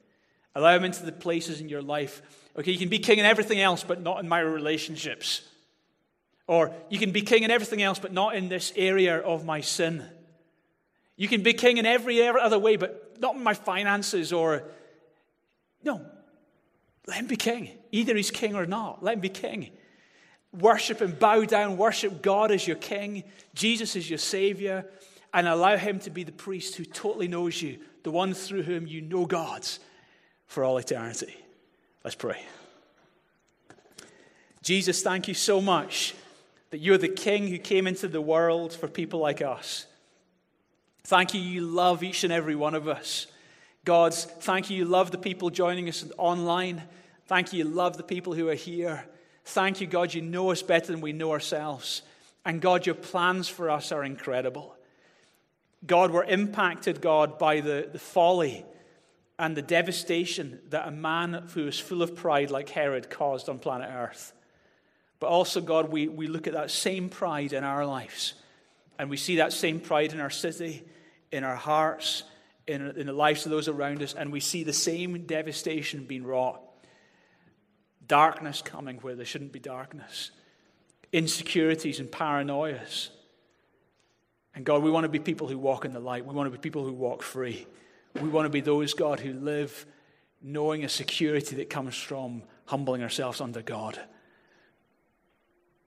Allow 0.54 0.76
Him 0.76 0.84
into 0.84 1.04
the 1.04 1.12
places 1.12 1.60
in 1.60 1.68
your 1.68 1.82
life. 1.82 2.22
Okay, 2.58 2.72
you 2.72 2.78
can 2.78 2.88
be 2.88 3.00
King 3.00 3.18
in 3.18 3.26
everything 3.26 3.60
else, 3.60 3.84
but 3.84 4.00
not 4.00 4.20
in 4.20 4.30
my 4.30 4.40
relationships. 4.40 5.42
Or 6.48 6.72
you 6.88 6.98
can 6.98 7.12
be 7.12 7.20
King 7.20 7.44
in 7.44 7.52
everything 7.52 7.82
else, 7.82 8.00
but 8.00 8.12
not 8.12 8.34
in 8.34 8.48
this 8.48 8.72
area 8.74 9.18
of 9.18 9.44
my 9.44 9.60
sin. 9.60 10.04
You 11.16 11.28
can 11.28 11.42
be 11.42 11.52
King 11.52 11.76
in 11.76 11.86
every 11.86 12.26
other 12.26 12.58
way, 12.58 12.74
but 12.76 13.20
not 13.20 13.36
in 13.36 13.42
my 13.42 13.54
finances 13.54 14.32
or. 14.32 14.64
No, 15.84 16.04
let 17.06 17.18
him 17.18 17.26
be 17.26 17.36
king. 17.36 17.70
Either 17.92 18.16
he's 18.16 18.30
king 18.30 18.54
or 18.54 18.66
not. 18.66 19.02
Let 19.02 19.14
him 19.14 19.20
be 19.20 19.28
king. 19.28 19.70
Worship 20.52 21.00
and 21.00 21.18
bow 21.18 21.44
down. 21.44 21.76
Worship 21.76 22.20
God 22.20 22.50
as 22.50 22.66
your 22.66 22.76
king, 22.76 23.24
Jesus 23.54 23.96
as 23.96 24.08
your 24.08 24.18
savior, 24.18 24.84
and 25.32 25.46
allow 25.46 25.76
him 25.76 26.00
to 26.00 26.10
be 26.10 26.24
the 26.24 26.32
priest 26.32 26.74
who 26.76 26.84
totally 26.84 27.28
knows 27.28 27.60
you, 27.62 27.78
the 28.02 28.10
one 28.10 28.34
through 28.34 28.62
whom 28.62 28.86
you 28.86 29.00
know 29.00 29.24
God 29.24 29.66
for 30.46 30.64
all 30.64 30.78
eternity. 30.78 31.34
Let's 32.04 32.16
pray. 32.16 32.42
Jesus, 34.62 35.02
thank 35.02 35.28
you 35.28 35.34
so 35.34 35.60
much 35.60 36.14
that 36.70 36.78
you're 36.78 36.98
the 36.98 37.08
king 37.08 37.48
who 37.48 37.58
came 37.58 37.86
into 37.86 38.08
the 38.08 38.20
world 38.20 38.72
for 38.72 38.88
people 38.88 39.20
like 39.20 39.42
us. 39.42 39.86
Thank 41.04 41.34
you, 41.34 41.40
you 41.40 41.62
love 41.62 42.02
each 42.02 42.24
and 42.24 42.32
every 42.32 42.54
one 42.54 42.74
of 42.74 42.86
us. 42.86 43.26
God, 43.84 44.12
thank 44.12 44.68
you, 44.68 44.76
you 44.76 44.84
love 44.84 45.10
the 45.10 45.18
people 45.18 45.48
joining 45.48 45.88
us 45.88 46.04
online. 46.18 46.82
Thank 47.26 47.52
you, 47.52 47.64
you 47.64 47.70
love 47.70 47.96
the 47.96 48.02
people 48.02 48.34
who 48.34 48.48
are 48.48 48.54
here. 48.54 49.06
Thank 49.44 49.80
you, 49.80 49.86
God, 49.86 50.12
you 50.12 50.20
know 50.20 50.50
us 50.50 50.62
better 50.62 50.92
than 50.92 51.00
we 51.00 51.14
know 51.14 51.32
ourselves. 51.32 52.02
And 52.44 52.60
God, 52.60 52.84
your 52.84 52.94
plans 52.94 53.48
for 53.48 53.70
us 53.70 53.92
are 53.92 54.04
incredible. 54.04 54.76
God, 55.86 56.10
we're 56.10 56.24
impacted, 56.24 57.00
God, 57.00 57.38
by 57.38 57.60
the, 57.60 57.88
the 57.90 57.98
folly 57.98 58.66
and 59.38 59.56
the 59.56 59.62
devastation 59.62 60.58
that 60.70 60.88
a 60.88 60.90
man 60.90 61.48
who 61.54 61.66
is 61.66 61.78
full 61.78 62.02
of 62.02 62.16
pride 62.16 62.50
like 62.50 62.68
Herod 62.68 63.08
caused 63.08 63.48
on 63.48 63.58
planet 63.58 63.88
Earth. 63.92 64.32
But 65.20 65.28
also, 65.28 65.60
God, 65.60 65.90
we, 65.90 66.08
we 66.08 66.26
look 66.26 66.46
at 66.46 66.52
that 66.52 66.70
same 66.70 67.08
pride 67.08 67.52
in 67.52 67.64
our 67.64 67.84
lives. 67.84 68.34
And 68.98 69.10
we 69.10 69.16
see 69.16 69.36
that 69.36 69.52
same 69.52 69.80
pride 69.80 70.12
in 70.12 70.20
our 70.20 70.30
city, 70.30 70.84
in 71.32 71.44
our 71.44 71.56
hearts, 71.56 72.22
in, 72.66 72.82
in 72.96 73.06
the 73.06 73.12
lives 73.12 73.44
of 73.44 73.50
those 73.50 73.68
around 73.68 74.02
us. 74.02 74.14
And 74.14 74.30
we 74.32 74.40
see 74.40 74.64
the 74.64 74.72
same 74.72 75.26
devastation 75.26 76.04
being 76.04 76.24
wrought 76.24 76.62
darkness 78.08 78.62
coming 78.62 78.96
where 78.98 79.14
there 79.14 79.26
shouldn't 79.26 79.52
be 79.52 79.58
darkness, 79.58 80.30
insecurities 81.12 82.00
and 82.00 82.10
paranoias. 82.10 83.10
And 84.54 84.64
God, 84.64 84.82
we 84.82 84.90
want 84.90 85.04
to 85.04 85.08
be 85.08 85.18
people 85.18 85.46
who 85.46 85.58
walk 85.58 85.84
in 85.84 85.92
the 85.92 86.00
light. 86.00 86.24
We 86.24 86.34
want 86.34 86.46
to 86.46 86.50
be 86.50 86.60
people 86.60 86.84
who 86.84 86.92
walk 86.92 87.22
free. 87.22 87.66
We 88.20 88.28
want 88.28 88.46
to 88.46 88.50
be 88.50 88.62
those, 88.62 88.94
God, 88.94 89.20
who 89.20 89.34
live 89.34 89.86
knowing 90.42 90.84
a 90.84 90.88
security 90.88 91.56
that 91.56 91.70
comes 91.70 91.96
from 91.96 92.42
humbling 92.64 93.02
ourselves 93.02 93.40
under 93.40 93.62
God. 93.62 94.00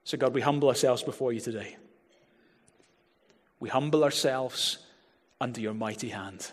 So, 0.04 0.18
God, 0.18 0.34
we 0.34 0.42
humble 0.42 0.70
ourselves 0.70 1.04
before 1.04 1.32
you 1.32 1.40
today. 1.40 1.78
We 3.60 3.70
humble 3.70 4.04
ourselves 4.04 4.80
under 5.40 5.62
your 5.62 5.74
mighty 5.74 6.10
hand. 6.10 6.52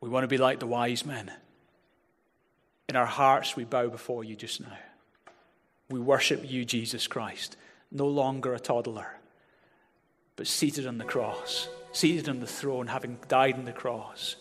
We 0.00 0.08
want 0.10 0.24
to 0.24 0.28
be 0.28 0.38
like 0.38 0.60
the 0.60 0.66
wise 0.66 1.04
men. 1.04 1.32
In 2.88 2.96
our 2.96 3.06
hearts, 3.06 3.56
we 3.56 3.64
bow 3.64 3.88
before 3.88 4.22
you 4.22 4.36
just 4.36 4.60
now. 4.60 4.78
We 5.88 6.00
worship 6.00 6.48
you, 6.48 6.64
Jesus 6.64 7.06
Christ, 7.06 7.56
no 7.90 8.06
longer 8.06 8.54
a 8.54 8.60
toddler, 8.60 9.18
but 10.36 10.46
seated 10.46 10.86
on 10.86 10.98
the 10.98 11.04
cross, 11.04 11.68
seated 11.92 12.28
on 12.28 12.40
the 12.40 12.46
throne, 12.46 12.88
having 12.88 13.18
died 13.28 13.54
on 13.54 13.64
the 13.64 13.72
cross, 13.72 14.36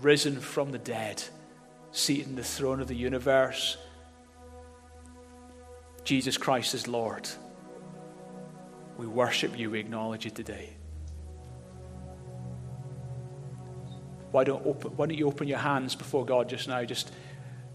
risen 0.00 0.40
from 0.40 0.72
the 0.72 0.78
dead, 0.78 1.22
seated 1.92 2.28
on 2.28 2.34
the 2.34 2.44
throne 2.44 2.80
of 2.80 2.88
the 2.88 2.96
universe. 2.96 3.76
Jesus 6.04 6.36
Christ 6.36 6.74
is 6.74 6.86
Lord. 6.86 7.28
We 8.98 9.06
worship 9.06 9.58
you, 9.58 9.70
we 9.70 9.80
acknowledge 9.80 10.24
you 10.24 10.30
today. 10.30 10.70
Why 14.30 14.44
don't, 14.44 14.64
open, 14.66 14.90
why 14.96 15.06
don't 15.06 15.16
you 15.16 15.26
open 15.26 15.48
your 15.48 15.58
hands 15.58 15.94
before 15.94 16.24
God 16.24 16.48
just 16.48 16.68
now? 16.68 16.84
Just 16.84 17.10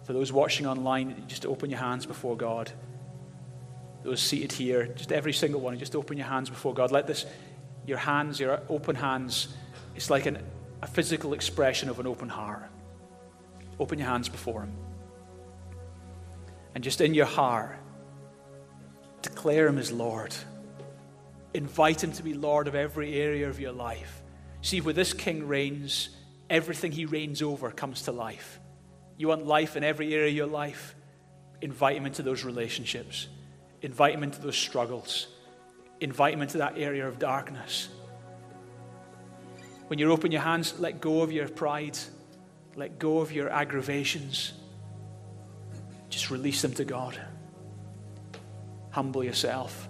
for 0.04 0.14
those 0.14 0.32
watching 0.32 0.68
online, 0.68 1.24
just 1.28 1.46
open 1.46 1.70
your 1.70 1.80
hands 1.80 2.06
before 2.06 2.36
God. 2.36 2.72
Those 4.04 4.22
seated 4.22 4.52
here, 4.52 4.88
just 4.88 5.12
every 5.12 5.34
single 5.34 5.62
one, 5.62 5.78
just 5.80 5.96
open 5.96 6.18
your 6.18 6.28
hands 6.28 6.50
before 6.50 6.74
God. 6.74 6.92
Let 6.92 7.08
this, 7.08 7.26
your 7.86 7.98
hands, 7.98 8.40
your 8.40 8.62
open 8.70 8.96
hands, 8.96 9.50
it's 9.96 10.10
like 10.10 10.26
an, 10.26 10.40
a 10.82 10.88
physical 10.88 11.34
expression 11.34 11.90
of 11.90 12.00
an 12.00 12.08
open 12.08 12.30
heart. 12.30 12.70
Open 13.80 13.98
your 13.98 14.08
hands 14.08 14.30
before 14.30 14.64
Him. 14.64 14.74
And 16.76 16.84
just 16.84 17.02
in 17.02 17.14
your 17.14 17.26
heart, 17.26 17.80
declare 19.22 19.68
Him 19.68 19.78
as 19.78 19.92
Lord. 19.92 20.36
Invite 21.54 22.04
Him 22.04 22.12
to 22.14 22.24
be 22.24 22.34
Lord 22.34 22.68
of 22.68 22.76
every 22.76 23.16
area 23.16 23.50
of 23.50 23.60
your 23.60 23.72
life. 23.72 24.22
See, 24.62 24.82
where 24.82 24.94
this 24.94 25.14
King 25.14 25.48
reigns, 25.48 26.10
everything 26.50 26.92
He 26.92 27.06
reigns 27.06 27.42
over 27.42 27.72
comes 27.72 28.04
to 28.04 28.12
life. 28.12 28.60
You 29.20 29.28
want 29.28 29.46
life 29.46 29.76
in 29.76 29.84
every 29.84 30.14
area 30.14 30.30
of 30.30 30.36
your 30.36 30.48
life? 30.48 30.96
Invite 31.62 31.98
him 31.98 32.06
into 32.06 32.24
those 32.24 32.46
relationships. 32.46 33.28
Invite 33.82 34.16
him 34.16 34.24
into 34.24 34.42
those 34.42 34.58
struggles. 34.58 35.28
Invite 36.00 36.34
him 36.34 36.42
into 36.42 36.60
that 36.60 36.78
area 36.78 37.06
of 37.06 37.20
darkness. 37.20 37.90
When 39.88 40.00
you 40.00 40.12
open 40.12 40.32
your 40.32 40.42
hands, 40.42 40.80
let 40.80 41.02
go 41.02 41.22
of 41.22 41.34
your 41.34 41.50
pride. 41.50 41.98
Let 42.78 42.98
go 42.98 43.20
of 43.20 43.34
your 43.34 43.50
aggravations. 43.50 44.54
Just 46.10 46.32
release 46.32 46.62
them 46.62 46.74
to 46.76 46.86
God. 46.86 47.20
Humble 48.92 49.24
yourself. 49.24 49.88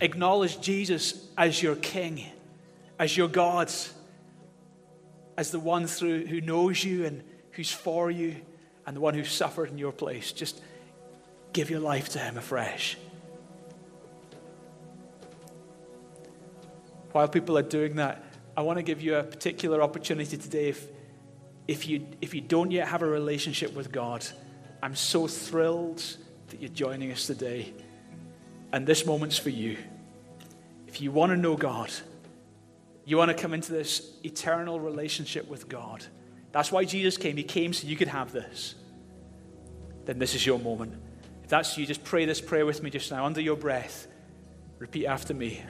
Acknowledge 0.00 0.60
Jesus 0.60 1.28
as 1.36 1.62
your 1.62 1.76
King, 1.76 2.24
as 2.98 3.16
your 3.16 3.28
God, 3.28 3.70
as 5.36 5.50
the 5.50 5.60
one 5.60 5.86
through 5.86 6.26
who 6.26 6.40
knows 6.40 6.82
you 6.82 7.04
and 7.04 7.22
who's 7.52 7.70
for 7.70 8.10
you 8.10 8.36
and 8.86 8.96
the 8.96 9.00
one 9.00 9.14
who 9.14 9.24
suffered 9.24 9.70
in 9.70 9.78
your 9.78 9.92
place. 9.92 10.32
Just 10.32 10.60
give 11.52 11.70
your 11.70 11.80
life 11.80 12.10
to 12.10 12.18
him 12.18 12.36
afresh. 12.36 12.96
While 17.12 17.28
people 17.28 17.58
are 17.58 17.62
doing 17.62 17.96
that, 17.96 18.24
I 18.56 18.62
want 18.62 18.78
to 18.78 18.82
give 18.82 19.02
you 19.02 19.16
a 19.16 19.22
particular 19.22 19.82
opportunity 19.82 20.36
today. 20.36 20.70
If, 20.70 20.86
if, 21.68 21.86
you, 21.86 22.06
if 22.20 22.34
you 22.34 22.40
don't 22.40 22.70
yet 22.70 22.88
have 22.88 23.02
a 23.02 23.06
relationship 23.06 23.74
with 23.74 23.92
God, 23.92 24.26
I'm 24.82 24.94
so 24.94 25.26
thrilled 25.26 26.02
that 26.52 26.60
you're 26.60 26.70
joining 26.70 27.10
us 27.10 27.26
today. 27.26 27.72
And 28.72 28.86
this 28.86 29.04
moment's 29.04 29.36
for 29.36 29.50
you. 29.50 29.76
If 30.86 31.00
you 31.00 31.10
want 31.10 31.30
to 31.30 31.36
know 31.36 31.56
God, 31.56 31.90
you 33.04 33.16
want 33.16 33.30
to 33.30 33.36
come 33.36 33.52
into 33.52 33.72
this 33.72 34.12
eternal 34.22 34.78
relationship 34.78 35.48
with 35.48 35.68
God. 35.68 36.04
That's 36.52 36.70
why 36.70 36.84
Jesus 36.84 37.16
came. 37.16 37.36
He 37.36 37.42
came 37.42 37.72
so 37.72 37.88
you 37.88 37.96
could 37.96 38.08
have 38.08 38.32
this. 38.32 38.74
Then 40.04 40.18
this 40.18 40.34
is 40.34 40.46
your 40.46 40.58
moment. 40.58 40.94
If 41.42 41.48
that's 41.48 41.76
you, 41.76 41.86
just 41.86 42.04
pray 42.04 42.24
this 42.24 42.40
prayer 42.40 42.66
with 42.66 42.82
me 42.82 42.90
just 42.90 43.10
now 43.10 43.26
under 43.26 43.40
your 43.40 43.56
breath. 43.56 44.06
Repeat 44.78 45.06
after 45.06 45.34
me 45.34 45.62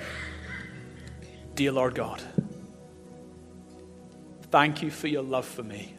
Dear 1.55 1.73
Lord 1.73 1.95
God, 1.95 2.23
thank 4.45 4.83
you 4.83 4.91
for 4.91 5.07
your 5.07 5.23
love 5.23 5.45
for 5.45 5.63
me. 5.63 5.95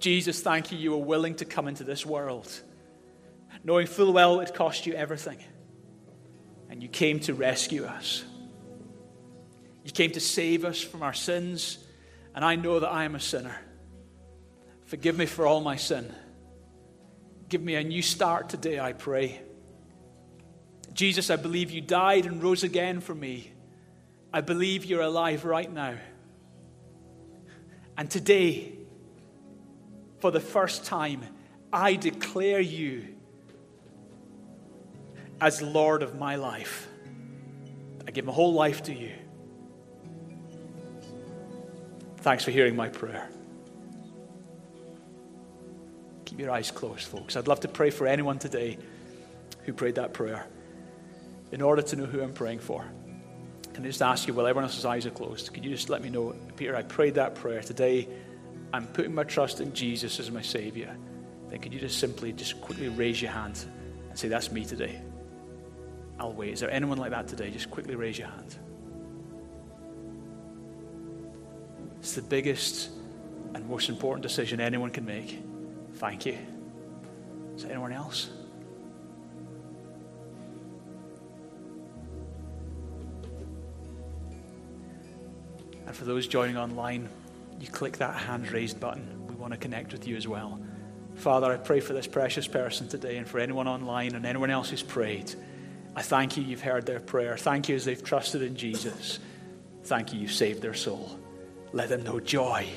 Jesus, 0.00 0.40
thank 0.40 0.72
you, 0.72 0.78
you 0.78 0.90
were 0.90 0.96
willing 0.96 1.36
to 1.36 1.44
come 1.44 1.68
into 1.68 1.84
this 1.84 2.04
world, 2.04 2.60
knowing 3.66 3.88
full 3.88 4.12
well 4.12 4.38
it 4.38 4.54
cost 4.54 4.86
you 4.86 4.94
everything. 4.94 5.38
And 6.70 6.80
you 6.80 6.88
came 6.88 7.18
to 7.20 7.34
rescue 7.34 7.84
us. 7.84 8.24
You 9.84 9.90
came 9.90 10.12
to 10.12 10.20
save 10.20 10.64
us 10.64 10.80
from 10.80 11.02
our 11.02 11.12
sins 11.12 11.78
and 12.34 12.44
I 12.44 12.54
know 12.54 12.78
that 12.78 12.88
I 12.88 13.04
am 13.04 13.16
a 13.16 13.20
sinner. 13.20 13.56
Forgive 14.84 15.18
me 15.18 15.26
for 15.26 15.48
all 15.48 15.60
my 15.60 15.74
sin. 15.74 16.14
Give 17.48 17.60
me 17.60 17.74
a 17.74 17.82
new 17.82 18.02
start 18.02 18.48
today, 18.48 18.78
I 18.78 18.92
pray. 18.92 19.40
Jesus, 20.92 21.28
I 21.28 21.36
believe 21.36 21.72
you 21.72 21.80
died 21.80 22.24
and 22.24 22.40
rose 22.40 22.62
again 22.62 23.00
for 23.00 23.14
me. 23.14 23.52
I 24.32 24.42
believe 24.42 24.84
you're 24.84 25.02
alive 25.02 25.44
right 25.44 25.70
now. 25.70 25.94
And 27.98 28.08
today, 28.08 28.74
for 30.20 30.30
the 30.30 30.40
first 30.40 30.84
time, 30.84 31.22
I 31.72 31.94
declare 31.94 32.60
you 32.60 33.15
as 35.40 35.60
Lord 35.62 36.02
of 36.02 36.18
my 36.18 36.36
life. 36.36 36.88
I 38.06 38.10
give 38.10 38.24
my 38.24 38.32
whole 38.32 38.54
life 38.54 38.84
to 38.84 38.94
you. 38.94 39.12
Thanks 42.18 42.44
for 42.44 42.50
hearing 42.50 42.74
my 42.74 42.88
prayer. 42.88 43.28
Keep 46.24 46.40
your 46.40 46.50
eyes 46.50 46.70
closed, 46.70 47.06
folks. 47.06 47.36
I'd 47.36 47.48
love 47.48 47.60
to 47.60 47.68
pray 47.68 47.90
for 47.90 48.06
anyone 48.06 48.38
today 48.38 48.78
who 49.64 49.72
prayed 49.72 49.96
that 49.96 50.12
prayer 50.12 50.46
in 51.52 51.62
order 51.62 51.82
to 51.82 51.96
know 51.96 52.06
who 52.06 52.22
I'm 52.22 52.32
praying 52.32 52.60
for. 52.60 52.84
Can 53.74 53.84
I 53.84 53.88
just 53.88 54.02
ask 54.02 54.26
you, 54.26 54.34
while 54.34 54.46
everyone 54.46 54.64
else's 54.64 54.84
eyes 54.84 55.06
are 55.06 55.10
closed, 55.10 55.52
could 55.52 55.64
you 55.64 55.70
just 55.70 55.90
let 55.90 56.02
me 56.02 56.08
know, 56.08 56.34
Peter, 56.56 56.74
I 56.74 56.82
prayed 56.82 57.14
that 57.14 57.34
prayer 57.34 57.60
today. 57.60 58.08
I'm 58.72 58.86
putting 58.86 59.14
my 59.14 59.24
trust 59.24 59.60
in 59.60 59.72
Jesus 59.74 60.18
as 60.18 60.30
my 60.30 60.42
Savior. 60.42 60.96
Then 61.50 61.60
could 61.60 61.72
you 61.72 61.78
just 61.78 61.98
simply, 61.98 62.32
just 62.32 62.60
quickly 62.60 62.88
raise 62.88 63.20
your 63.20 63.30
hand 63.30 63.64
and 64.08 64.18
say, 64.18 64.28
That's 64.28 64.50
me 64.50 64.64
today? 64.64 65.00
I'll 66.18 66.32
wait. 66.32 66.54
Is 66.54 66.60
there 66.60 66.70
anyone 66.70 66.98
like 66.98 67.10
that 67.10 67.28
today? 67.28 67.50
Just 67.50 67.70
quickly 67.70 67.94
raise 67.94 68.18
your 68.18 68.28
hand. 68.28 68.56
It's 72.00 72.14
the 72.14 72.22
biggest 72.22 72.90
and 73.54 73.68
most 73.68 73.88
important 73.88 74.22
decision 74.22 74.60
anyone 74.60 74.90
can 74.90 75.04
make. 75.04 75.42
Thank 75.94 76.26
you. 76.26 76.38
Is 77.56 77.62
there 77.62 77.72
anyone 77.72 77.92
else? 77.92 78.30
And 85.86 85.94
for 85.94 86.04
those 86.04 86.26
joining 86.26 86.56
online, 86.56 87.08
you 87.60 87.68
click 87.68 87.98
that 87.98 88.14
hand 88.14 88.50
raised 88.50 88.80
button. 88.80 89.26
We 89.28 89.34
want 89.34 89.52
to 89.52 89.58
connect 89.58 89.92
with 89.92 90.06
you 90.06 90.16
as 90.16 90.26
well. 90.26 90.60
Father, 91.14 91.50
I 91.50 91.56
pray 91.56 91.80
for 91.80 91.92
this 91.92 92.06
precious 92.06 92.46
person 92.46 92.88
today 92.88 93.16
and 93.16 93.26
for 93.26 93.38
anyone 93.38 93.66
online 93.66 94.14
and 94.14 94.26
anyone 94.26 94.50
else 94.50 94.68
who's 94.68 94.82
prayed. 94.82 95.34
I 95.96 96.02
thank 96.02 96.36
you, 96.36 96.42
you've 96.42 96.60
heard 96.60 96.84
their 96.84 97.00
prayer. 97.00 97.38
Thank 97.38 97.70
you 97.70 97.74
as 97.74 97.86
they've 97.86 98.02
trusted 98.02 98.42
in 98.42 98.54
Jesus. 98.54 99.18
Thank 99.84 100.12
you, 100.12 100.20
you've 100.20 100.32
saved 100.32 100.60
their 100.60 100.74
soul. 100.74 101.18
Let 101.72 101.88
them 101.88 102.02
know 102.02 102.20
joy. 102.20 102.68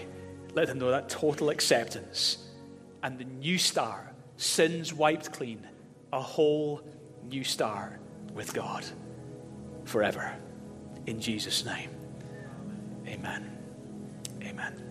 Let 0.53 0.67
them 0.67 0.80
know 0.80 0.91
that 0.91 1.09
total 1.09 1.49
acceptance 1.49 2.49
and 3.03 3.17
the 3.17 3.26
new 3.26 3.57
star, 3.57 4.13
sins 4.38 4.93
wiped 4.93 5.34
clean, 5.34 5.67
a 6.11 6.22
whole 6.22 6.82
new 7.24 7.43
star 7.43 7.99
with 8.34 8.53
God 8.53 8.86
forever. 9.86 10.34
In 11.05 11.20
Jesus' 11.20 11.65
name. 11.65 11.89
Amen. 13.07 13.57
Amen. 14.43 14.89